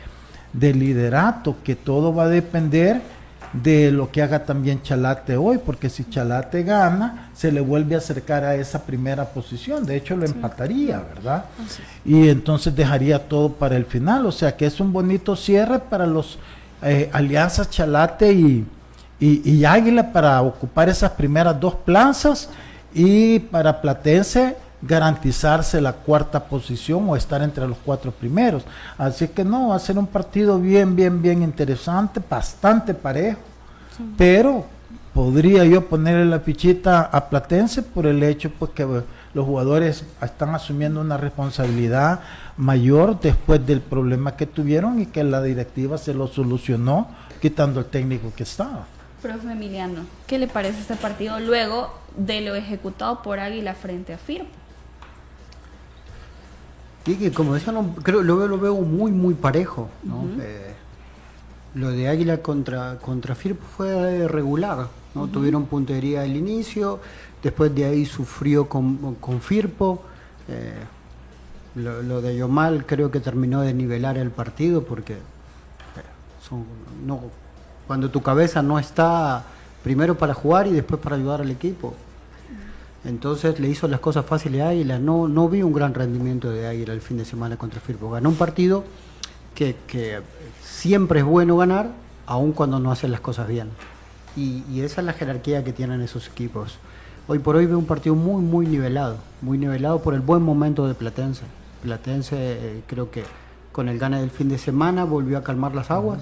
de 0.52 0.74
liderato, 0.74 1.57
que 1.64 1.76
todo 1.76 2.14
va 2.14 2.24
a 2.24 2.28
depender 2.28 3.00
de 3.53 3.91
lo 3.91 4.11
que 4.11 4.23
haga 4.23 4.45
también 4.45 4.83
Chalate 4.83 5.37
hoy, 5.37 5.59
porque 5.59 5.91
si 5.91 6.05
Chalate 6.09 6.62
gana, 6.62 7.31
se 7.35 7.53
le 7.53 7.61
vuelve 7.61 7.95
a 7.95 7.99
acercar 7.99 8.45
a 8.45 8.55
esa 8.55 8.83
primera 8.83 9.27
posición, 9.27 9.85
de 9.85 9.97
hecho 9.97 10.17
lo 10.17 10.25
empataría, 10.25 11.01
¿verdad? 11.01 11.45
Y 12.05 12.29
entonces 12.29 12.75
dejaría 12.75 13.29
todo 13.29 13.53
para 13.53 13.77
el 13.77 13.85
final, 13.85 14.27
o 14.27 14.33
sea 14.33 14.57
que 14.57 14.67
es 14.67 14.81
un 14.81 14.93
bonito 14.93 15.37
cierre 15.37 15.79
para 15.79 16.07
los 16.07 16.38
eh, 16.83 17.11
alianzas 17.12 17.69
Chalate 17.69 18.33
y, 18.33 18.67
y, 19.21 19.51
y 19.51 19.65
Águila 19.65 20.12
para 20.12 20.41
ocupar 20.43 20.88
esas 20.88 21.12
primeras 21.12 21.59
dos 21.61 21.75
plazas. 21.75 22.49
Y 22.95 23.38
para 23.38 23.81
Platense 23.81 24.57
garantizarse 24.83 25.81
la 25.81 25.92
cuarta 25.92 26.45
posición 26.45 27.09
o 27.09 27.16
estar 27.16 27.40
entre 27.40 27.66
los 27.66 27.79
cuatro 27.85 28.11
primeros. 28.11 28.64
Así 28.99 29.29
que 29.29 29.45
no, 29.45 29.68
va 29.68 29.77
a 29.77 29.79
ser 29.79 29.97
un 29.97 30.09
partido 30.09 30.59
bien, 30.59 30.97
bien, 30.97 31.23
bien 31.23 31.42
interesante, 31.42 32.21
bastante 32.29 32.92
parejo, 32.92 33.38
pero 34.18 34.66
podría 35.14 35.64
yo 35.64 35.88
ponerle 35.88 36.25
la 36.25 36.40
fichita 36.40 37.03
a 37.03 37.29
Platense 37.29 37.83
por 37.83 38.07
el 38.07 38.23
hecho 38.23 38.51
pues 38.51 38.73
que 38.73 38.85
los 39.35 39.47
jugadores 39.47 40.05
están 40.21 40.55
asumiendo 40.55 41.01
una 41.01 41.16
responsabilidad 41.16 42.21
mayor 42.57 43.21
después 43.21 43.64
del 43.64 43.81
problema 43.81 44.37
que 44.37 44.47
tuvieron 44.47 45.01
y 45.01 45.07
que 45.07 45.23
la 45.23 45.42
directiva 45.42 45.97
se 45.97 46.12
lo 46.12 46.27
solucionó 46.27 47.09
quitando 47.40 47.81
el 47.81 47.87
técnico 47.87 48.33
que 48.35 48.42
estaba. 48.42 48.87
Profe 49.21 49.53
Emiliano, 49.53 50.03
¿qué 50.27 50.38
le 50.38 50.49
parece 50.49 50.81
este 50.81 50.97
partido 50.97 51.38
luego 51.38 51.97
de 52.16 52.40
lo 52.40 52.57
ejecutado 52.57 53.23
por 53.23 53.38
Águila 53.38 53.75
frente 53.75 54.12
a 54.12 54.18
Firpo? 54.18 54.62
Y 57.07 57.17
que 57.17 57.33
como 57.33 57.55
decía, 57.55 57.73
no, 57.73 57.95
creo, 58.03 58.23
lo, 58.23 58.37
veo, 58.37 58.49
lo 58.49 58.59
veo 58.59 58.75
muy, 58.77 59.11
muy 59.11 59.35
parejo. 59.35 59.88
¿no? 60.05 60.25
Eh, 60.41 60.73
lo 61.75 61.91
de 61.91 62.09
Águila 62.09 62.38
contra, 62.38 62.99
contra 62.99 63.35
Firpo 63.35 63.65
fue 63.77 64.29
regular. 64.29 64.88
¿no? 65.15 65.27
Tuvieron 65.27 65.67
puntería 65.67 66.23
al 66.23 66.37
inicio, 66.37 67.01
después 67.43 67.75
de 67.75 67.85
ahí 67.87 68.07
sufrió 68.07 68.69
con, 68.69 69.17
con 69.17 69.41
Firpo. 69.41 70.03
eh, 70.49 70.75
lo, 71.75 72.03
lo 72.03 72.21
de 72.21 72.37
Yomal 72.37 72.85
creo 72.85 73.11
que 73.11 73.19
terminó 73.21 73.62
de 73.62 73.73
nivelar 73.73 74.19
el 74.19 74.31
partido 74.31 74.85
porque 74.85 75.15
eh, 75.15 75.19
son- 76.47 76.65
no, 77.07 77.21
cuando 77.87 78.11
tu 78.11 78.21
cabeza 78.23 78.62
no 78.62 78.79
está 78.79 79.45
primero 79.83 80.17
para 80.17 80.35
jugar 80.35 80.67
y 80.67 80.71
después 80.73 81.01
para 81.01 81.17
ayudar 81.17 81.41
al 81.41 81.51
equipo. 81.51 81.95
Entonces 83.05 83.59
le 83.59 83.69
hizo 83.69 83.88
las 83.88 84.01
cosas 84.01 84.25
fáciles 84.25 84.62
a 84.62 84.69
Águila. 84.69 84.99
No, 84.99 85.29
no 85.29 85.49
vi 85.49 85.62
un 85.62 85.73
gran 85.73 85.95
rendimiento 85.95 86.51
de 86.51 86.67
Águila 86.67 86.93
el 86.93 87.01
fin 87.01 87.19
de 87.19 87.25
semana 87.25 87.57
contra 87.57 87.81
Firpo. 87.81 88.11
Ganó 88.11 88.29
un 88.29 88.37
partido 88.37 88.85
que, 89.55 89.77
siempre 90.62 91.21
es 91.21 91.25
bueno 91.25 91.57
ganar, 91.57 91.91
aun 92.27 92.53
cuando 92.53 92.79
no 92.79 92.93
hacen 92.93 93.11
las 93.11 93.21
cosas 93.21 93.49
bien. 93.49 93.69
Y, 94.37 94.65
y 94.71 94.81
esa 94.81 95.01
es 95.01 95.07
la 95.07 95.12
jerarquía 95.12 95.65
que 95.65 95.73
tienen 95.73 96.01
esos 96.01 96.29
equipos. 96.29 96.79
Hoy 97.29 97.38
por 97.38 97.57
hoy 97.57 97.67
veo 97.67 97.79
un 97.79 97.87
partido 97.87 98.15
muy, 98.15 98.43
muy 98.43 98.67
nivelado. 98.67 99.17
Muy 99.41 99.59
nivelado 99.59 100.01
por 100.01 100.15
el 100.15 100.21
buen 100.21 100.43
momento 100.43 100.87
de 100.87 100.95
Platense. 100.95 101.45
Platense 101.83 102.37
eh, 102.38 102.83
creo 102.87 103.11
que 103.11 103.25
con 103.73 103.88
el 103.88 103.99
gane 103.99 104.21
del 104.21 104.31
fin 104.31 104.49
de 104.49 104.59
semana 104.59 105.05
volvió 105.05 105.38
a 105.38 105.43
calmar 105.43 105.75
las 105.75 105.91
aguas 105.91 106.21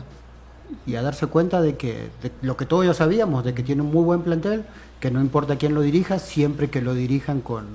y 0.86 0.94
a 0.96 1.02
darse 1.02 1.26
cuenta 1.26 1.60
de 1.60 1.76
que 1.76 2.08
de 2.22 2.30
lo 2.42 2.56
que 2.56 2.66
todos 2.66 2.86
ya 2.86 2.94
sabíamos, 2.94 3.44
de 3.44 3.54
que 3.54 3.62
tiene 3.62 3.82
un 3.82 3.90
muy 3.92 4.04
buen 4.04 4.22
plantel, 4.22 4.64
que 5.00 5.10
no 5.10 5.20
importa 5.20 5.56
quién 5.56 5.74
lo 5.74 5.80
dirija, 5.80 6.18
siempre 6.18 6.68
que 6.70 6.80
lo 6.80 6.94
dirijan 6.94 7.40
con, 7.40 7.66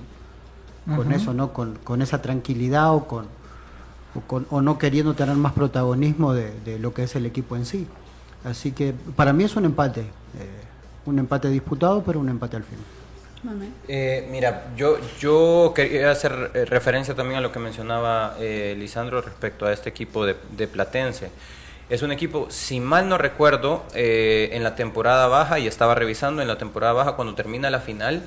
con 0.96 1.12
eso, 1.12 1.34
¿no? 1.34 1.52
Con, 1.54 1.76
con 1.84 2.02
esa 2.02 2.22
tranquilidad 2.22 2.94
o 2.94 3.06
con, 3.08 3.26
o 4.16 4.22
con- 4.22 4.46
o 4.50 4.62
no 4.62 4.78
queriendo 4.78 5.14
tener 5.16 5.36
más 5.36 5.54
protagonismo 5.54 6.34
de, 6.34 6.52
de 6.64 6.80
lo 6.80 6.94
que 6.94 7.04
es 7.04 7.16
el 7.16 7.26
equipo 7.26 7.56
en 7.56 7.66
sí. 7.66 7.88
Así 8.44 8.72
que 8.72 8.94
para 9.16 9.34
mí 9.34 9.44
es 9.44 9.56
un 9.56 9.66
empate, 9.66 10.02
eh, 10.02 10.06
un 11.06 11.18
empate 11.20 11.50
disputado, 11.50 12.04
pero 12.04 12.20
un 12.20 12.30
empate 12.30 12.58
al 12.58 12.64
fin. 12.64 12.78
Eh, 13.88 14.28
mira, 14.32 14.72
yo, 14.78 14.98
yo 15.20 15.72
quería 15.76 16.12
hacer 16.12 16.52
eh, 16.54 16.66
referencia 16.66 17.14
también 17.16 17.40
a 17.40 17.42
lo 17.42 17.52
que 17.52 17.60
mencionaba 17.60 18.36
eh, 18.40 18.76
Lisandro 18.78 19.22
respecto 19.22 19.66
a 19.66 19.74
este 19.74 19.90
equipo 19.90 20.26
de, 20.26 20.36
de 20.56 20.68
Platense. 20.68 21.30
Es 21.88 22.02
un 22.02 22.12
equipo, 22.12 22.48
si 22.50 22.80
mal 22.80 23.08
no 23.08 23.18
recuerdo, 23.18 23.84
eh, 23.94 24.50
en 24.54 24.64
la 24.64 24.76
temporada 24.76 25.28
baja, 25.28 25.60
y 25.60 25.68
estaba 25.68 25.94
revisando 25.94 26.42
en 26.42 26.48
la 26.48 26.58
temporada 26.58 26.94
baja 26.94 27.12
cuando 27.16 27.36
termina 27.36 27.70
la 27.70 27.80
final, 27.80 28.24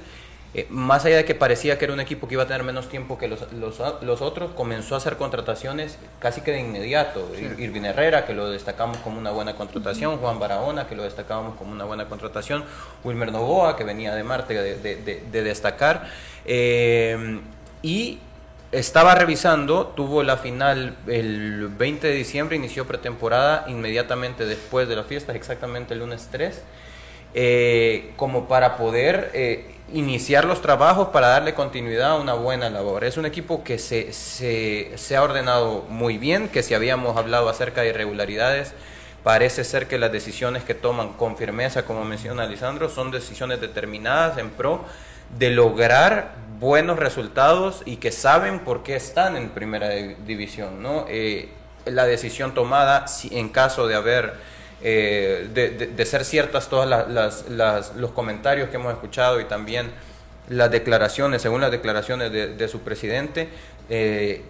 eh, 0.55 0.67
más 0.71 1.05
allá 1.05 1.17
de 1.17 1.25
que 1.25 1.35
parecía 1.35 1.77
que 1.77 1.85
era 1.85 1.93
un 1.93 2.01
equipo 2.01 2.29
que 2.29 2.35
iba 2.35 2.45
a 2.45 2.47
tener 2.47 2.63
menos 2.63 2.89
tiempo 2.89 3.19
que 3.19 3.27
los, 3.27 3.53
los, 3.53 3.83
los 4.01 4.23
otros, 4.23 4.53
comenzó 4.53 4.95
a 4.95 4.99
hacer 4.99 5.17
contrataciones 5.17 5.99
casi 6.21 6.41
que 6.41 6.53
de 6.53 6.61
inmediato. 6.61 7.29
Irvin 7.59 7.85
Herrera, 7.85 8.25
que 8.25 8.33
lo 8.33 8.49
destacamos 8.49 8.99
como 8.99 9.19
una 9.19 9.33
buena 9.33 9.57
contratación, 9.57 10.19
Juan 10.19 10.39
Barahona, 10.39 10.87
que 10.87 10.95
lo 10.95 11.03
destacábamos 11.03 11.57
como 11.57 11.73
una 11.73 11.85
buena 11.85 12.07
contratación, 12.07 12.65
Wilmer 13.03 13.33
Novoa, 13.33 13.77
que 13.77 13.83
venía 13.83 14.15
de 14.15 14.23
Marte 14.23 14.55
de, 14.55 15.21
de, 15.31 15.43
destacar. 15.43 16.09
Eh, 16.47 17.41
y 17.83 18.19
estaba 18.73 19.15
revisando, 19.15 19.87
tuvo 19.87 20.23
la 20.23 20.37
final 20.37 20.97
el 21.07 21.69
20 21.69 22.07
de 22.07 22.15
diciembre, 22.15 22.57
inició 22.57 22.87
pretemporada 22.87 23.65
inmediatamente 23.69 24.45
después 24.45 24.89
de 24.89 24.97
las 24.97 25.07
fiestas, 25.07 25.37
exactamente 25.37 25.95
el 25.95 26.01
lunes 26.01 26.29
3, 26.31 26.63
eh, 27.35 28.13
como 28.17 28.47
para 28.47 28.77
poder 28.77 29.31
eh, 29.33 29.75
iniciar 29.93 30.45
los 30.45 30.61
trabajos 30.61 31.09
para 31.09 31.29
darle 31.29 31.55
continuidad 31.55 32.11
a 32.13 32.17
una 32.17 32.35
buena 32.35 32.69
labor. 32.69 33.05
Es 33.05 33.17
un 33.17 33.25
equipo 33.25 33.65
que 33.65 33.79
se, 33.79 34.13
se, 34.13 35.17
ha 35.17 35.23
ordenado 35.23 35.87
muy 35.89 36.19
bien, 36.19 36.49
que 36.49 36.63
si 36.63 36.75
habíamos 36.75 37.17
hablado 37.17 37.49
acerca 37.49 37.81
de 37.81 37.89
irregularidades, 37.89 38.75
parece 39.23 39.65
ser 39.65 39.89
que 39.89 39.99
las 39.99 40.13
decisiones 40.13 40.63
que 40.63 40.75
toman 40.75 41.15
con 41.15 41.39
firmeza, 41.39 41.87
como 41.87 42.05
menciona 42.05 42.47
Lisandro, 42.47 42.91
son 42.91 43.11
decisiones 43.11 43.63
determinadas 43.63 44.37
en 44.37 44.51
pro 44.51 44.85
de 45.39 45.51
lograr 45.51 46.35
buenos 46.59 46.99
resultados 46.99 47.83
y 47.85 47.97
que 47.97 48.13
saben 48.13 48.61
por 48.61 48.83
qué 48.83 48.97
están 48.97 49.37
en 49.37 49.51
primera 49.51 49.91
división. 49.91 50.83
¿no? 50.83 51.07
Eh, 51.09 51.49
la 51.87 52.07
decisión 52.07 52.55
tomada 52.55 53.07
en 53.31 53.49
caso 53.49 53.87
de 53.87 53.95
haber 53.95 54.35
eh, 54.81 55.49
de, 55.53 56.07
ser 56.07 56.25
ciertas 56.25 56.69
todas 56.69 57.09
las, 57.09 57.97
los 57.97 58.11
comentarios 58.13 58.69
que 58.69 58.77
hemos 58.77 58.93
escuchado 58.93 59.41
y 59.41 59.45
también 59.45 59.91
las 60.49 60.71
declaraciones, 60.71 61.43
según 61.43 61.61
las 61.61 61.71
declaraciones 61.71 62.33
de, 62.33 62.69
su 62.69 62.81
presidente, 62.81 63.49
eh, 63.91 64.43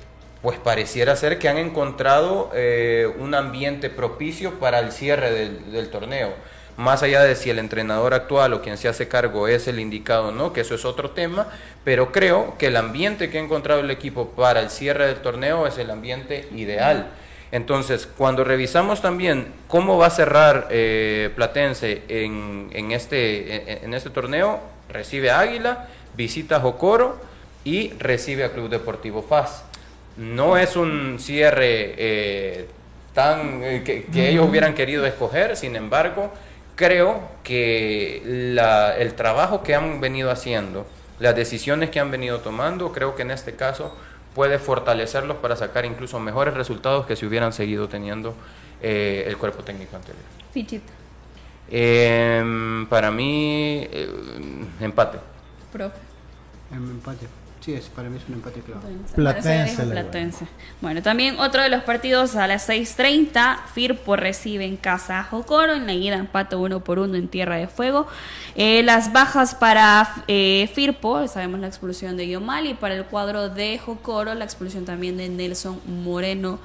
pues 0.42 0.58
pareciera 0.58 1.16
ser 1.16 1.38
que 1.38 1.48
han 1.48 1.58
encontrado 1.58 2.50
eh, 2.54 3.10
un 3.18 3.34
ambiente 3.34 3.90
propicio 3.90 4.58
para 4.60 4.78
el 4.78 4.92
cierre 4.92 5.32
del, 5.32 5.88
torneo. 5.90 6.32
Más 6.78 7.02
allá 7.02 7.24
de 7.24 7.34
si 7.34 7.50
el 7.50 7.58
entrenador 7.58 8.14
actual 8.14 8.54
o 8.54 8.62
quien 8.62 8.78
se 8.78 8.86
hace 8.86 9.08
cargo 9.08 9.48
es 9.48 9.66
el 9.66 9.80
indicado 9.80 10.28
o 10.28 10.30
no, 10.30 10.52
que 10.52 10.60
eso 10.60 10.76
es 10.76 10.84
otro 10.84 11.10
tema, 11.10 11.48
pero 11.82 12.12
creo 12.12 12.56
que 12.56 12.68
el 12.68 12.76
ambiente 12.76 13.30
que 13.30 13.38
ha 13.38 13.42
encontrado 13.42 13.80
el 13.80 13.90
equipo 13.90 14.28
para 14.28 14.60
el 14.60 14.70
cierre 14.70 15.08
del 15.08 15.16
torneo 15.16 15.66
es 15.66 15.76
el 15.76 15.90
ambiente 15.90 16.48
ideal. 16.54 17.08
Entonces, 17.50 18.06
cuando 18.06 18.44
revisamos 18.44 19.02
también 19.02 19.48
cómo 19.66 19.98
va 19.98 20.06
a 20.06 20.10
cerrar 20.10 20.68
eh, 20.70 21.30
Platense 21.34 22.02
en, 22.06 22.68
en, 22.72 22.92
este, 22.92 23.84
en, 23.84 23.92
este 23.92 24.10
torneo, 24.10 24.60
recibe 24.88 25.32
a 25.32 25.40
Águila, 25.40 25.88
visita 26.14 26.56
a 26.56 26.60
Jocoro 26.60 27.18
y 27.64 27.90
recibe 27.98 28.44
a 28.44 28.52
Club 28.52 28.68
Deportivo 28.68 29.22
FAS. 29.22 29.64
No 30.16 30.56
es 30.56 30.76
un 30.76 31.16
cierre 31.18 31.94
eh, 31.96 32.68
tan 33.14 33.64
eh, 33.64 33.82
que, 33.84 34.28
ellos 34.28 34.48
hubieran 34.48 34.74
querido 34.74 35.04
escoger, 35.06 35.56
sin 35.56 35.74
embargo, 35.74 36.32
creo 36.78 37.28
que 37.42 38.22
el 38.22 39.14
trabajo 39.14 39.64
que 39.64 39.74
han 39.74 40.00
venido 40.00 40.30
haciendo, 40.30 40.86
las 41.18 41.34
decisiones 41.34 41.90
que 41.90 41.98
han 41.98 42.12
venido 42.12 42.38
tomando, 42.38 42.92
creo 42.92 43.16
que 43.16 43.22
en 43.22 43.32
este 43.32 43.56
caso 43.56 43.96
puede 44.32 44.60
fortalecerlos 44.60 45.38
para 45.38 45.56
sacar 45.56 45.84
incluso 45.84 46.20
mejores 46.20 46.54
resultados 46.54 47.04
que 47.04 47.16
si 47.16 47.26
hubieran 47.26 47.52
seguido 47.52 47.88
teniendo 47.88 48.32
eh, 48.80 49.24
el 49.26 49.36
cuerpo 49.36 49.64
técnico 49.64 49.96
anterior. 49.96 50.22
Fichita. 50.52 50.92
Em, 51.68 52.86
para 52.86 53.10
mí, 53.10 53.88
eh, 53.90 54.08
empate. 54.80 55.18
Profe. 55.72 55.98
Em, 56.70 56.90
empate. 56.92 57.26
Sí, 57.68 57.74
es, 57.74 57.90
para 57.90 58.08
mí 58.08 58.16
es 58.16 58.26
un 58.26 58.36
empate 58.36 58.60
claro. 58.60 58.80
Platense. 59.14 59.82
Platense. 59.82 60.46
Bueno, 60.80 61.02
también 61.02 61.38
otro 61.38 61.60
de 61.60 61.68
los 61.68 61.82
partidos 61.82 62.34
a 62.34 62.46
las 62.46 62.66
6.30, 62.66 63.58
Firpo 63.74 64.16
recibe 64.16 64.64
en 64.64 64.78
casa 64.78 65.18
a 65.18 65.24
Jocoro, 65.24 65.74
en 65.74 65.84
la 65.84 65.92
ida 65.92 66.16
empate 66.16 66.56
uno 66.56 66.82
por 66.82 66.98
uno 66.98 67.16
en 67.16 67.28
Tierra 67.28 67.56
de 67.56 67.66
Fuego. 67.66 68.06
Eh, 68.54 68.82
las 68.84 69.12
bajas 69.12 69.54
para 69.54 70.24
eh, 70.28 70.70
Firpo, 70.74 71.28
sabemos 71.28 71.60
la 71.60 71.66
expulsión 71.66 72.16
de 72.16 72.26
Yomali, 72.26 72.72
para 72.72 72.94
el 72.94 73.04
cuadro 73.04 73.50
de 73.50 73.78
Jocoro, 73.78 74.32
la 74.32 74.46
expulsión 74.46 74.86
también 74.86 75.18
de 75.18 75.28
Nelson 75.28 75.78
Moreno 75.84 76.60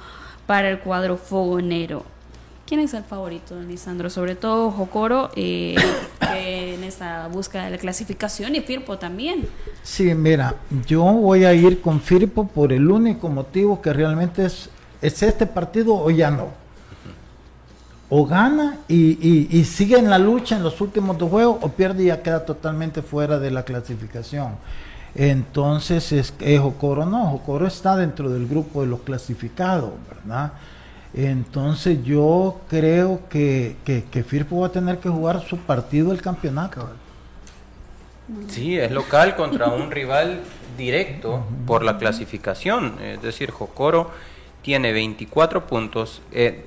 para 0.46 0.70
el 0.70 0.78
cuadro 0.78 1.18
fogonero. 1.18 2.13
¿Quién 2.66 2.80
es 2.80 2.94
el 2.94 3.04
favorito, 3.04 3.60
Lisandro? 3.60 4.08
Sobre 4.08 4.36
todo 4.36 4.70
Jocoro, 4.70 5.30
eh, 5.36 5.74
en 6.34 6.82
esa 6.82 7.28
búsqueda 7.28 7.64
de 7.64 7.70
la 7.72 7.78
clasificación 7.78 8.54
y 8.54 8.60
Firpo 8.60 8.96
también. 8.96 9.46
Sí, 9.82 10.14
mira, 10.14 10.54
yo 10.86 11.02
voy 11.02 11.44
a 11.44 11.52
ir 11.52 11.82
con 11.82 12.00
Firpo 12.00 12.46
por 12.46 12.72
el 12.72 12.90
único 12.90 13.28
motivo 13.28 13.82
que 13.82 13.92
realmente 13.92 14.46
es, 14.46 14.70
es 15.02 15.22
este 15.22 15.46
partido 15.46 15.94
o 15.94 16.10
ya 16.10 16.30
no. 16.30 16.48
O 18.08 18.24
gana 18.24 18.78
y, 18.88 19.64
sigue 19.64 19.98
en 19.98 20.08
la 20.08 20.18
lucha 20.18 20.56
en 20.56 20.62
los 20.62 20.80
últimos 20.80 21.18
dos 21.18 21.30
juegos 21.30 21.58
o 21.60 21.68
pierde 21.68 22.04
y 22.04 22.06
ya 22.06 22.22
queda 22.22 22.46
totalmente 22.46 23.02
fuera 23.02 23.38
de 23.38 23.50
la 23.50 23.64
clasificación. 23.64 24.52
Entonces, 25.14 26.12
es, 26.12 26.32
es 26.40 26.60
Jocoro 26.60 27.04
no, 27.04 27.26
Jocoro 27.26 27.66
está 27.66 27.96
dentro 27.96 28.30
del 28.30 28.46
grupo 28.46 28.80
de 28.80 28.86
los 28.86 29.00
clasificados, 29.00 29.92
¿verdad? 30.08 30.52
Entonces 31.16 32.02
yo 32.02 32.60
creo 32.68 33.20
que, 33.28 33.76
que, 33.84 34.24
Firpo 34.24 34.60
va 34.60 34.66
a 34.66 34.72
tener 34.72 34.98
que 34.98 35.08
jugar 35.08 35.42
su 35.46 35.58
partido 35.58 36.10
del 36.10 36.20
campeonato. 36.20 36.88
Sí, 38.48 38.78
es 38.78 38.90
local 38.90 39.36
contra 39.36 39.68
un 39.68 39.90
rival 39.90 40.40
directo 40.76 41.44
por 41.66 41.84
la 41.84 41.98
clasificación. 41.98 42.96
Es 43.00 43.22
decir, 43.22 43.52
Jocoro 43.52 44.10
tiene 44.62 44.92
24 44.92 45.66
puntos. 45.66 46.20
Eh, 46.32 46.64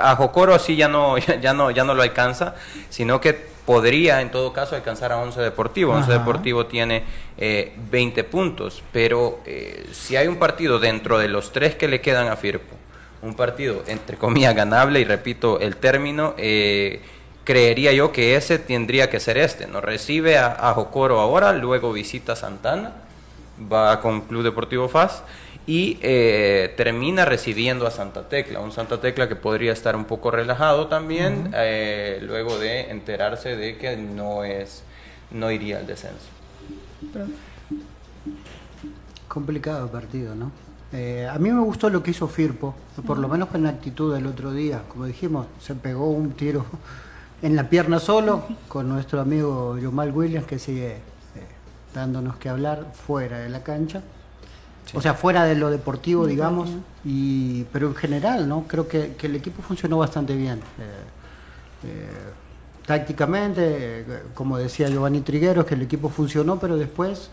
a 0.00 0.16
Jocoro 0.16 0.58
sí 0.58 0.76
ya 0.76 0.88
no, 0.88 1.18
ya, 1.42 1.52
no, 1.52 1.70
ya 1.70 1.84
no 1.84 1.94
lo 1.94 2.02
alcanza, 2.02 2.54
sino 2.88 3.20
que 3.20 3.52
podría 3.66 4.20
en 4.20 4.30
todo 4.30 4.52
caso 4.52 4.74
alcanzar 4.74 5.12
a 5.12 5.18
Once 5.18 5.40
Deportivo. 5.40 5.92
Once 5.92 6.10
Deportivo 6.10 6.66
tiene 6.66 7.04
20 7.36 8.20
eh, 8.20 8.24
puntos, 8.24 8.82
pero 8.92 9.40
eh, 9.44 9.86
si 9.92 10.16
hay 10.16 10.28
un 10.28 10.36
partido 10.36 10.78
dentro 10.78 11.18
de 11.18 11.28
los 11.28 11.52
tres 11.52 11.74
que 11.74 11.88
le 11.88 12.00
quedan 12.00 12.28
a 12.28 12.36
Firpo, 12.36 12.74
un 13.22 13.34
partido, 13.34 13.82
entre 13.86 14.16
comillas, 14.16 14.54
ganable, 14.54 15.00
y 15.00 15.04
repito 15.04 15.60
el 15.60 15.76
término, 15.76 16.34
eh, 16.36 17.00
creería 17.44 17.92
yo 17.92 18.12
que 18.12 18.36
ese 18.36 18.58
tendría 18.58 19.10
que 19.10 19.20
ser 19.20 19.38
este. 19.38 19.66
¿no? 19.66 19.80
Recibe 19.80 20.38
a, 20.38 20.72
Jocoro 20.74 21.20
ahora, 21.20 21.52
luego 21.52 21.92
visita 21.92 22.36
Santana, 22.36 22.92
va 23.72 24.00
con 24.00 24.22
Club 24.22 24.42
Deportivo 24.42 24.88
FAS 24.88 25.22
y 25.66 25.98
eh, 26.02 26.74
termina 26.76 27.24
recibiendo 27.24 27.86
a 27.86 27.92
Santa 27.92 28.28
Tecla, 28.28 28.58
un 28.58 28.72
Santa 28.72 29.00
Tecla 29.00 29.28
que 29.28 29.36
podría 29.36 29.72
estar 29.72 29.94
un 29.94 30.04
poco 30.04 30.32
relajado 30.32 30.88
también, 30.88 31.52
eh, 31.54 32.18
luego 32.22 32.58
de 32.58 32.90
enterarse 32.90 33.56
de 33.56 33.76
que 33.76 33.96
no 33.96 34.42
es, 34.42 34.82
no 35.30 35.50
iría 35.52 35.78
al 35.78 35.86
descenso. 35.86 36.26
Complicado 39.28 39.88
partido, 39.88 40.34
¿no? 40.34 40.50
Eh, 40.92 41.26
a 41.26 41.38
mí 41.38 41.50
me 41.50 41.60
gustó 41.60 41.88
lo 41.88 42.02
que 42.02 42.10
hizo 42.10 42.28
Firpo, 42.28 42.74
por 43.06 43.16
lo 43.18 43.26
menos 43.26 43.48
con 43.48 43.62
la 43.62 43.70
actitud 43.70 44.14
del 44.14 44.26
otro 44.26 44.52
día. 44.52 44.82
Como 44.88 45.06
dijimos, 45.06 45.46
se 45.60 45.74
pegó 45.74 46.10
un 46.10 46.32
tiro 46.32 46.66
en 47.42 47.56
la 47.56 47.68
pierna 47.68 47.98
solo 47.98 48.44
con 48.68 48.88
nuestro 48.88 49.20
amigo 49.20 49.78
Yomal 49.78 50.12
Williams 50.12 50.46
que 50.46 50.58
sigue 50.58 50.96
eh, 50.96 51.00
dándonos 51.94 52.36
que 52.36 52.50
hablar 52.50 52.92
fuera 53.06 53.38
de 53.38 53.48
la 53.48 53.62
cancha. 53.62 54.02
O 54.94 55.00
sea, 55.00 55.14
fuera 55.14 55.44
de 55.44 55.54
lo 55.54 55.70
deportivo, 55.70 56.26
digamos, 56.26 56.68
y, 57.04 57.62
pero 57.72 57.86
en 57.86 57.94
general, 57.94 58.48
¿no? 58.48 58.64
Creo 58.66 58.88
que, 58.88 59.16
el 59.22 59.36
equipo 59.36 59.62
funcionó 59.62 59.96
bastante 59.96 60.36
bien. 60.36 60.60
Eh, 61.84 62.08
tácticamente, 62.84 64.04
como 64.34 64.58
decía 64.58 64.88
Giovanni 64.88 65.20
Trigueros, 65.20 65.64
que 65.64 65.76
el 65.76 65.82
equipo 65.82 66.10
funcionó, 66.10 66.58
pero 66.58 66.76
después 66.76 67.30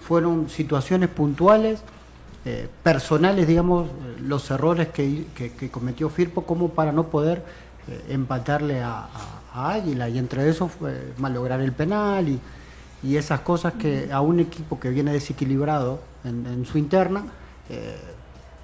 fueron 0.00 0.48
situaciones 0.48 1.10
puntuales 1.10 1.82
eh, 2.46 2.68
personales, 2.82 3.46
digamos, 3.46 3.88
los 4.20 4.50
errores 4.50 4.88
que, 4.88 5.26
cometió 5.70 6.10
Firpo 6.10 6.44
como 6.44 6.70
para 6.70 6.92
no 6.92 7.04
poder 7.04 7.42
eh, 7.88 8.06
empatarle 8.10 8.82
a, 8.82 9.08
Águila 9.56 10.08
y 10.08 10.18
entre 10.18 10.48
eso 10.48 10.66
fue 10.66 11.12
malograr 11.16 11.60
el 11.60 11.70
penal 11.72 12.28
y, 12.28 12.40
esas 13.16 13.40
cosas 13.40 13.74
que 13.74 14.08
a 14.10 14.22
un 14.22 14.40
equipo 14.40 14.80
que 14.80 14.88
viene 14.88 15.12
desequilibrado 15.12 16.00
en, 16.24 16.64
su 16.64 16.78
interna 16.78 17.22
eh, 17.68 17.96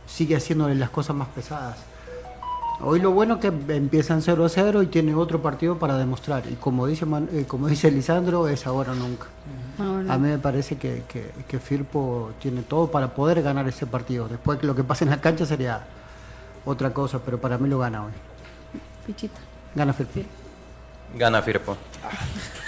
sigue 0.07 0.35
haciéndole 0.35 0.75
las 0.75 0.89
cosas 0.89 1.15
más 1.15 1.29
pesadas. 1.29 1.77
Hoy 2.83 3.01
lo 3.01 3.11
bueno 3.11 3.35
es 3.35 3.41
que 3.41 3.49
empiezan 3.49 4.23
0 4.23 4.45
a 4.45 4.49
0 4.49 4.83
y 4.83 4.87
tiene 4.87 5.15
otro 5.15 5.43
partido 5.43 5.79
para 5.79 5.99
demostrar. 5.99 6.45
Y 6.51 6.55
como 6.55 6.87
dice, 6.87 7.07
como 7.47 7.69
dice 7.69 7.91
Lisandro, 7.91 8.49
es 8.49 8.67
ahora 8.67 8.93
o 8.93 8.95
nunca. 8.95 9.27
A 10.09 10.19
mí 10.19 10.29
me 10.29 10.39
parece 10.39 10.77
que, 10.77 11.59
Firpo 11.63 12.33
tiene 12.41 12.63
todo 12.63 12.91
para 12.91 13.15
poder 13.15 13.43
ganar 13.43 13.69
ese 13.69 13.87
partido. 13.87 14.29
Después 14.29 14.59
que 14.59 14.67
lo 14.67 14.75
que 14.75 14.85
pase 14.85 15.05
en 15.05 15.11
la 15.11 15.21
cancha 15.21 15.45
sería 15.45 15.85
otra 16.65 16.93
cosa, 16.93 17.21
pero 17.25 17.39
para 17.39 17.59
mí 17.59 17.69
lo 17.69 17.79
gana 17.79 18.05
hoy. 18.05 18.13
Pichita. 19.07 19.41
Gana 19.75 19.93
Firpo. 19.93 20.21
Gana 21.17 21.43
Firpo. 21.43 21.77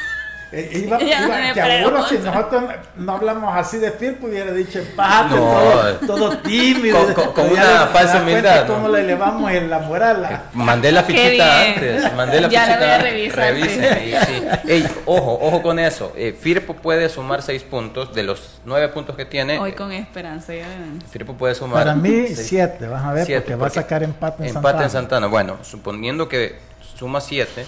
Eh, 0.55 0.83
iba, 0.85 1.03
iba, 1.03 1.53
te 1.55 1.63
aburro 1.63 2.07
si 2.07 2.19
nosotros 2.19 2.63
no 2.97 3.13
hablamos 3.13 3.57
así 3.57 3.79
de 3.79 3.91
Firpo 3.91 4.27
hubiera 4.27 4.53
dicho 4.53 4.81
empate, 4.81 5.35
No. 5.35 5.37
todo, 5.37 5.95
todo 6.07 6.39
tímido. 6.39 6.99
Con- 7.07 7.15
con- 7.15 7.33
con 7.33 7.51
una 7.53 7.87
falsa 7.87 8.21
humildad, 8.23 8.67
¿no? 8.67 8.75
cómo 8.75 8.89
le 8.91 9.01
elevamos 9.01 9.51
en 9.51 9.71
la 9.71 9.79
moral. 9.79 10.25
a- 10.25 10.43
Mandé 10.53 10.93
la 10.93 11.03
fichita 11.05 11.63
antes. 11.63 12.13
Mandé 12.15 12.41
la 12.43 12.49
Ya 12.51 12.67
la 12.67 12.67
fichita 12.67 12.79
voy 12.79 12.89
a 12.89 12.95
antes. 12.97 13.13
revisar, 13.13 13.39
Revisen 13.39 13.85
ahí, 13.95 14.15
sí. 14.27 14.69
Ey, 14.71 14.89
ojo, 15.07 15.39
ojo 15.41 15.63
con 15.63 15.79
eso. 15.79 16.13
Eh, 16.17 16.37
Firpo 16.39 16.75
puede 16.75 17.09
sumar 17.09 17.41
seis 17.43 17.63
puntos 17.63 18.15
de 18.15 18.23
los 18.23 18.61
nueve 18.67 18.89
puntos 18.89 19.17
que 19.17 19.25
tiene. 19.25 19.59
Hoy 19.59 19.73
con 19.73 19.91
esperanza. 19.91 20.55
ya 20.55 20.69
ven. 20.69 21.01
Firpo 21.11 21.33
puede 21.35 21.55
sumar. 21.55 21.85
Para 21.85 21.95
mí, 21.95 22.27
seis- 22.27 22.47
siete, 22.49 22.87
vas 22.89 23.03
a 23.05 23.13
ver, 23.15 23.25
siete, 23.25 23.41
porque 23.43 23.55
va 23.57 23.67
a 23.69 23.71
sacar 23.71 24.03
empate 24.03 24.43
en 24.43 24.49
empate 24.51 24.63
Santana. 24.65 24.85
en 24.85 24.91
Santana. 24.91 25.27
Bueno, 25.29 25.57
suponiendo 25.63 26.29
que 26.29 26.57
suma 26.97 27.23
siete. 27.23 27.65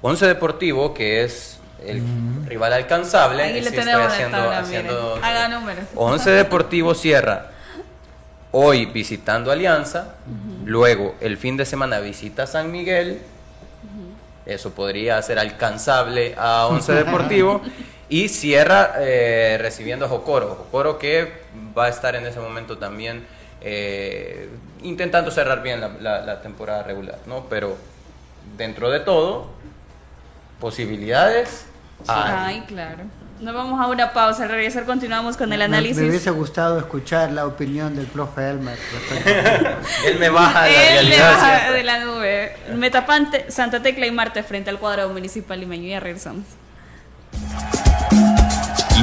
Once 0.00 0.24
Deportivo, 0.24 0.94
que 0.94 1.24
es 1.24 1.57
el 1.86 2.02
rival 2.46 2.72
alcanzable. 2.72 3.42
Ahí 3.42 3.60
le 3.60 3.70
tenemos 3.70 4.06
haciendo- 4.12 4.36
tabla, 4.38 4.58
haciendo-. 4.60 5.18
Haga 5.22 5.48
números. 5.48 5.84
Once 5.94 6.30
Deportivo 6.30 6.94
cierra 6.94 7.46
hoy 8.50 8.86
visitando 8.86 9.52
Alianza, 9.52 10.14
luego 10.64 11.14
el 11.20 11.36
fin 11.36 11.56
de 11.56 11.64
semana 11.66 12.00
visita 12.00 12.46
San 12.46 12.72
Miguel, 12.72 13.20
eso 14.46 14.70
podría 14.72 15.20
ser 15.22 15.38
alcanzable 15.38 16.34
a 16.38 16.66
Once 16.66 16.92
Deportivo, 16.92 17.60
y 18.08 18.28
cierra 18.30 18.94
eh, 19.00 19.58
recibiendo 19.60 20.06
a 20.06 20.08
Jocoro, 20.08 20.54
Jocoro 20.56 20.98
que 20.98 21.30
va 21.76 21.84
a 21.84 21.88
estar 21.90 22.16
en 22.16 22.24
ese 22.26 22.40
momento 22.40 22.78
también 22.78 23.26
eh, 23.60 24.48
intentando 24.82 25.30
cerrar 25.30 25.62
bien 25.62 25.80
la, 25.82 25.88
la- 26.00 26.20
la 26.22 26.40
temporada 26.40 26.82
regular, 26.82 27.18
¿no? 27.26 27.44
Pero 27.50 27.76
dentro 28.56 28.88
de 28.90 29.00
todo, 29.00 29.50
posibilidades 30.60 31.64
hay. 32.06 32.32
Ay, 32.56 32.64
claro. 32.66 33.04
Nos 33.40 33.54
vamos 33.54 33.80
a 33.80 33.86
una 33.86 34.12
pausa. 34.12 34.44
Al 34.44 34.48
regresar 34.50 34.84
continuamos 34.84 35.36
con 35.36 35.52
el 35.52 35.58
Me- 35.60 35.64
análisis. 35.66 35.98
Me, 35.98 36.08
hubiese 36.08 36.30
gustado 36.30 36.78
escuchar 36.78 37.30
la 37.32 37.46
opinión 37.46 37.94
del 37.94 38.06
profe 38.06 38.50
Elmer. 38.50 38.76
Él 40.06 40.18
me 40.18 40.28
baja 40.28 40.64
de 40.64 40.72
la 40.72 40.82
Él 40.82 40.94
realidad. 41.06 41.32
baja 41.34 41.56
siempre. 41.58 41.76
de 41.78 41.84
la 41.84 42.04
nube. 42.04 42.56
Metapante, 42.76 43.50
Santa 43.50 43.80
Tecla 43.80 44.06
y 44.06 44.10
Marte 44.10 44.42
frente 44.42 44.70
al 44.70 44.78
cuadro 44.78 45.08
municipal 45.10 45.58
limeño. 45.60 45.88
Ya 45.88 46.00
regresamos. 46.00 46.44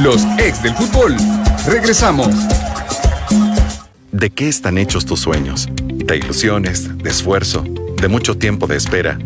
Los 0.01 0.25
ex 0.37 0.61
del 0.61 0.73
fútbol. 0.75 1.15
Regresamos. 1.65 2.27
¿De 4.11 4.29
qué 4.29 4.49
están 4.49 4.77
hechos 4.77 5.05
tus 5.05 5.21
sueños? 5.21 5.67
De 5.71 6.17
ilusiones, 6.17 6.97
de 6.97 7.09
esfuerzo, 7.09 7.63
de 8.01 8.07
mucho 8.09 8.37
tiempo 8.37 8.67
de 8.67 8.75
espera. 8.77 9.17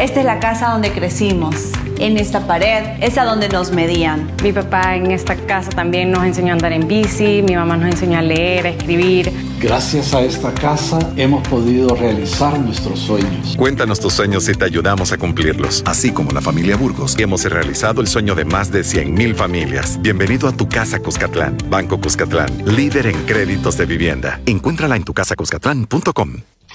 Esta 0.00 0.20
es 0.20 0.26
la 0.26 0.38
casa 0.38 0.68
donde 0.68 0.92
crecimos. 0.92 1.72
En 1.98 2.18
esta 2.18 2.46
pared 2.46 3.02
es 3.02 3.18
a 3.18 3.24
donde 3.24 3.48
nos 3.48 3.72
medían. 3.72 4.30
Mi 4.44 4.52
papá 4.52 4.94
en 4.94 5.10
esta 5.10 5.34
casa 5.34 5.70
también 5.70 6.12
nos 6.12 6.22
enseñó 6.22 6.50
a 6.50 6.52
andar 6.52 6.72
en 6.72 6.86
bici, 6.86 7.42
mi 7.42 7.56
mamá 7.56 7.76
nos 7.76 7.90
enseñó 7.90 8.20
a 8.20 8.22
leer, 8.22 8.66
a 8.66 8.70
escribir. 8.70 9.32
Gracias 9.60 10.14
a 10.14 10.20
esta 10.20 10.54
casa 10.54 11.00
hemos 11.16 11.46
podido 11.48 11.96
realizar 11.96 12.56
nuestros 12.60 13.00
sueños. 13.00 13.56
Cuéntanos 13.56 13.98
tus 13.98 14.12
sueños 14.12 14.48
y 14.48 14.52
te 14.52 14.66
ayudamos 14.66 15.10
a 15.10 15.18
cumplirlos. 15.18 15.82
Así 15.84 16.12
como 16.12 16.30
la 16.30 16.40
familia 16.40 16.76
Burgos, 16.76 17.16
hemos 17.18 17.42
realizado 17.44 18.00
el 18.00 18.06
sueño 18.06 18.36
de 18.36 18.44
más 18.44 18.70
de 18.70 18.82
100.000 18.82 19.34
familias. 19.34 20.00
Bienvenido 20.00 20.46
a 20.46 20.52
tu 20.52 20.68
casa 20.68 21.00
Cuscatlán. 21.00 21.58
Banco 21.68 22.00
Cuscatlán, 22.00 22.50
líder 22.76 23.08
en 23.08 23.20
créditos 23.26 23.76
de 23.76 23.86
vivienda. 23.86 24.40
Encuéntrala 24.46 24.94
en 24.94 25.02
tucasacuscatlán.com. 25.02 26.57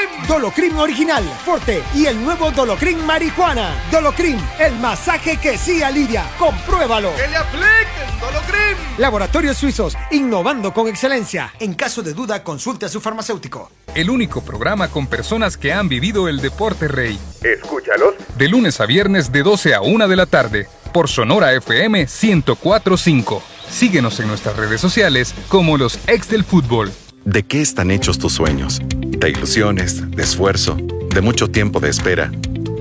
Dolocrim! 0.00 0.26
Dolocrin 0.28 0.76
Original, 0.76 1.24
Forte 1.44 1.82
y 1.94 2.06
el 2.06 2.22
nuevo 2.22 2.50
Dolocrin 2.50 3.04
Marihuana. 3.04 3.74
Dolocrin, 3.90 4.38
el 4.58 4.74
masaje 4.76 5.36
que 5.36 5.58
sí 5.58 5.82
alivia. 5.82 6.24
Compruébalo. 6.38 7.14
¡Que 7.16 7.28
le 7.28 7.36
apliquen 7.36 8.20
Dolocrim! 8.20 8.78
Laboratorios 8.98 9.56
Suizos, 9.56 9.96
innovando 10.10 10.72
con 10.72 10.88
excelencia. 10.88 11.52
En 11.58 11.74
caso 11.74 12.02
de 12.02 12.14
duda, 12.14 12.42
consulte 12.42 12.86
a 12.86 12.88
su 12.88 13.00
farmacéutico. 13.00 13.70
El 13.94 14.10
único 14.10 14.42
programa 14.42 14.88
con 14.88 15.06
personas 15.06 15.56
que 15.56 15.72
han 15.72 15.88
vivido 15.88 16.28
el 16.28 16.40
deporte 16.40 16.88
rey. 16.88 17.18
Escúchalos. 17.42 18.14
De 18.36 18.48
lunes 18.48 18.80
a 18.80 18.86
viernes 18.86 19.32
de 19.32 19.42
12 19.42 19.74
a 19.74 19.80
1 19.80 20.08
de 20.08 20.16
la 20.16 20.26
tarde. 20.26 20.68
Por 20.92 21.08
Sonora 21.08 21.52
FM 21.54 22.06
1045. 22.06 23.42
Síguenos 23.68 24.18
en 24.20 24.28
nuestras 24.28 24.56
redes 24.56 24.80
sociales 24.80 25.34
como 25.48 25.76
los 25.76 25.98
ex 26.06 26.28
del 26.28 26.44
fútbol. 26.44 26.92
¿De 27.24 27.42
qué 27.42 27.60
están 27.60 27.90
hechos 27.90 28.18
tus 28.18 28.32
sueños? 28.32 28.80
De 29.20 29.28
ilusiones, 29.28 30.10
de 30.16 30.22
esfuerzo, 30.22 30.78
de 31.14 31.20
mucho 31.20 31.50
tiempo 31.50 31.78
de 31.78 31.90
espera. 31.90 32.32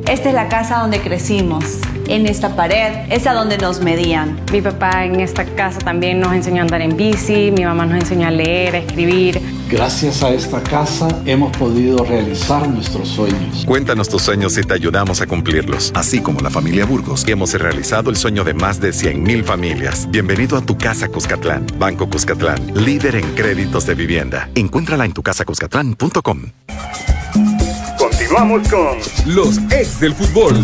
Esta 0.07 0.29
es 0.29 0.33
la 0.33 0.47
casa 0.47 0.77
donde 0.79 1.01
crecimos. 1.01 1.81
En 2.07 2.25
esta 2.27 2.55
pared 2.55 3.11
es 3.11 3.27
a 3.27 3.33
donde 3.33 3.57
nos 3.57 3.81
medían. 3.81 4.39
Mi 4.49 4.61
papá 4.61 5.03
en 5.03 5.19
esta 5.19 5.43
casa 5.43 5.79
también 5.79 6.21
nos 6.21 6.31
enseñó 6.31 6.59
a 6.59 6.61
andar 6.61 6.81
en 6.81 6.95
bici, 6.95 7.51
mi 7.51 7.65
mamá 7.65 7.85
nos 7.85 7.99
enseñó 7.99 8.29
a 8.29 8.31
leer, 8.31 8.75
a 8.75 8.77
escribir. 8.77 9.41
Gracias 9.69 10.23
a 10.23 10.31
esta 10.31 10.63
casa 10.63 11.07
hemos 11.25 11.55
podido 11.55 12.03
realizar 12.03 12.67
nuestros 12.67 13.07
sueños. 13.07 13.65
Cuéntanos 13.67 14.09
tus 14.09 14.23
sueños 14.23 14.57
y 14.57 14.61
te 14.61 14.73
ayudamos 14.73 15.21
a 15.21 15.27
cumplirlos. 15.27 15.91
Así 15.93 16.21
como 16.21 16.39
la 16.39 16.49
familia 16.49 16.85
Burgos, 16.85 17.23
hemos 17.27 17.53
realizado 17.53 18.09
el 18.09 18.15
sueño 18.15 18.43
de 18.43 18.55
más 18.55 18.81
de 18.81 18.89
100.000 18.89 19.43
familias. 19.43 20.09
Bienvenido 20.09 20.57
a 20.57 20.61
tu 20.61 20.75
casa 20.75 21.07
Cuscatlán. 21.07 21.67
Banco 21.77 22.09
Cuscatlán, 22.09 22.73
líder 22.83 23.17
en 23.17 23.35
créditos 23.35 23.85
de 23.85 23.93
vivienda. 23.93 24.49
Encuéntrala 24.55 25.05
en 25.05 25.13
tucasacuscatlán.com. 25.13 26.41
Continuamos 27.99 28.67
con 28.69 28.97
Los 29.35 29.59
ex 29.71 29.99
del 29.99 30.15
fútbol. 30.15 30.55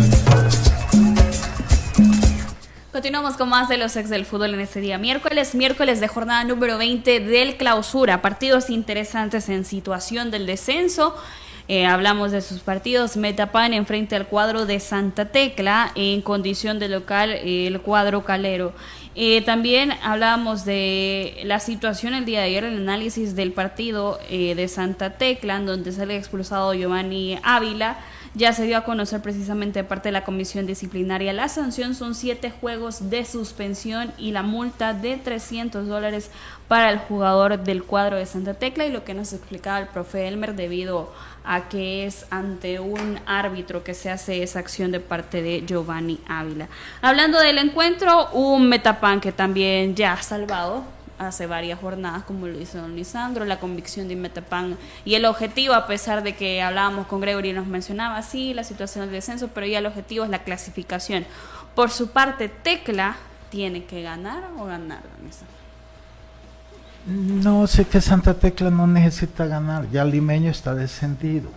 Continuamos 2.96 3.36
con 3.36 3.50
más 3.50 3.68
de 3.68 3.76
los 3.76 3.94
ex 3.94 4.08
del 4.08 4.24
fútbol 4.24 4.54
en 4.54 4.60
este 4.60 4.80
día 4.80 4.96
miércoles, 4.96 5.54
miércoles 5.54 6.00
de 6.00 6.08
jornada 6.08 6.44
número 6.44 6.78
20 6.78 7.20
del 7.20 7.58
clausura, 7.58 8.22
partidos 8.22 8.70
interesantes 8.70 9.50
en 9.50 9.66
situación 9.66 10.30
del 10.30 10.46
descenso. 10.46 11.14
Eh, 11.68 11.84
hablamos 11.84 12.32
de 12.32 12.40
sus 12.40 12.60
partidos, 12.60 13.18
Metapan 13.18 13.74
enfrente 13.74 14.16
al 14.16 14.26
cuadro 14.26 14.64
de 14.64 14.80
Santa 14.80 15.26
Tecla, 15.26 15.92
en 15.94 16.22
condición 16.22 16.78
de 16.78 16.88
local 16.88 17.32
eh, 17.32 17.66
el 17.66 17.82
cuadro 17.82 18.24
calero. 18.24 18.72
Eh, 19.14 19.42
también 19.42 19.92
hablábamos 20.02 20.64
de 20.64 21.42
la 21.44 21.60
situación 21.60 22.14
el 22.14 22.24
día 22.24 22.40
de 22.40 22.46
ayer, 22.46 22.64
el 22.64 22.76
análisis 22.76 23.36
del 23.36 23.52
partido 23.52 24.18
eh, 24.30 24.54
de 24.54 24.68
Santa 24.68 25.18
Tecla, 25.18 25.56
en 25.56 25.66
donde 25.66 25.92
sale 25.92 26.16
expulsado 26.16 26.72
Giovanni 26.72 27.38
Ávila. 27.42 27.98
Ya 28.36 28.52
se 28.52 28.64
dio 28.64 28.76
a 28.76 28.84
conocer 28.84 29.22
precisamente 29.22 29.78
de 29.78 29.84
parte 29.88 30.10
de 30.10 30.12
la 30.12 30.24
comisión 30.24 30.66
disciplinaria. 30.66 31.32
La 31.32 31.48
sanción 31.48 31.94
son 31.94 32.14
siete 32.14 32.50
juegos 32.50 33.08
de 33.08 33.24
suspensión 33.24 34.12
y 34.18 34.32
la 34.32 34.42
multa 34.42 34.92
de 34.92 35.16
300 35.16 35.88
dólares 35.88 36.30
para 36.68 36.90
el 36.90 36.98
jugador 36.98 37.58
del 37.64 37.82
cuadro 37.82 38.18
de 38.18 38.26
Santa 38.26 38.52
Tecla 38.52 38.84
y 38.84 38.92
lo 38.92 39.04
que 39.04 39.14
nos 39.14 39.32
explicaba 39.32 39.78
el 39.78 39.86
profe 39.86 40.28
Elmer 40.28 40.54
debido 40.54 41.14
a 41.46 41.70
que 41.70 42.04
es 42.04 42.26
ante 42.28 42.78
un 42.78 43.18
árbitro 43.24 43.82
que 43.82 43.94
se 43.94 44.10
hace 44.10 44.42
esa 44.42 44.58
acción 44.58 44.92
de 44.92 45.00
parte 45.00 45.40
de 45.40 45.64
Giovanni 45.66 46.20
Ávila. 46.28 46.68
Hablando 47.00 47.38
del 47.38 47.56
encuentro, 47.56 48.28
un 48.32 48.68
Metapan 48.68 49.18
que 49.18 49.32
también 49.32 49.94
ya 49.94 50.12
ha 50.12 50.22
salvado 50.22 50.84
hace 51.18 51.46
varias 51.46 51.80
jornadas, 51.80 52.24
como 52.24 52.46
lo 52.46 52.60
hizo 52.60 52.78
don 52.78 52.94
Lisandro, 52.96 53.44
la 53.44 53.58
convicción 53.58 54.08
de 54.08 54.16
Metapan 54.16 54.76
y 55.04 55.14
el 55.14 55.24
objetivo, 55.24 55.74
a 55.74 55.86
pesar 55.86 56.22
de 56.22 56.34
que 56.34 56.62
hablábamos 56.62 57.06
con 57.06 57.20
Gregory 57.20 57.50
y 57.50 57.52
nos 57.52 57.66
mencionaba, 57.66 58.20
sí, 58.22 58.54
la 58.54 58.64
situación 58.64 59.04
del 59.04 59.12
descenso, 59.12 59.48
pero 59.48 59.66
ya 59.66 59.78
el 59.78 59.86
objetivo 59.86 60.24
es 60.24 60.30
la 60.30 60.44
clasificación. 60.44 61.24
Por 61.74 61.90
su 61.90 62.10
parte, 62.10 62.48
Tecla 62.48 63.16
tiene 63.50 63.84
que 63.84 64.02
ganar 64.02 64.44
o 64.58 64.64
ganar, 64.64 65.02
don. 65.02 65.26
No 67.42 67.66
sé 67.68 67.84
que 67.84 68.00
Santa 68.00 68.34
Tecla 68.34 68.70
no 68.70 68.86
necesita 68.86 69.46
ganar, 69.46 69.88
ya 69.90 70.04
Limeño 70.04 70.50
está 70.50 70.74
descendido. 70.74 71.50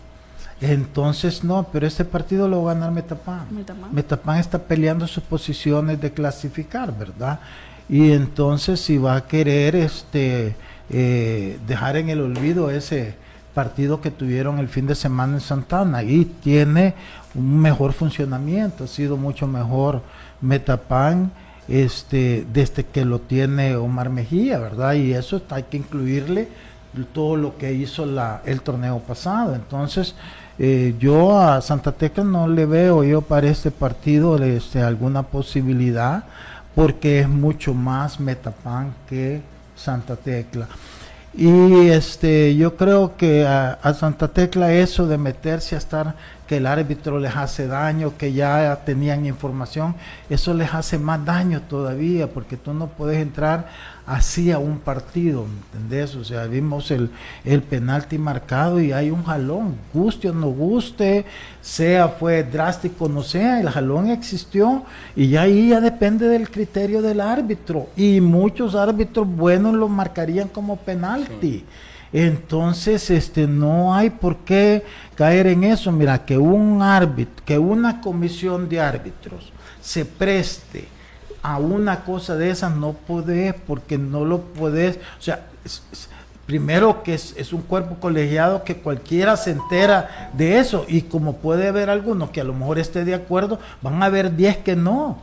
Entonces 0.62 1.43
no, 1.43 1.68
pero 1.72 1.88
este 1.88 2.05
partido 2.05 2.47
lo 2.47 2.64
va 2.64 2.72
a 2.72 2.74
ganar 2.76 2.91
Metapán. 2.91 3.47
Metapán. 3.49 3.93
Metapán 3.93 4.38
está 4.38 4.60
peleando 4.60 5.07
sus 5.07 5.24
posiciones 5.24 5.99
de 6.01 6.12
clasificar, 6.12 6.95
¿verdad? 6.95 7.39
Y 7.90 8.12
entonces 8.12 8.80
si 8.80 8.98
va 8.98 9.16
a 9.16 9.28
querer 9.28 9.76
este 9.76 10.56
eh, 10.92 11.60
dejar 11.68 11.98
en 11.98 12.10
el 12.10 12.22
olvido 12.22 12.70
ese 12.70 13.16
partido 13.54 14.00
que 14.00 14.12
tuvieron 14.12 14.60
el 14.60 14.70
fin 14.70 14.86
de 14.88 14.96
semana 14.96 15.34
en 15.34 15.42
Santana 15.42 16.04
y 16.04 16.26
tiene 16.26 16.94
un 17.34 17.60
mejor 17.60 17.94
funcionamiento, 17.94 18.84
ha 18.84 18.88
sido 18.88 19.18
mucho 19.18 19.48
mejor 19.48 20.02
Metapán 20.40 21.32
este 21.68 22.46
desde 22.52 22.86
que 22.86 23.06
lo 23.06 23.20
tiene 23.20 23.76
Omar 23.76 24.10
Mejía, 24.10 24.60
¿verdad? 24.60 24.94
Y 24.94 25.14
eso 25.14 25.42
hay 25.50 25.64
que 25.64 25.78
incluirle 25.78 26.48
todo 27.14 27.36
lo 27.36 27.58
que 27.58 27.74
hizo 27.74 28.06
la, 28.06 28.42
el 28.46 28.62
torneo 28.62 29.00
pasado. 29.00 29.56
Entonces, 29.56 30.16
eh, 30.58 30.96
yo 31.00 31.40
a 31.40 31.62
Santa 31.62 31.92
Tecla 31.92 32.24
no 32.24 32.48
le 32.48 32.66
veo 32.66 33.04
yo 33.04 33.22
para 33.22 33.48
este 33.48 33.72
partido 33.72 34.38
este, 34.44 34.82
alguna 34.82 35.24
posibilidad 35.24 36.24
porque 36.80 37.20
es 37.20 37.28
mucho 37.28 37.74
más 37.74 38.22
Metapan 38.22 38.94
que 39.10 39.42
Santa 39.76 40.16
Tecla. 40.16 40.66
Y 41.34 41.90
este, 41.90 42.56
yo 42.56 42.78
creo 42.78 43.18
que 43.18 43.46
a, 43.46 43.74
a, 43.74 43.94
Santa 43.94 44.30
Tecla 44.30 44.72
eso 44.72 45.06
de 45.06 45.18
meterse 45.18 45.76
a 45.76 45.78
estar, 45.78 46.16
que 46.50 46.58
el 46.58 46.66
árbitro 46.66 47.20
les 47.20 47.36
hace 47.36 47.68
daño, 47.68 48.18
que 48.18 48.34
ya 48.34 48.76
tenían 48.84 49.28
información, 49.28 49.93
eso 50.32 50.52
les 50.56 50.74
hace 50.74 50.97
más 50.97 51.24
daño 51.24 51.62
todavía, 51.62 52.26
porque 52.26 52.58
tú 52.58 52.74
no 52.74 52.88
puedes 52.88 53.22
entrar 53.22 53.68
hacía 54.08 54.58
un 54.58 54.80
partido, 54.80 55.45
¿entendés? 55.72 56.16
O 56.16 56.24
sea, 56.24 56.47
vimos 56.47 56.89
el, 56.89 57.12
el 57.45 57.62
penalti 57.62 58.18
marcado 58.18 58.82
y 58.82 58.91
hay 58.91 59.12
un 59.12 59.24
jalón, 59.24 59.76
guste 59.93 60.32
o 60.32 60.34
no 60.34 60.47
guste, 60.47 61.26
sea 61.62 62.08
fue 62.08 62.41
drástico 62.41 63.06
o 63.06 63.10
no 63.10 63.22
sea, 63.22 63.62
el 63.62 63.70
jalón 63.70 64.10
existió 64.10 64.84
y 65.16 65.30
ya 65.30 65.43
ahí 65.43 65.70
ya 65.70 65.82
depende 65.82 66.28
del 66.28 66.50
criterio 66.50 67.04
del 67.04 67.22
árbitro 67.22 67.89
y 67.95 68.20
muchos 68.22 68.74
árbitros 68.74 69.28
buenos 69.28 69.76
lo 69.76 69.88
marcarían 69.88 70.47
como 70.47 70.78
penalti. 70.78 71.64
Entonces, 72.12 73.10
este, 73.12 73.47
no 73.47 73.93
hay 73.93 74.10
por 74.10 74.38
qué 74.38 74.84
caer 75.16 75.47
en 75.47 75.64
eso. 75.64 75.91
Mira, 75.91 76.26
que 76.26 76.38
un 76.38 76.82
árbitro, 76.82 77.43
que 77.45 77.60
una 77.60 78.01
comisión 78.01 78.68
de 78.68 78.82
árbitros 78.82 79.51
se 79.82 80.05
preste 80.05 80.88
a 81.41 81.57
una 81.57 82.03
cosa 82.03 82.36
de 82.36 82.49
esas 82.49 82.76
no 82.76 82.93
podés 82.93 83.53
porque 83.66 83.97
no 83.97 84.26
lo 84.26 84.41
podés, 84.41 84.97
o 84.97 85.22
sea, 85.22 85.47
primero 86.45 87.03
que 87.03 87.14
es, 87.14 87.53
un 87.53 87.62
cuerpo 87.62 87.95
colegiado 87.99 88.64
que 88.64 88.78
cualquiera 88.78 89.38
se 89.38 89.51
entera 89.51 90.32
de 90.34 90.60
eso 90.60 90.86
y 90.88 91.03
como 91.03 91.38
puede 91.38 91.68
haber 91.68 91.89
algunos 91.89 92.32
que 92.32 92.41
a 92.41 92.43
lo 92.43 92.53
mejor 92.53 92.80
esté 92.80 93.05
de 93.05 93.14
acuerdo, 93.14 93.60
van 93.82 94.01
a 94.01 94.07
haber 94.07 94.36
10 94.36 94.57
que 94.57 94.76
no. 94.76 95.18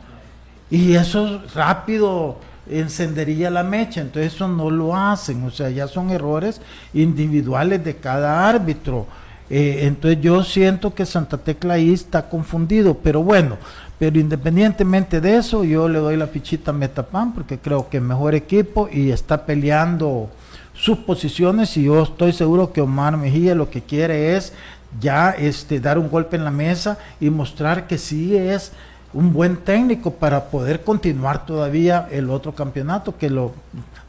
Y 0.69 0.95
eso 0.95 1.41
rápido 1.53 2.37
encendería 2.69 3.49
la 3.49 3.63
mecha, 3.63 4.01
entonces 4.01 4.33
eso 4.33 4.47
no 4.47 4.69
lo 4.69 4.95
hacen, 4.95 5.43
o 5.43 5.51
sea, 5.51 5.69
ya 5.69 5.87
son 5.87 6.09
errores 6.09 6.61
individuales 6.93 7.83
de 7.83 7.95
cada 7.95 8.47
árbitro. 8.47 9.07
Eh, 9.49 9.79
entonces 9.83 10.21
yo 10.21 10.43
siento 10.43 10.93
que 10.93 11.05
Santa 11.05 11.37
Tecla 11.37 11.75
ahí 11.75 11.93
está 11.93 12.29
confundido, 12.29 12.95
pero 12.95 13.23
bueno, 13.23 13.57
pero 13.99 14.19
independientemente 14.19 15.21
de 15.21 15.37
eso, 15.37 15.63
yo 15.63 15.89
le 15.89 15.99
doy 15.99 16.17
la 16.17 16.27
fichita 16.27 16.71
a 16.71 16.73
Metapan 16.73 17.33
porque 17.33 17.57
creo 17.57 17.89
que 17.89 17.97
es 17.97 18.03
mejor 18.03 18.35
equipo 18.35 18.89
y 18.91 19.11
está 19.11 19.45
peleando 19.45 20.29
sus 20.73 20.99
posiciones. 20.99 21.75
Y 21.77 21.85
yo 21.85 22.03
estoy 22.03 22.31
seguro 22.33 22.71
que 22.71 22.81
Omar 22.81 23.17
Mejía 23.17 23.55
lo 23.55 23.69
que 23.69 23.81
quiere 23.81 24.35
es 24.35 24.53
ya 25.01 25.31
este 25.31 25.79
dar 25.79 25.97
un 25.97 26.09
golpe 26.09 26.35
en 26.35 26.43
la 26.43 26.51
mesa 26.51 26.97
y 27.19 27.29
mostrar 27.29 27.87
que 27.87 27.97
sí 27.97 28.37
es 28.37 28.71
un 29.13 29.33
buen 29.33 29.57
técnico 29.57 30.11
para 30.11 30.45
poder 30.45 30.83
continuar 30.83 31.45
todavía 31.45 32.07
el 32.11 32.29
otro 32.29 32.53
campeonato 32.53 33.17
que 33.17 33.29
lo 33.29 33.53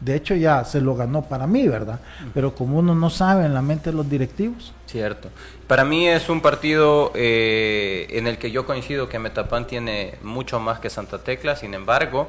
de 0.01 0.15
hecho 0.15 0.35
ya 0.35 0.65
se 0.65 0.81
lo 0.81 0.95
ganó 0.95 1.23
para 1.23 1.47
mí, 1.47 1.67
¿verdad? 1.67 2.01
Pero 2.35 2.55
como 2.55 2.79
uno 2.79 2.95
no 2.95 3.11
sabe 3.11 3.47
en 3.47 3.55
la 3.55 3.63
mente 3.63 3.91
de 3.91 3.97
los 3.97 4.09
directivos. 4.09 4.73
Cierto. 4.87 5.29
Para 5.67 5.85
mí 5.85 6.09
es 6.09 6.29
un 6.29 6.41
partido 6.41 7.13
eh, 7.15 8.07
en 8.11 8.27
el 8.27 8.39
que 8.39 8.51
yo 8.51 8.65
coincido 8.65 9.09
que 9.09 9.19
Metapan 9.19 9.67
tiene 9.67 10.15
mucho 10.23 10.61
más 10.61 10.79
que 10.79 10.89
Santa 10.89 11.19
Tecla, 11.19 11.57
sin 11.57 11.75
embargo, 11.75 12.29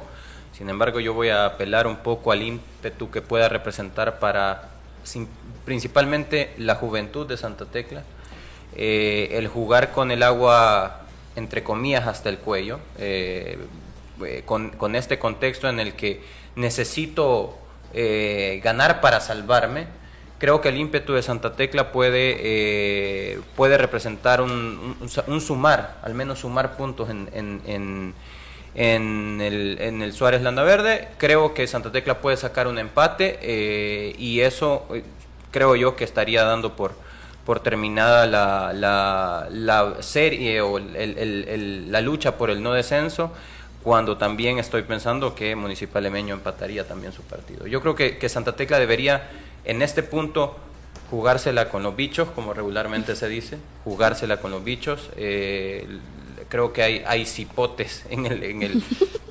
sin 0.52 0.68
embargo 0.68 1.00
yo 1.00 1.14
voy 1.14 1.28
a 1.28 1.46
apelar 1.46 1.86
un 1.86 1.96
poco 1.96 2.32
al 2.32 2.42
ímpetu 2.42 3.10
que 3.10 3.22
pueda 3.22 3.48
representar 3.48 4.18
para 4.18 4.70
principalmente 5.64 6.52
la 6.58 6.74
juventud 6.74 7.26
de 7.26 7.36
Santa 7.36 7.66
Tecla, 7.66 8.02
eh, 8.76 9.30
el 9.32 9.48
jugar 9.48 9.92
con 9.92 10.10
el 10.10 10.22
agua 10.22 11.02
entre 11.40 11.64
comillas 11.64 12.06
hasta 12.06 12.28
el 12.28 12.38
cuello, 12.38 12.78
eh, 12.98 13.58
con, 14.44 14.70
con 14.70 14.94
este 14.94 15.18
contexto 15.18 15.68
en 15.68 15.80
el 15.80 15.94
que 15.94 16.20
necesito 16.54 17.58
eh, 17.92 18.60
ganar 18.62 19.00
para 19.00 19.18
salvarme, 19.20 19.86
creo 20.38 20.60
que 20.60 20.68
el 20.68 20.76
ímpetu 20.78 21.12
de 21.12 21.22
Santa 21.22 21.56
Tecla 21.56 21.90
puede, 21.90 22.36
eh, 22.38 23.40
puede 23.56 23.78
representar 23.78 24.40
un, 24.40 24.96
sumar, 25.40 25.98
al 26.02 26.14
menos 26.14 26.40
sumar 26.40 26.76
puntos 26.76 27.10
en, 27.10 27.28
en, 27.34 28.14
en, 28.74 29.40
el, 29.40 29.78
en 29.80 30.02
el 30.02 30.12
Suárez 30.12 30.42
Landa 30.42 30.62
Verde. 30.62 31.08
Creo 31.18 31.52
que 31.52 31.66
Santa 31.66 31.90
Tecla 31.90 32.20
puede 32.20 32.36
sacar 32.36 32.68
un 32.68 32.78
empate 32.78 33.38
eh, 33.42 34.14
y 34.18 34.40
eso 34.40 34.86
creo 35.50 35.74
yo 35.74 35.96
que 35.96 36.04
estaría 36.04 36.44
dando 36.44 36.76
por, 36.76 36.94
por 37.50 37.58
terminada 37.58 38.28
la, 38.28 39.48
la, 39.50 39.96
serie 40.02 40.60
o 40.60 40.78
la 40.78 42.00
lucha 42.00 42.38
por 42.38 42.48
el 42.48 42.62
no 42.62 42.74
descenso 42.74 43.32
cuando 43.82 44.16
también 44.16 44.60
estoy 44.60 44.82
pensando 44.82 45.34
que 45.34 45.56
Municipal 45.56 46.06
Emeño 46.06 46.32
empataría 46.32 46.86
también 46.86 47.12
su 47.12 47.22
partido. 47.22 47.66
Yo 47.66 47.80
creo 47.80 47.96
que, 47.96 48.28
Santa 48.28 48.54
Tecla 48.54 48.78
debería 48.78 49.28
en 49.64 49.82
este 49.82 50.04
punto 50.04 50.58
jugársela 51.10 51.70
con 51.70 51.82
los 51.82 51.96
bichos, 51.96 52.28
como 52.36 52.54
regularmente 52.54 53.16
se 53.16 53.28
dice, 53.28 53.58
jugársela 53.82 54.36
con 54.36 54.52
los 54.52 54.62
bichos. 54.62 55.10
Eh, 55.16 55.88
creo 56.48 56.72
que 56.72 56.84
hay, 56.84 57.02
hay 57.04 57.26
cipotes 57.26 58.04
en 58.10 58.26
el, 58.26 58.44
en, 58.44 58.62
el, 58.62 58.84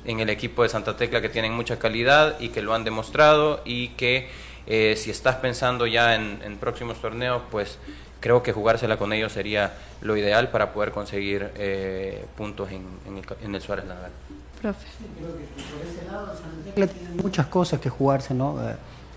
en 0.04 0.20
el 0.20 0.28
equipo 0.28 0.62
de 0.62 0.68
Santa 0.68 0.94
Tecla 0.94 1.22
que 1.22 1.30
tienen 1.30 1.54
mucha 1.54 1.78
calidad 1.78 2.38
y 2.38 2.50
que 2.50 2.60
lo 2.60 2.74
han 2.74 2.84
demostrado 2.84 3.62
y 3.64 3.88
que 3.96 4.28
eh, 4.66 4.94
si 4.96 5.10
estás 5.10 5.34
pensando 5.36 5.84
ya 5.84 6.14
en, 6.14 6.56
próximos 6.60 7.00
torneos, 7.00 7.42
pues 7.50 7.78
creo 8.20 8.42
que 8.42 8.52
jugársela 8.52 8.96
con 8.96 9.12
ellos 9.12 9.32
sería 9.32 9.72
lo 10.02 10.16
ideal 10.16 10.50
para 10.50 10.72
poder 10.72 10.92
conseguir 10.92 11.50
eh, 11.56 12.24
puntos 12.36 12.70
en, 12.70 12.84
el, 13.16 13.24
en 13.44 13.54
el 13.54 13.60
Suárez 13.60 13.86
Naval 13.86 14.12
profe. 14.60 14.86
creo 15.18 15.36
que 15.36 15.44
por 15.72 15.86
ese 15.86 16.06
lado 16.10 16.92
tiene 16.92 17.22
muchas 17.22 17.46
cosas 17.46 17.80
que 17.80 17.88
jugarse, 17.88 18.34
¿no? 18.34 18.56
Eh, 18.68 18.76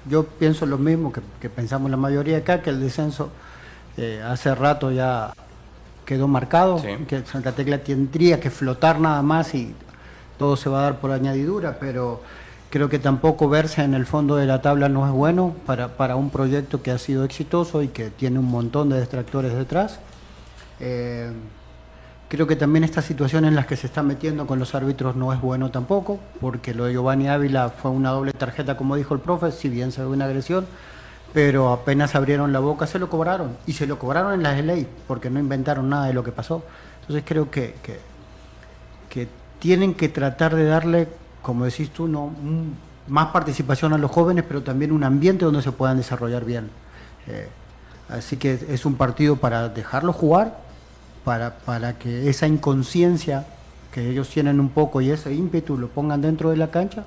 yo 0.09 0.25
pienso 0.25 0.65
lo 0.65 0.77
mismo 0.77 1.13
que, 1.39 1.49
pensamos 1.49 1.89
la 1.89 1.97
mayoría 1.97 2.37
acá, 2.37 2.61
que 2.61 2.69
el 2.69 2.81
descenso 2.81 3.29
eh, 3.97 4.21
hace 4.25 4.53
rato 4.53 4.91
ya 4.91 5.33
quedó 6.05 6.27
marcado, 6.27 6.81
que 7.07 7.23
Santa 7.25 7.53
Tecla 7.53 7.77
tendría 7.77 8.39
que 8.39 8.49
flotar 8.49 8.99
nada 8.99 9.21
más 9.21 9.55
y 9.55 9.73
todo 10.37 10.57
se 10.57 10.69
va 10.69 10.79
a 10.79 10.83
dar 10.83 10.99
por 10.99 11.11
añadidura, 11.11 11.77
pero 11.79 12.21
creo 12.73 12.89
que 12.89 12.97
tampoco 12.97 13.47
verse 13.47 13.83
en 13.83 13.93
el 13.93 14.07
fondo 14.07 14.35
de 14.35 14.47
la 14.47 14.63
tabla 14.63 14.89
no 14.89 15.05
es 15.05 15.11
bueno 15.11 15.55
para, 15.65 15.89
para 15.89 16.15
un 16.15 16.31
proyecto 16.31 16.81
que 16.81 16.89
ha 16.89 16.97
sido 16.97 17.23
exitoso 17.23 17.83
y 17.83 17.89
que 17.89 18.09
tiene 18.09 18.39
un 18.39 18.45
montón 18.45 18.89
de 18.89 18.99
distractores 18.99 19.53
detrás. 19.53 19.99
Eh, 20.79 21.31
Creo 22.33 22.47
que 22.47 22.55
también 22.55 22.83
esta 22.83 23.03
situación 23.03 23.45
en 23.45 23.53
la 23.53 23.67
que 23.67 23.75
se 23.75 23.85
está 23.85 24.01
metiendo 24.01 24.47
con 24.47 24.57
los 24.57 24.73
árbitros 24.73 25.15
no 25.15 25.31
es 25.33 25.39
bueno 25.39 25.69
tampoco, 25.69 26.19
porque 26.41 26.73
lo 26.73 26.85
de 26.85 26.93
Giovanni 26.93 27.27
Ávila 27.27 27.69
fue 27.69 27.91
una 27.91 28.09
doble 28.09 28.33
tarjeta, 28.33 28.75
como 28.75 28.95
dijo 28.95 29.13
el 29.13 29.19
profe, 29.19 29.51
si 29.51 29.69
bien 29.69 29.91
se 29.91 30.01
ve 30.01 30.07
una 30.07 30.25
agresión, 30.25 30.65
pero 31.31 31.71
apenas 31.71 32.15
abrieron 32.15 32.51
la 32.51 32.57
boca 32.57 32.87
se 32.87 32.97
lo 32.97 33.07
cobraron, 33.07 33.55
y 33.67 33.73
se 33.73 33.85
lo 33.85 33.99
cobraron 33.99 34.33
en 34.33 34.41
la 34.41 34.59
ley, 34.59 34.87
porque 35.07 35.29
no 35.29 35.39
inventaron 35.39 35.89
nada 35.89 36.07
de 36.07 36.13
lo 36.13 36.23
que 36.23 36.31
pasó. 36.31 36.63
Entonces 37.01 37.23
creo 37.23 37.51
que, 37.51 37.75
que, 37.83 39.27
tienen 39.59 39.93
que 39.93 40.09
tratar 40.09 40.55
de 40.55 40.65
darle, 40.65 41.09
como 41.43 41.65
decís 41.65 41.91
tú, 41.91 42.07
no, 42.07 42.31
más 43.07 43.27
participación 43.27 43.93
a 43.93 43.99
los 43.99 44.09
jóvenes, 44.09 44.45
pero 44.47 44.63
también 44.63 44.91
un 44.91 45.03
ambiente 45.03 45.45
donde 45.45 45.61
se 45.61 45.71
puedan 45.71 45.97
desarrollar 45.97 46.45
bien. 46.45 46.69
Eh, 47.27 47.47
así 48.09 48.37
que 48.37 48.59
es 48.69 48.85
un 48.85 48.95
partido 48.95 49.35
para 49.35 49.69
dejarlo 49.69 50.13
jugar, 50.13 50.57
para, 51.23 51.57
para 51.57 51.99
que 51.99 52.29
esa 52.29 52.47
inconsciencia 52.47 53.45
que 53.91 54.09
ellos 54.09 54.29
tienen 54.29 54.59
un 54.59 54.69
poco 54.69 55.01
y 55.01 55.11
ese 55.11 55.33
ímpetu 55.33 55.77
lo 55.77 55.87
pongan 55.89 56.21
dentro 56.21 56.49
de 56.49 56.57
la 56.57 56.71
cancha 56.71 57.03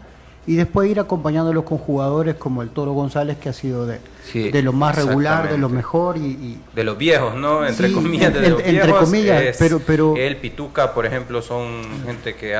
y 0.46 0.54
después 0.54 0.88
ir 0.88 1.00
acompañándolos 1.00 1.64
con 1.64 1.78
jugadores 1.78 2.36
como 2.36 2.62
el 2.62 2.70
Toro 2.70 2.92
González 2.92 3.36
que 3.38 3.48
ha 3.48 3.52
sido 3.52 3.84
de, 3.84 4.00
de 4.32 4.62
lo 4.62 4.72
más 4.72 4.94
regular, 4.94 5.50
de 5.50 5.58
lo 5.58 5.68
mejor 5.68 6.16
y, 6.16 6.60
de 6.74 6.84
los 6.84 6.96
viejos, 6.96 7.34
¿no? 7.34 7.66
Entre 7.66 7.90
comillas, 7.90 8.32
de 8.32 8.50
los 8.50 8.62
entre 8.62 8.92
comillas, 8.92 9.56
pero 9.58 9.80
pero 9.80 10.16
el 10.16 10.36
Pituca, 10.36 10.94
por 10.94 11.04
ejemplo, 11.04 11.42
son 11.42 11.82
gente 12.04 12.36
que 12.36 12.54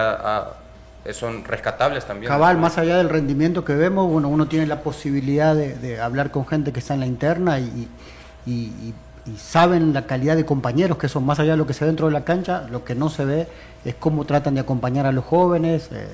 son 1.13 1.45
rescatables 1.45 2.05
también. 2.05 2.31
Cabal, 2.31 2.59
más 2.59 2.79
allá 2.79 2.97
del 2.97 3.09
rendimiento 3.09 3.65
que 3.65 3.75
vemos, 3.75 4.11
bueno, 4.11 4.29
uno 4.29 4.47
tiene 4.47 4.67
la 4.67 4.81
posibilidad 4.81 5.55
de, 5.55 6.01
hablar 6.01 6.31
con 6.31 6.47
gente 6.47 6.73
que 6.73 6.81
está 6.81 6.95
en 6.95 7.01
la 7.01 7.07
interna 7.07 7.59
y, 7.61 7.89
saben 9.39 9.93
la 9.93 10.07
calidad 10.07 10.37
de 10.37 10.47
compañeros 10.47 10.99
que 10.99 11.09
son 11.09 11.27
más 11.27 11.41
allá 11.41 11.53
de 11.53 11.57
lo 11.57 11.67
que 11.67 11.73
se 11.73 11.85
ve 11.85 11.89
dentro 11.89 12.07
de 12.07 12.13
la 12.13 12.25
cancha, 12.25 12.69
lo 12.71 12.85
que 12.85 12.95
no 12.95 13.09
se 13.09 13.25
ve 13.25 13.49
es 13.85 13.97
cómo 13.97 14.25
tratan 14.25 14.55
de 14.55 14.61
acompañar 14.61 15.05
a 15.05 15.11
los 15.11 15.25
jóvenes, 15.25 15.89
eh, 15.91 16.07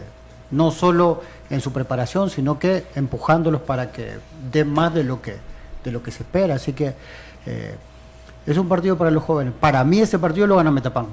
no 0.50 0.70
solo 0.70 1.22
en 1.50 1.60
su 1.60 1.72
preparación, 1.74 2.30
sino 2.30 2.58
que 2.58 2.86
empujándolos 2.94 3.60
para 3.60 3.92
que 3.92 4.12
den 4.50 4.70
más 4.70 4.94
de 4.94 5.04
lo 5.04 5.20
que, 5.20 5.36
de 5.84 5.92
lo 5.92 6.02
que 6.02 6.10
se 6.10 6.22
espera. 6.22 6.54
Así 6.54 6.72
que 6.72 6.94
eh, 7.44 7.74
es 8.46 8.56
un 8.56 8.68
partido 8.68 8.96
para 8.96 9.10
los 9.10 9.22
jóvenes. 9.22 9.52
Para 9.60 9.84
mí 9.84 10.00
ese 10.00 10.18
partido 10.18 10.46
lo 10.46 10.56
gana 10.56 10.70
Metapán. 10.70 11.06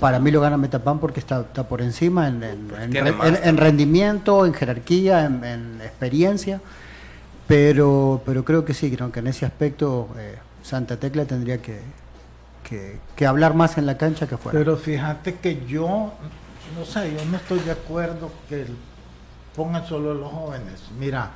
Para 0.00 0.18
mí 0.18 0.30
lo 0.30 0.40
gana 0.40 0.56
Metapán 0.56 0.98
porque 0.98 1.20
está, 1.20 1.40
está 1.40 1.68
por 1.68 1.80
encima 1.82 2.28
en, 2.28 2.42
en, 2.42 2.96
en 2.96 3.56
rendimiento, 3.56 4.46
en 4.46 4.54
jerarquía, 4.54 5.24
en, 5.24 5.80
experiencia 5.80 6.60
Pero, 7.46 8.22
pero 8.26 8.44
creo 8.44 8.64
que 8.64 8.74
sí, 8.74 8.90
creo 8.90 9.12
que 9.12 9.20
en 9.20 9.28
ese 9.28 9.46
aspecto 9.46 10.08
eh, 10.18 10.36
Santa 10.62 10.96
Tecla 10.96 11.24
tendría 11.24 11.58
que, 11.62 11.80
que, 12.68 12.98
que 13.14 13.26
hablar 13.26 13.54
más 13.54 13.78
en 13.78 13.86
la 13.86 13.96
cancha 13.96 14.26
que 14.26 14.36
fuera. 14.36 14.58
Pero 14.58 14.76
fíjate 14.76 15.36
que 15.36 15.64
yo, 15.66 16.12
no 16.76 16.84
sé, 16.84 17.14
yo 17.16 17.24
no 17.24 17.36
estoy 17.36 17.60
de 17.60 17.72
acuerdo 17.72 18.30
que 18.48 18.66
pongan 19.54 19.86
solo 19.86 20.14
los 20.14 20.30
jóvenes. 20.30 20.82
Mira, 20.98 21.30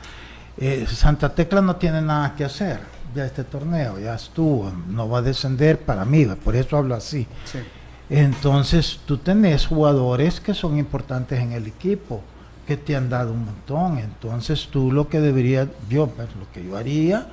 eh, 0.56 0.86
Santa 0.88 1.34
Tecla 1.34 1.60
no 1.60 1.76
tiene 1.76 2.02
nada 2.02 2.34
que 2.36 2.44
hacer 2.44 2.80
ya 3.14 3.24
este 3.24 3.44
torneo, 3.44 3.98
ya 3.98 4.14
estuvo, 4.14 4.72
no 4.88 5.08
va 5.08 5.18
a 5.18 5.22
descender 5.22 5.78
para 5.78 6.04
mí, 6.04 6.26
por 6.26 6.54
eso 6.54 6.76
hablo 6.76 6.94
así. 6.94 7.26
Sí. 7.44 7.58
Entonces 8.10 8.98
tú 9.06 9.18
tenés 9.18 9.66
jugadores 9.66 10.40
que 10.40 10.52
son 10.52 10.78
importantes 10.78 11.38
en 11.38 11.52
el 11.52 11.68
equipo, 11.68 12.22
que 12.66 12.76
te 12.76 12.96
han 12.96 13.08
dado 13.08 13.32
un 13.32 13.44
montón. 13.44 13.98
Entonces 13.98 14.68
tú 14.70 14.90
lo 14.90 15.08
que 15.08 15.20
deberías, 15.20 15.68
yo, 15.88 16.08
pues, 16.08 16.28
lo 16.38 16.50
que 16.52 16.64
yo 16.66 16.76
haría 16.76 17.28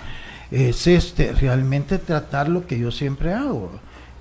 es 0.52 0.88
este, 0.88 1.34
realmente 1.34 1.98
tratar 1.98 2.48
lo 2.48 2.68
que 2.68 2.80
yo 2.80 2.92
siempre 2.92 3.34
hago, 3.34 3.72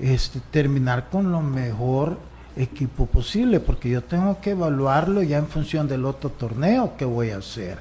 este, 0.00 0.40
terminar 0.50 1.08
con 1.10 1.30
lo 1.30 1.42
mejor 1.42 2.18
equipo 2.56 3.04
posible, 3.04 3.60
porque 3.60 3.90
yo 3.90 4.02
tengo 4.02 4.40
que 4.40 4.50
evaluarlo 4.50 5.22
ya 5.22 5.36
en 5.36 5.46
función 5.46 5.86
del 5.88 6.06
otro 6.06 6.30
torneo 6.30 6.96
que 6.96 7.04
voy 7.04 7.30
a 7.30 7.38
hacer. 7.38 7.78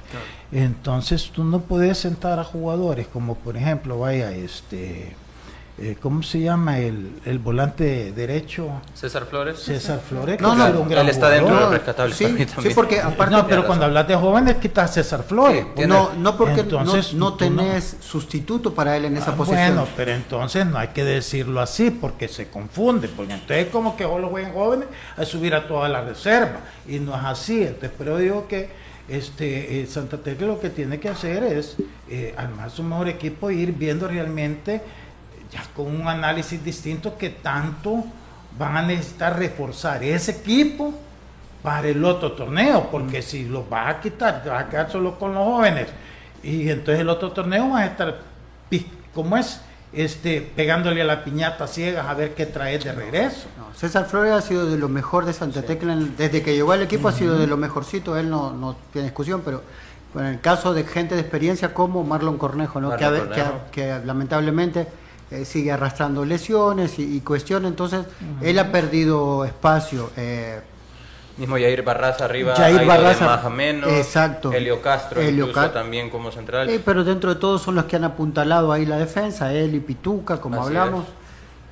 Entonces 0.52 1.30
tú 1.30 1.44
no 1.44 1.60
puedes 1.60 1.98
sentar 1.98 2.38
a 2.38 2.44
jugadores 2.44 3.06
como 3.06 3.36
por 3.36 3.56
ejemplo, 3.56 4.00
vaya, 4.00 4.32
este, 4.32 5.16
eh, 5.78 5.96
¿cómo 6.00 6.22
se 6.22 6.40
llama 6.40 6.78
el, 6.78 7.10
el 7.26 7.38
volante 7.38 8.10
derecho? 8.12 8.68
César 8.94 9.26
Flores. 9.26 9.58
César 9.58 10.00
Flores. 10.00 10.40
No, 10.40 10.52
que 10.52 10.72
no, 10.72 10.80
un 10.80 10.88
gran 10.88 11.04
él 11.04 11.10
está 11.10 11.28
dentro 11.28 11.54
jugador. 11.54 11.82
los 12.08 12.16
Sí, 12.16 12.24
para 12.24 12.34
mí 12.34 12.40
sí, 12.40 12.46
también. 12.46 12.74
porque 12.74 13.00
aparte- 13.02 13.36
No, 13.36 13.46
pero 13.46 13.66
cuando 13.66 13.84
hablas 13.84 14.08
de 14.08 14.16
jóvenes 14.16 14.56
quitas 14.56 14.90
a 14.90 14.94
César 14.94 15.22
Flores. 15.22 15.66
No, 15.86 16.14
no 16.14 16.36
porque 16.36 16.60
Entonces, 16.60 17.12
no, 17.12 17.30
no 17.30 17.36
tú 17.36 17.50
no- 17.50 17.62
tenés 17.62 17.96
sustituto 18.00 18.72
para 18.74 18.96
él 18.96 19.04
en 19.04 19.16
esa 19.18 19.32
Ah, 19.32 19.36
posición. 19.36 19.74
Bueno, 19.74 19.88
pero 19.96 20.12
entonces 20.12 20.64
no 20.64 20.78
hay 20.78 20.88
que 20.88 21.04
decirlo 21.04 21.60
así 21.60 21.90
porque 21.90 22.28
se 22.28 22.48
confunde, 22.48 23.08
porque 23.08 23.34
entonces 23.34 23.66
como 23.66 23.96
que 23.96 24.04
juegan 24.06 24.52
jóvenes 24.54 24.88
a 25.16 25.24
subir 25.26 25.54
a 25.54 25.68
toda 25.68 25.88
la 25.90 26.00
reserva 26.00 26.60
y 26.88 26.98
no 27.00 27.14
es 27.14 27.22
así. 27.24 27.62
Entonces, 27.62 27.90
pero 27.98 28.16
digo 28.16 28.48
que 28.48 28.70
este 29.08 29.82
eh, 29.82 29.86
Santa 29.86 30.16
Tecla 30.18 30.46
lo 30.48 30.58
que 30.58 30.70
tiene 30.70 30.98
que 30.98 31.08
hacer 31.08 31.44
es 31.44 31.76
eh, 32.08 32.34
armar 32.36 32.70
su 32.70 32.82
mejor 32.82 33.08
equipo 33.08 33.50
e 33.50 33.54
ir 33.54 33.72
viendo 33.72 34.08
realmente 34.08 34.80
ya 35.52 35.62
con 35.74 35.86
un 35.86 36.08
análisis 36.08 36.62
distinto 36.62 37.16
que 37.16 37.30
tanto 37.30 38.04
van 38.58 38.76
a 38.76 38.82
necesitar 38.82 39.38
reforzar 39.38 40.02
ese 40.02 40.30
equipo 40.32 40.94
para 41.62 41.88
el 41.88 42.04
otro 42.04 42.32
torneo, 42.32 42.88
porque 42.90 43.22
si 43.22 43.44
los 43.44 43.68
vas 43.68 43.94
a 43.96 44.00
quitar, 44.00 44.42
te 44.42 44.48
vas 44.48 44.64
a 44.64 44.68
quedar 44.68 44.90
solo 44.90 45.18
con 45.18 45.34
los 45.34 45.44
jóvenes 45.44 45.88
y 46.42 46.68
entonces 46.70 47.00
el 47.00 47.08
otro 47.08 47.32
torneo 47.32 47.70
vas 47.70 47.82
a 47.82 47.86
estar, 47.86 48.18
¿cómo 49.14 49.36
es? 49.36 49.60
Este, 49.92 50.40
pegándole 50.42 51.00
a 51.00 51.04
la 51.04 51.24
piñata 51.24 51.66
ciegas 51.66 52.06
a 52.06 52.14
ver 52.14 52.34
qué 52.34 52.44
traes 52.44 52.84
de 52.84 52.92
regreso. 52.92 53.46
No, 53.56 53.72
César 53.74 54.04
Flores 54.06 54.32
ha 54.32 54.40
sido 54.42 54.66
de 54.66 54.76
lo 54.76 54.88
mejor 54.88 55.24
de 55.24 55.32
Santa 55.32 55.62
Tecla, 55.62 55.96
desde 56.18 56.42
que 56.42 56.54
llegó 56.54 56.72
al 56.72 56.82
equipo 56.82 57.08
ha 57.08 57.12
sido 57.12 57.38
de 57.38 57.46
lo 57.46 57.56
mejorcito, 57.56 58.16
él 58.18 58.28
no, 58.28 58.52
no 58.52 58.76
tiene 58.92 59.08
discusión, 59.08 59.42
pero 59.44 59.62
bueno, 60.12 60.28
en 60.28 60.34
el 60.34 60.40
caso 60.40 60.74
de 60.74 60.84
gente 60.84 61.14
de 61.14 61.20
experiencia 61.22 61.72
como 61.72 62.04
Marlon 62.04 62.36
Cornejo, 62.36 62.80
¿no? 62.80 62.88
Marlon 62.90 62.98
que, 62.98 63.04
ha- 63.40 63.44
Cornejo. 63.50 63.60
que 63.72 63.90
ha- 63.92 64.00
que 64.00 64.06
lamentablemente 64.06 64.86
eh, 65.30 65.44
sigue 65.44 65.72
arrastrando 65.72 66.24
lesiones 66.24 66.98
y, 66.98 67.16
y 67.16 67.20
cuestiones, 67.20 67.70
entonces 67.70 68.06
él 68.42 68.58
ha 68.58 68.70
perdido 68.70 69.44
espacio. 69.44 70.10
eh, 70.16 70.60
Mismo 71.36 71.56
Jair 71.56 71.82
Barraza 71.82 72.24
arriba, 72.24 72.54
Jair 72.56 72.78
ha 72.78 72.82
ido 72.84 72.88
Barraza, 72.88 73.24
de 73.24 73.30
más 73.30 73.44
a 73.44 73.50
menos. 73.50 73.90
exacto. 73.92 74.52
Helio 74.52 74.80
Castro 74.80 75.20
Helio 75.20 75.48
incluso 75.48 75.68
Ca- 75.68 75.72
también 75.74 76.08
como 76.08 76.30
central. 76.32 76.70
Eh, 76.70 76.80
pero 76.82 77.04
dentro 77.04 77.34
de 77.34 77.38
todos 77.40 77.60
son 77.60 77.74
los 77.74 77.84
que 77.84 77.96
han 77.96 78.04
apuntalado 78.04 78.72
ahí 78.72 78.86
la 78.86 78.96
defensa, 78.96 79.52
él 79.52 79.74
y 79.74 79.80
Pituca, 79.80 80.40
como 80.40 80.56
Así 80.62 80.68
hablamos. 80.68 81.04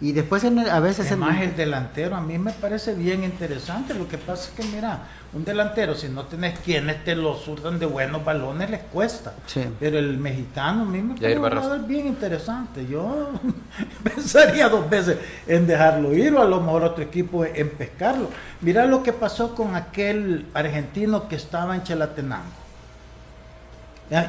Y 0.01 0.13
después 0.13 0.43
en 0.45 0.59
el- 0.59 0.69
a 0.71 0.81
veces 0.81 1.07
en 1.13 1.23
Además 1.23 1.41
el 1.43 1.57
delantero 1.57 2.17
a 2.17 2.21
mí 2.21 2.37
me 2.37 2.53
parece 2.53 2.95
bien 2.95 3.23
interesante, 3.25 3.95
lo 3.95 4.09
que 4.09 4.19
pasa 4.19 4.49
es 4.51 4.51
que 4.51 4.65
mira, 4.75 5.05
un 5.33 5.45
delantero 5.45 5.95
si 5.95 6.09
no 6.09 6.25
tenés 6.25 6.59
quienes 6.59 7.05
te 7.05 7.15
lo 7.15 7.35
surtan 7.37 7.79
de 7.79 7.87
buenos 7.87 8.25
balones 8.25 8.71
les 8.71 8.81
cuesta. 8.83 9.33
Sí. 9.47 9.65
Pero 9.81 9.99
el 9.99 10.19
mexicano 10.19 10.83
a 10.83 10.85
mí 10.85 11.01
me 11.01 11.15
parece 11.15 11.37
un 11.37 11.43
Barraza. 11.43 11.63
jugador 11.69 11.87
bien 11.87 12.07
interesante. 12.09 12.87
Yo 12.87 13.31
pensaría 14.03 14.69
dos 14.69 14.89
veces 14.91 15.17
en 15.47 15.67
dejarlo 15.67 16.13
ir 16.13 16.35
o 16.35 16.43
a 16.43 16.45
lo 16.45 16.61
mejor 16.61 16.85
otro 16.85 17.03
equipo 17.05 17.45
en 17.45 17.71
pescarlo. 17.71 18.29
Mira 18.61 18.85
lo 18.87 19.03
que 19.03 19.13
pasó 19.13 19.55
con 19.55 19.75
aquel 19.77 20.47
argentino 20.55 21.29
que 21.29 21.37
estaba 21.37 21.75
en 21.77 21.83
Chalatenango. 21.85 22.64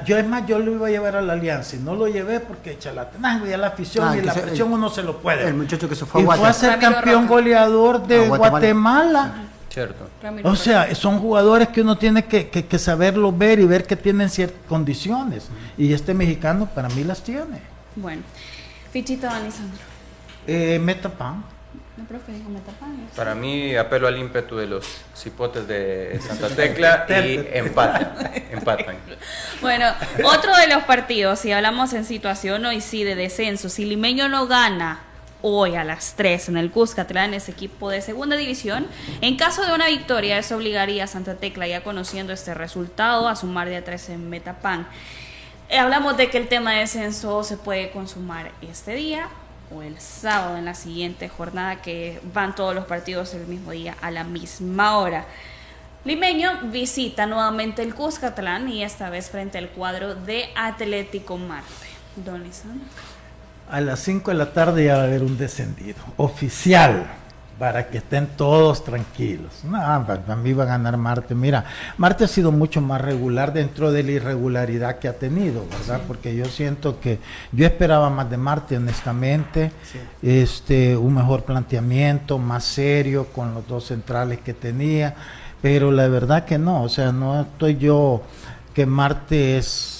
Yo 0.05 0.17
es 0.17 0.25
más, 0.25 0.47
yo 0.47 0.57
lo 0.59 0.71
iba 0.71 0.87
a 0.87 0.89
llevar 0.89 1.15
a 1.17 1.21
la 1.21 1.33
alianza 1.33 1.75
y 1.75 1.79
no 1.79 1.95
lo 1.95 2.07
llevé 2.07 2.39
porque 2.39 2.77
Chalatenango 2.79 3.45
ya 3.45 3.57
la 3.57 3.67
afición 3.67 4.07
Ah, 4.07 4.17
y 4.17 4.21
la 4.21 4.33
se- 4.33 4.41
presión 4.41 4.71
uno 4.71 4.89
se 4.89 5.03
lo 5.03 5.17
puede. 5.17 5.47
el 5.47 5.53
muchacho 5.53 5.87
que 5.89 5.95
se 5.95 6.05
fue 6.05 6.21
a 6.21 6.23
y 6.23 6.27
fue 6.39 6.47
a 6.47 6.53
ser 6.53 6.69
Ramiro 6.71 6.91
campeón 6.93 7.27
goleador 7.27 8.07
de 8.07 8.23
Ah, 8.25 8.27
Guatemala. 8.29 8.49
Guatemala. 8.49 9.33
Cierto. 9.69 10.07
O 10.43 10.55
sea, 10.55 10.95
son 10.95 11.19
jugadores 11.19 11.67
que 11.67 11.81
uno 11.81 11.97
tiene 11.97 12.23
que, 12.23 12.47
que, 12.49 12.65
que 12.65 12.79
saberlo 12.79 13.33
ver 13.33 13.59
y 13.59 13.65
ver 13.65 13.85
que 13.85 13.97
tienen 13.97 14.29
ciertas 14.29 14.61
condiciones. 14.69 15.49
Y 15.77 15.91
este 15.91 16.13
mexicano 16.13 16.65
para 16.73 16.87
mí 16.89 17.03
las 17.03 17.21
tiene. 17.21 17.59
Bueno, 17.97 18.21
fichita 18.93 19.33
don 19.33 19.43
Lisandro. 19.43 19.77
Eh, 20.47 20.79
Metapan. 20.81 21.43
No, 21.97 22.03
profe, 22.03 22.33
dijo 22.33 22.49
Metapan. 22.49 23.07
Para 23.15 23.35
mí 23.35 23.73
apelo 23.75 24.07
al 24.07 24.17
ímpetu 24.17 24.57
de 24.57 24.67
los 24.67 24.85
cipotes 25.15 25.65
de 25.65 26.19
Santa 26.21 26.49
Tecla 26.49 27.05
y 27.09 27.47
empatan. 27.53 28.13
empatan. 28.51 28.97
Bueno, 29.61 29.93
otro 30.25 30.55
de 30.57 30.67
los 30.67 30.83
partidos, 30.83 31.39
si 31.39 31.53
hablamos 31.53 31.93
en 31.93 32.03
situación 32.03 32.65
hoy 32.65 32.81
sí 32.81 33.05
de 33.05 33.15
descenso, 33.15 33.69
si 33.69 33.85
Limeño 33.85 34.27
no 34.27 34.45
gana 34.45 34.99
hoy 35.41 35.75
a 35.75 35.85
las 35.85 36.15
3 36.15 36.49
en 36.49 36.57
el 36.57 36.69
Cuscatlán, 36.69 37.33
ese 37.33 37.51
equipo 37.51 37.89
de 37.89 38.01
segunda 38.01 38.35
división, 38.35 38.87
en 39.21 39.37
caso 39.37 39.65
de 39.65 39.73
una 39.73 39.87
victoria, 39.87 40.37
eso 40.37 40.57
obligaría 40.57 41.05
a 41.05 41.07
Santa 41.07 41.35
Tecla, 41.35 41.65
ya 41.67 41.81
conociendo 41.81 42.33
este 42.33 42.53
resultado, 42.53 43.29
a 43.29 43.35
sumar 43.37 43.69
de 43.69 43.77
a 43.77 43.83
3 43.85 44.09
en 44.09 44.29
Metapan. 44.29 44.87
Eh, 45.69 45.77
hablamos 45.77 46.17
de 46.17 46.29
que 46.29 46.37
el 46.39 46.49
tema 46.49 46.73
de 46.73 46.79
descenso 46.79 47.43
se 47.43 47.57
puede 47.57 47.91
consumar 47.91 48.51
este 48.61 48.95
día 48.95 49.29
el 49.81 49.99
sábado 49.99 50.57
en 50.57 50.65
la 50.65 50.73
siguiente 50.73 51.29
jornada, 51.29 51.81
que 51.81 52.19
van 52.33 52.55
todos 52.55 52.75
los 52.75 52.85
partidos 52.85 53.33
el 53.33 53.47
mismo 53.47 53.71
día 53.71 53.95
a 54.01 54.11
la 54.11 54.23
misma 54.23 54.97
hora. 54.97 55.25
Limeño 56.03 56.69
visita 56.71 57.25
nuevamente 57.25 57.81
el 57.81 57.95
Cuscatlán 57.95 58.69
y 58.69 58.83
esta 58.83 59.09
vez 59.09 59.29
frente 59.29 59.57
al 59.57 59.69
cuadro 59.69 60.13
de 60.13 60.49
Atlético 60.55 61.37
Marte. 61.37 61.87
Don 62.15 62.43
Lisandro. 62.43 62.87
A 63.69 63.81
las 63.81 63.99
5 64.01 64.31
de 64.31 64.37
la 64.37 64.53
tarde 64.53 64.85
ya 64.85 64.97
va 64.97 65.01
a 65.01 65.05
haber 65.05 65.23
un 65.23 65.37
descendido 65.37 65.97
oficial 66.17 67.07
para 67.59 67.87
que 67.87 67.99
estén 67.99 68.27
todos 68.35 68.83
tranquilos. 68.83 69.63
No, 69.63 70.05
para 70.05 70.35
mí 70.35 70.53
va 70.53 70.63
a 70.63 70.67
ganar 70.67 70.97
Marte. 70.97 71.35
Mira, 71.35 71.65
Marte 71.97 72.25
ha 72.25 72.27
sido 72.27 72.51
mucho 72.51 72.81
más 72.81 72.99
regular 73.01 73.53
dentro 73.53 73.91
de 73.91 74.03
la 74.03 74.11
irregularidad 74.11 74.99
que 74.99 75.07
ha 75.07 75.13
tenido, 75.13 75.65
¿verdad? 75.69 76.01
Porque 76.07 76.35
yo 76.35 76.45
siento 76.45 76.99
que 76.99 77.19
yo 77.51 77.65
esperaba 77.65 78.09
más 78.09 78.29
de 78.29 78.37
Marte, 78.37 78.77
honestamente. 78.77 79.71
Este, 80.21 80.97
un 80.97 81.15
mejor 81.15 81.43
planteamiento, 81.43 82.37
más 82.37 82.65
serio 82.65 83.27
con 83.33 83.53
los 83.53 83.67
dos 83.67 83.85
centrales 83.85 84.39
que 84.39 84.53
tenía, 84.53 85.15
pero 85.61 85.91
la 85.91 86.07
verdad 86.07 86.45
que 86.45 86.57
no, 86.57 86.83
o 86.83 86.89
sea, 86.89 87.11
no 87.11 87.41
estoy 87.41 87.77
yo 87.77 88.21
que 88.73 88.85
Marte 88.85 89.57
es, 89.57 89.94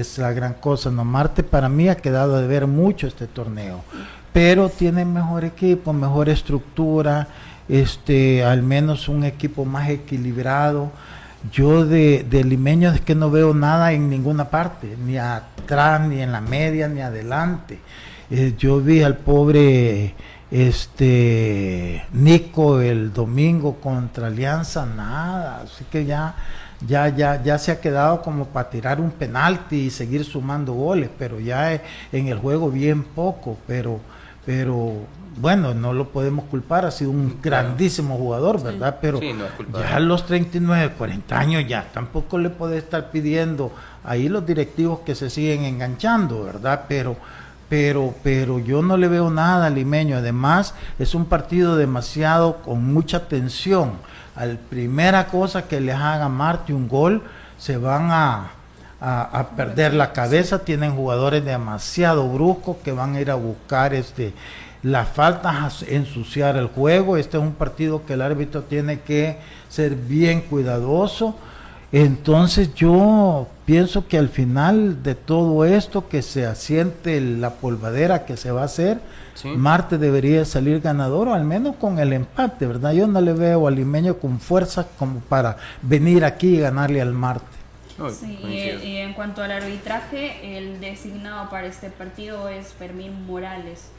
es 0.00 0.18
la 0.18 0.32
gran 0.32 0.54
cosa, 0.54 0.90
no, 0.90 1.04
Marte 1.04 1.42
para 1.42 1.68
mí 1.68 1.88
ha 1.88 1.96
quedado 1.96 2.40
de 2.40 2.46
ver 2.46 2.66
mucho 2.66 3.06
este 3.06 3.26
torneo, 3.26 3.82
pero 4.32 4.68
tiene 4.68 5.04
mejor 5.04 5.44
equipo, 5.44 5.92
mejor 5.92 6.28
estructura, 6.28 7.28
este, 7.68 8.44
al 8.44 8.62
menos 8.62 9.08
un 9.08 9.24
equipo 9.24 9.64
más 9.64 9.88
equilibrado. 9.88 10.90
Yo 11.52 11.84
de, 11.84 12.26
de 12.28 12.42
limeño 12.42 12.92
es 12.92 13.00
que 13.00 13.14
no 13.14 13.30
veo 13.30 13.54
nada 13.54 13.92
en 13.92 14.10
ninguna 14.10 14.50
parte, 14.50 14.96
ni 15.04 15.18
atrás, 15.18 16.00
ni 16.00 16.20
en 16.20 16.32
la 16.32 16.40
media, 16.40 16.88
ni 16.88 17.00
adelante. 17.00 17.78
Eh, 18.30 18.54
yo 18.58 18.80
vi 18.80 19.02
al 19.02 19.16
pobre 19.16 20.14
este 20.50 22.04
Nico 22.12 22.80
el 22.80 23.12
domingo 23.12 23.76
contra 23.80 24.28
Alianza, 24.28 24.86
nada, 24.86 25.62
así 25.62 25.84
que 25.90 26.04
ya, 26.04 26.34
ya, 26.86 27.08
ya, 27.08 27.42
ya 27.42 27.58
se 27.58 27.72
ha 27.72 27.80
quedado 27.80 28.22
como 28.22 28.46
para 28.46 28.70
tirar 28.70 29.00
un 29.00 29.10
penalti 29.10 29.86
y 29.86 29.90
seguir 29.90 30.24
sumando 30.24 30.72
goles, 30.72 31.10
pero 31.18 31.40
ya 31.40 31.74
eh, 31.74 31.80
en 32.12 32.28
el 32.28 32.38
juego 32.38 32.70
bien 32.70 33.02
poco, 33.02 33.58
pero, 33.66 34.00
pero 34.46 34.94
bueno, 35.36 35.74
no 35.74 35.92
lo 35.92 36.08
podemos 36.08 36.44
culpar, 36.46 36.84
ha 36.84 36.90
sido 36.90 37.10
un 37.10 37.38
grandísimo 37.42 38.16
jugador, 38.16 38.62
¿verdad? 38.62 38.98
Pero 39.00 39.18
Sí, 39.18 39.32
no 39.32 39.80
ya 39.80 39.96
a 39.96 40.00
los 40.00 40.26
39, 40.26 40.94
40 40.96 41.38
años 41.38 41.64
ya, 41.66 41.88
tampoco 41.92 42.38
le 42.38 42.50
puede 42.50 42.78
estar 42.78 43.10
pidiendo 43.10 43.72
ahí 44.04 44.28
los 44.28 44.46
directivos 44.46 45.00
que 45.00 45.14
se 45.14 45.30
siguen 45.30 45.64
enganchando, 45.64 46.44
¿verdad? 46.44 46.84
Pero, 46.88 47.16
pero, 47.68 48.14
pero 48.22 48.58
yo 48.58 48.82
no 48.82 48.96
le 48.96 49.08
veo 49.08 49.30
nada 49.30 49.66
al 49.66 49.74
limeño. 49.74 50.16
Además, 50.16 50.74
es 50.98 51.14
un 51.14 51.26
partido 51.26 51.76
demasiado 51.76 52.62
con 52.62 52.92
mucha 52.92 53.28
tensión. 53.28 53.92
Al 54.38 54.56
primera 54.56 55.26
cosa 55.26 55.66
que 55.66 55.80
les 55.80 55.96
haga 55.96 56.28
Marte 56.28 56.72
un 56.72 56.88
gol, 56.88 57.22
se 57.58 57.76
van 57.76 58.10
a, 58.10 58.50
a, 59.00 59.22
a 59.22 59.48
perder 59.50 59.94
la 59.94 60.12
cabeza, 60.12 60.60
tienen 60.60 60.94
jugadores 60.94 61.44
demasiado 61.44 62.28
bruscos 62.28 62.76
que 62.84 62.92
van 62.92 63.16
a 63.16 63.20
ir 63.20 63.30
a 63.30 63.34
buscar 63.34 63.94
este 63.94 64.32
las 64.82 65.08
faltas, 65.08 65.82
a 65.82 65.86
ensuciar 65.88 66.56
el 66.56 66.66
juego. 66.66 67.16
Este 67.16 67.36
es 67.36 67.42
un 67.42 67.52
partido 67.52 68.04
que 68.06 68.14
el 68.14 68.22
árbitro 68.22 68.62
tiene 68.62 69.00
que 69.00 69.38
ser 69.68 69.94
bien 69.94 70.42
cuidadoso. 70.42 71.34
Entonces 71.90 72.74
yo 72.74 73.48
pienso 73.64 74.06
que 74.06 74.18
al 74.18 74.28
final 74.28 75.02
de 75.02 75.14
todo 75.14 75.64
esto 75.64 76.08
que 76.08 76.22
se 76.22 76.46
asiente 76.46 77.20
la 77.20 77.50
polvadera 77.54 78.26
que 78.26 78.36
se 78.36 78.50
va 78.50 78.62
a 78.62 78.66
hacer, 78.66 79.00
Marte 79.44 79.98
debería 79.98 80.44
salir 80.44 80.80
ganador 80.80 81.28
o 81.28 81.34
al 81.34 81.44
menos 81.44 81.76
con 81.76 81.98
el 81.98 82.12
empate, 82.12 82.66
¿verdad? 82.66 82.92
Yo 82.92 83.06
no 83.06 83.20
le 83.20 83.32
veo 83.32 83.66
al 83.66 83.74
limeño 83.76 84.18
con 84.18 84.40
fuerza 84.40 84.86
como 84.98 85.20
para 85.20 85.56
venir 85.82 86.24
aquí 86.24 86.56
y 86.56 86.60
ganarle 86.60 87.00
al 87.00 87.12
Marte. 87.12 87.46
Sí, 88.12 88.38
y, 88.44 88.96
en 88.98 89.12
cuanto 89.14 89.42
al 89.42 89.50
arbitraje, 89.50 90.56
el 90.56 90.80
designado 90.80 91.50
para 91.50 91.66
este 91.66 91.90
partido 91.90 92.48
es 92.48 92.72
Fermín 92.72 93.26
Morales 93.26 93.90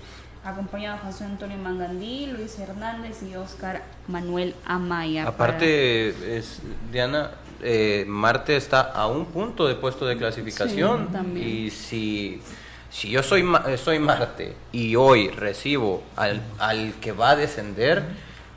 acompañado 0.43 0.97
de 0.97 1.11
José 1.11 1.25
Antonio 1.25 1.57
Mangandí, 1.57 2.27
Luis 2.27 2.57
Hernández 2.59 3.21
y 3.23 3.35
Oscar 3.35 3.83
Manuel 4.07 4.55
Amaya. 4.65 5.27
Aparte, 5.27 6.37
es, 6.37 6.61
Diana, 6.91 7.31
eh, 7.61 8.05
Marte 8.07 8.55
está 8.55 8.81
a 8.81 9.07
un 9.07 9.25
punto 9.25 9.67
de 9.67 9.75
puesto 9.75 10.05
de 10.05 10.17
clasificación 10.17 11.09
y 11.35 11.69
si, 11.71 12.41
si 12.89 13.09
yo 13.09 13.23
soy, 13.23 13.45
eh, 13.67 13.77
soy 13.77 13.99
Marte 13.99 14.55
y 14.71 14.95
hoy 14.95 15.29
recibo 15.29 16.03
al, 16.15 16.41
al 16.57 16.93
que 17.01 17.11
va 17.11 17.31
a 17.31 17.35
descender, 17.35 18.03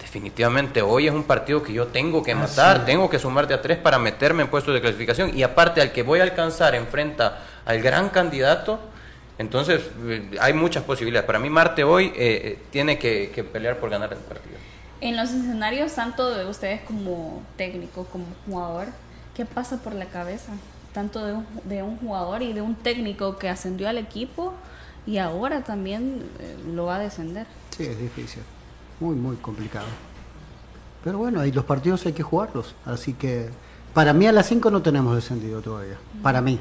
definitivamente 0.01 0.83
hoy 0.83 1.07
es 1.07 1.13
un 1.13 1.25
partido 1.25 1.63
que 1.63 1.73
yo 1.73 1.87
tengo 1.87 2.23
que 2.23 2.35
matar, 2.35 2.85
tengo 2.85 3.09
que 3.09 3.19
sumarte 3.19 3.55
a 3.55 3.63
tres 3.63 3.79
para 3.79 3.99
meterme 3.99 4.43
en 4.43 4.49
puesto 4.49 4.73
de 4.73 4.81
clasificación 4.81 5.37
y 5.37 5.43
aparte 5.43 5.81
al 5.81 5.93
que 5.93 6.03
voy 6.03 6.21
a 6.21 6.23
alcanzar 6.25 6.75
enfrenta 6.75 7.39
al 7.65 7.81
gran 7.81 8.09
candidato 8.09 8.93
entonces, 9.39 9.81
eh, 10.07 10.31
hay 10.41 10.53
muchas 10.53 10.85
posibilidades. 10.85 11.27
Para 11.27 11.39
mí, 11.39 11.51
Marte 11.51 11.85
hoy 11.85 12.07
eh, 12.07 12.13
eh, 12.17 12.59
tiene 12.71 12.99
que, 12.99 13.47
pelear 13.53 13.79
por 13.79 13.91
ganar 13.91 14.13
el 14.13 14.19
partido. 14.19 14.57
En 15.01 15.17
los 15.17 15.31
escenarios, 15.31 15.93
tanto 15.95 16.31
de 16.31 16.47
ustedes 16.47 16.83
como 16.83 17.43
técnico, 17.57 18.05
como 18.05 18.27
jugador, 18.47 18.89
¿qué 19.35 19.45
pasa 19.45 19.79
por 19.83 19.95
la 19.95 20.07
cabeza? 20.07 20.53
Tanto 20.93 21.25
de 21.25 21.33
un, 21.33 21.47
de 21.65 21.83
un 21.83 21.97
jugador 21.99 22.43
y 22.43 22.53
de 22.53 22.61
un 22.61 22.75
técnico 22.75 23.39
que 23.39 23.49
ascendió 23.49 23.89
al 23.89 23.99
equipo 23.99 24.53
y 25.07 25.19
ahora 25.19 25.65
también 25.65 26.23
lo 26.75 26.87
va 26.87 26.97
a 26.97 26.99
descender. 26.99 27.47
Sí, 27.77 27.85
es 27.85 27.99
difícil. 27.99 28.43
Muy, 29.01 29.17
muy 29.17 29.37
complicado. 29.37 29.87
Pero 31.03 31.19
bueno, 31.19 31.41
ahí 31.41 31.51
los 31.51 31.65
partidos 31.65 32.05
hay 32.07 32.13
que 32.13 32.23
jugarlos. 32.23 32.75
Así 32.85 33.15
que 33.15 33.49
para 33.95 34.13
mí 34.13 34.27
a 34.27 34.33
las 34.33 34.47
5 34.47 34.71
no 34.71 34.83
tenemos 34.83 35.15
descendido 35.15 35.61
todavía. 35.61 35.97
Para 36.23 36.41
mí. 36.41 36.61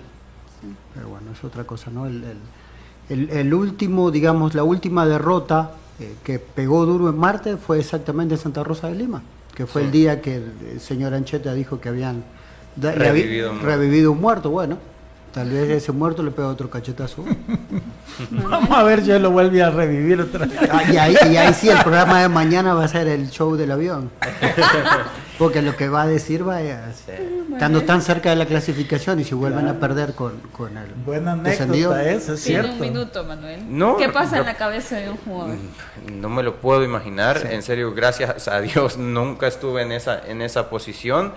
Pero 0.93 1.09
bueno, 1.09 1.31
es 1.33 1.43
otra 1.43 1.65
cosa, 1.65 1.91
¿no? 1.91 2.05
el, 2.05 3.29
el, 3.29 3.53
último, 3.53 4.11
digamos, 4.11 4.53
la 4.53 4.63
última 4.63 5.05
derrota 5.05 5.71
eh, 5.99 6.15
que 6.23 6.39
pegó 6.39 6.85
duro 6.85 7.09
en 7.09 7.17
Marte 7.17 7.57
fue 7.57 7.79
exactamente 7.79 8.35
en 8.35 8.39
Santa 8.39 8.63
Rosa 8.63 8.87
de 8.87 8.95
Lima, 8.95 9.21
que 9.53 9.65
fue 9.65 9.83
el 9.83 9.91
día 9.91 10.21
que 10.21 10.35
el, 10.35 10.79
señor 10.79 11.13
Ancheta 11.13 11.53
dijo 11.53 11.81
que 11.81 11.89
habían 11.89 12.23
revivido, 12.77 14.11
un 14.11 14.21
muerto. 14.21 14.49
Bueno, 14.49 14.77
Tal 15.33 15.49
vez 15.49 15.69
ese 15.83 15.91
muerto 15.91 16.23
le 16.23 16.31
pega 16.31 16.47
otro 16.47 16.69
cachetazo. 16.69 17.23
Vamos 18.29 18.71
a 18.71 18.83
ver 18.83 19.03
si 19.03 19.17
lo 19.17 19.31
vuelve 19.31 19.63
a 19.63 19.69
revivir 19.69 20.19
otra 20.19 20.45
vez. 20.45 20.59
Ah, 20.69 20.83
y, 20.91 20.97
ahí, 20.97 21.15
y, 21.31 21.37
ahí, 21.37 21.53
sí, 21.53 21.69
el 21.69 21.79
programa 21.79 22.21
de 22.21 22.29
mañana 22.29 22.73
va 22.73 22.83
a 22.83 22.87
ser 22.87 23.07
el 23.07 23.29
show 23.29 23.55
del 23.55 23.71
avión. 23.71 24.11
Porque 25.39 25.61
lo 25.61 25.75
que 25.75 25.89
va 25.89 26.03
a 26.03 26.07
decir 26.07 26.47
va 26.47 26.57
a 26.57 26.89
estando 26.91 27.81
tan 27.81 28.03
cerca 28.03 28.29
de 28.29 28.35
la 28.35 28.45
clasificación 28.45 29.19
y 29.19 29.23
si 29.23 29.33
vuelven 29.33 29.67
a 29.67 29.79
perder 29.79 30.13
con, 30.13 30.37
con 30.51 30.77
el 30.77 30.93
Buena 31.03 31.31
anécdota 31.31 32.07
esa, 32.07 32.33
es 32.33 32.41
cierto. 32.41 32.73
un 32.73 32.79
minuto, 32.79 33.23
Manuel. 33.23 33.61
¿Qué 33.97 34.09
pasa 34.09 34.37
en 34.37 34.45
la 34.45 34.55
cabeza 34.55 34.97
de 34.97 35.09
un 35.09 35.17
jugador? 35.17 35.55
No 36.11 36.29
me 36.29 36.43
lo 36.43 36.57
puedo 36.57 36.83
imaginar. 36.83 37.47
En 37.49 37.63
serio, 37.63 37.91
gracias 37.93 38.47
a 38.47 38.61
Dios 38.61 38.97
nunca 38.97 39.47
estuve 39.47 39.81
en 39.81 39.93
esa, 39.93 40.21
en 40.27 40.43
esa 40.43 40.69
posición 40.69 41.33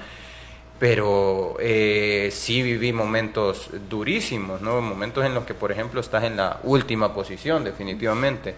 pero 0.79 1.57
eh, 1.61 2.31
sí 2.33 2.63
viví 2.63 2.93
momentos 2.93 3.71
durísimos, 3.89 4.61
¿no? 4.61 4.81
momentos 4.81 5.25
en 5.25 5.35
los 5.35 5.45
que, 5.45 5.55
por 5.55 5.71
ejemplo, 5.71 6.01
estás 6.01 6.25
en 6.25 6.37
la 6.37 6.59
última 6.65 7.15
posición, 7.15 7.65
definitivamente. 7.65 8.55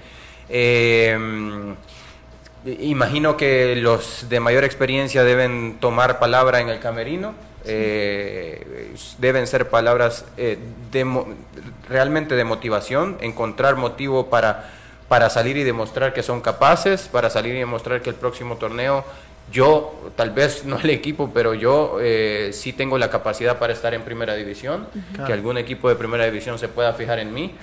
Eh, 0.48 1.18
imagino 2.64 3.36
que 3.36 3.76
los 3.76 4.28
de 4.28 4.40
mayor 4.40 4.64
experiencia 4.64 5.24
deben 5.24 5.76
tomar 5.78 6.18
palabra 6.18 6.60
en 6.60 6.68
el 6.68 6.80
camerino, 6.80 7.34
eh, 7.64 8.94
deben 9.18 9.46
ser 9.46 9.68
palabras 9.68 10.24
realmente 11.88 12.34
de 12.34 12.44
motivación, 12.44 13.18
encontrar 13.20 13.76
motivo 13.76 14.30
para, 14.30 14.70
para 15.08 15.28
salir 15.28 15.56
y 15.58 15.64
demostrar 15.64 16.14
que 16.14 16.22
son 16.22 16.40
capaces, 16.40 17.08
para 17.08 17.28
salir 17.28 17.54
y 17.56 17.58
demostrar 17.58 18.00
que 18.00 18.10
el 18.10 18.16
próximo 18.16 18.56
torneo 18.56 19.04
yo, 19.52 20.10
tal 20.16 20.30
vez 20.30 20.64
no 20.66 20.78
el 20.78 20.90
equipo, 20.90 21.30
pero 21.32 21.54
yo 21.54 21.98
eh, 22.00 22.50
sí 22.52 22.72
tengo 22.72 22.98
la 22.98 23.10
capacidad 23.10 23.58
para 23.58 23.72
estar 23.72 23.94
en 23.94 24.02
primera 24.02 24.34
división, 24.34 24.86
que 25.26 25.32
algún 25.32 25.58
equipo 25.58 25.88
de 25.88 25.96
primera 25.96 26.24
división 26.24 26.58
se 26.58 26.68
pueda 26.68 26.92
fijar 26.92 27.18
en 27.18 27.32
mí, 27.32 27.54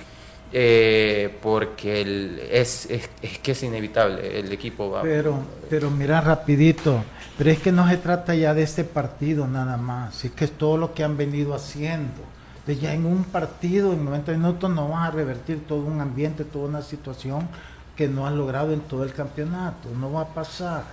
eh, 0.52 1.36
porque 1.42 2.38
es, 2.52 2.86
es, 2.90 3.38
que 3.38 3.52
es 3.52 3.62
inevitable, 3.62 4.38
el 4.38 4.52
equipo 4.52 4.90
va. 4.90 5.02
Pero, 5.02 5.42
pero 5.68 5.90
mira 5.90 6.20
rapidito, 6.20 7.02
pero 7.36 7.50
es 7.50 7.58
que 7.58 7.72
no 7.72 7.88
se 7.88 7.96
trata 7.96 8.34
ya 8.34 8.54
de 8.54 8.62
este 8.62 8.84
partido 8.84 9.46
nada 9.46 9.76
más, 9.76 10.24
es 10.24 10.32
que 10.32 10.44
es 10.44 10.52
todo 10.52 10.76
lo 10.76 10.94
que 10.94 11.04
han 11.04 11.16
venido 11.16 11.54
haciendo. 11.54 12.22
De 12.66 12.76
ya 12.76 12.94
en 12.94 13.04
un 13.04 13.24
partido, 13.24 13.92
en 13.92 14.06
90 14.06 14.32
minutos, 14.32 14.70
no 14.70 14.88
vas 14.88 15.08
a 15.08 15.10
revertir 15.10 15.66
todo 15.66 15.80
un 15.80 16.00
ambiente, 16.00 16.44
toda 16.44 16.66
una 16.66 16.80
situación 16.80 17.46
que 17.94 18.08
no 18.08 18.26
has 18.26 18.32
logrado 18.32 18.72
en 18.72 18.80
todo 18.80 19.04
el 19.04 19.12
campeonato, 19.12 19.90
no 20.00 20.12
va 20.12 20.22
a 20.22 20.28
pasar 20.28 20.84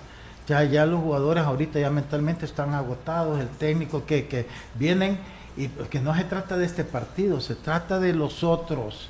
ya, 0.52 0.64
ya 0.64 0.86
los 0.86 1.00
jugadores 1.00 1.44
ahorita 1.44 1.80
ya 1.80 1.90
mentalmente 1.90 2.44
están 2.44 2.74
agotados, 2.74 3.40
el 3.40 3.48
técnico 3.48 4.04
que, 4.04 4.26
que 4.26 4.46
vienen, 4.74 5.18
y 5.56 5.68
que 5.68 6.00
no 6.00 6.14
se 6.14 6.24
trata 6.24 6.56
de 6.56 6.66
este 6.66 6.84
partido, 6.84 7.40
se 7.40 7.54
trata 7.54 7.98
de 7.98 8.12
los 8.12 8.44
otros 8.44 9.08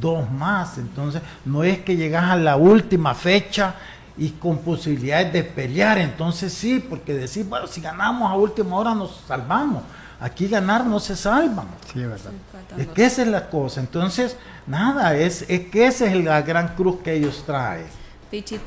dos 0.00 0.30
más. 0.30 0.78
Entonces, 0.78 1.20
no 1.44 1.64
es 1.64 1.80
que 1.80 1.96
llegas 1.96 2.24
a 2.24 2.36
la 2.36 2.56
última 2.56 3.14
fecha 3.14 3.74
y 4.16 4.30
con 4.30 4.58
posibilidades 4.58 5.32
de 5.32 5.44
pelear, 5.44 5.98
entonces 5.98 6.52
sí, 6.52 6.84
porque 6.86 7.14
decir, 7.14 7.46
bueno, 7.46 7.66
si 7.66 7.80
ganamos 7.80 8.30
a 8.30 8.34
última 8.34 8.76
hora 8.76 8.94
nos 8.94 9.22
salvamos. 9.26 9.82
Aquí 10.18 10.48
ganar 10.48 10.84
no 10.84 11.00
se 11.00 11.16
salvan. 11.16 11.66
Sí, 11.92 12.00
es 12.00 12.08
verdad. 12.08 12.32
Es 12.76 12.86
que 12.88 13.04
esa 13.06 13.22
es 13.22 13.28
la 13.28 13.48
cosa. 13.48 13.80
Entonces, 13.80 14.36
nada, 14.66 15.14
es, 15.14 15.46
es 15.48 15.68
que 15.70 15.86
esa 15.86 16.06
es 16.06 16.22
la 16.22 16.42
gran 16.42 16.74
cruz 16.74 17.00
que 17.02 17.14
ellos 17.14 17.42
traen. 17.46 17.86
Pichita. 18.30 18.62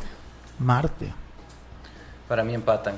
Marte. 0.58 1.23
Para 2.34 2.44
mí 2.44 2.56
empatan. 2.56 2.96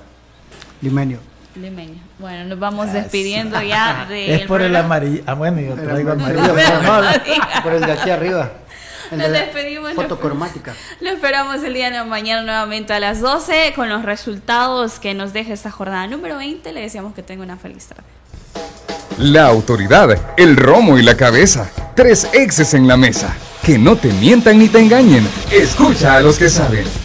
Limenio. 0.82 1.20
Limeño. 1.56 2.00
Bueno, 2.20 2.46
nos 2.46 2.58
vamos 2.58 2.94
despidiendo 2.94 3.62
ya 3.62 4.06
de. 4.08 4.34
Es 4.34 4.48
por 4.48 4.62
el 4.62 4.74
amarillo. 4.74 5.24
Ah, 5.26 5.34
bueno, 5.34 5.60
yo 5.60 5.74
traigo 5.76 6.14
amarillo. 6.14 6.56
por 7.62 7.74
el 7.74 7.82
de 7.82 7.92
aquí 7.92 8.12
arriba. 8.12 8.50
Nos 9.12 9.30
despedimos. 9.30 9.92
Fotocromática. 9.92 10.74
Lo 11.02 11.10
esperamos 11.10 11.62
el 11.66 11.74
día 11.74 11.92
de 11.92 12.02
mañana 12.06 12.44
nuevamente 12.44 12.94
a 12.94 13.02
las 13.02 13.20
12 13.20 13.74
con 13.76 13.90
los 13.90 14.04
resultados 14.04 15.00
que 15.00 15.14
nos 15.14 15.34
deje 15.34 15.52
esta 15.52 15.70
jornada 15.70 16.08
número 16.08 16.38
20. 16.38 16.72
Le 16.72 16.80
deseamos 16.80 17.14
que 17.14 17.22
tenga 17.22 17.44
una 17.44 17.58
feliz 17.58 17.88
tarde. 17.88 18.04
La 19.18 19.48
autoridad, 19.48 20.18
el 20.38 20.56
romo 20.56 20.98
y 20.98 21.04
la 21.04 21.18
cabeza. 21.18 21.70
Tres 21.94 22.30
exes 22.32 22.74
en 22.74 22.88
la 22.88 22.96
mesa. 22.96 23.36
Que 23.64 23.78
no 23.78 23.98
te 23.98 24.14
mientan 24.14 24.60
ni 24.60 24.70
te 24.70 24.80
engañen. 24.80 25.28
Escucha 25.52 26.16
a 26.16 26.22
los 26.22 26.40
que 26.40 26.50
saben 26.50 27.05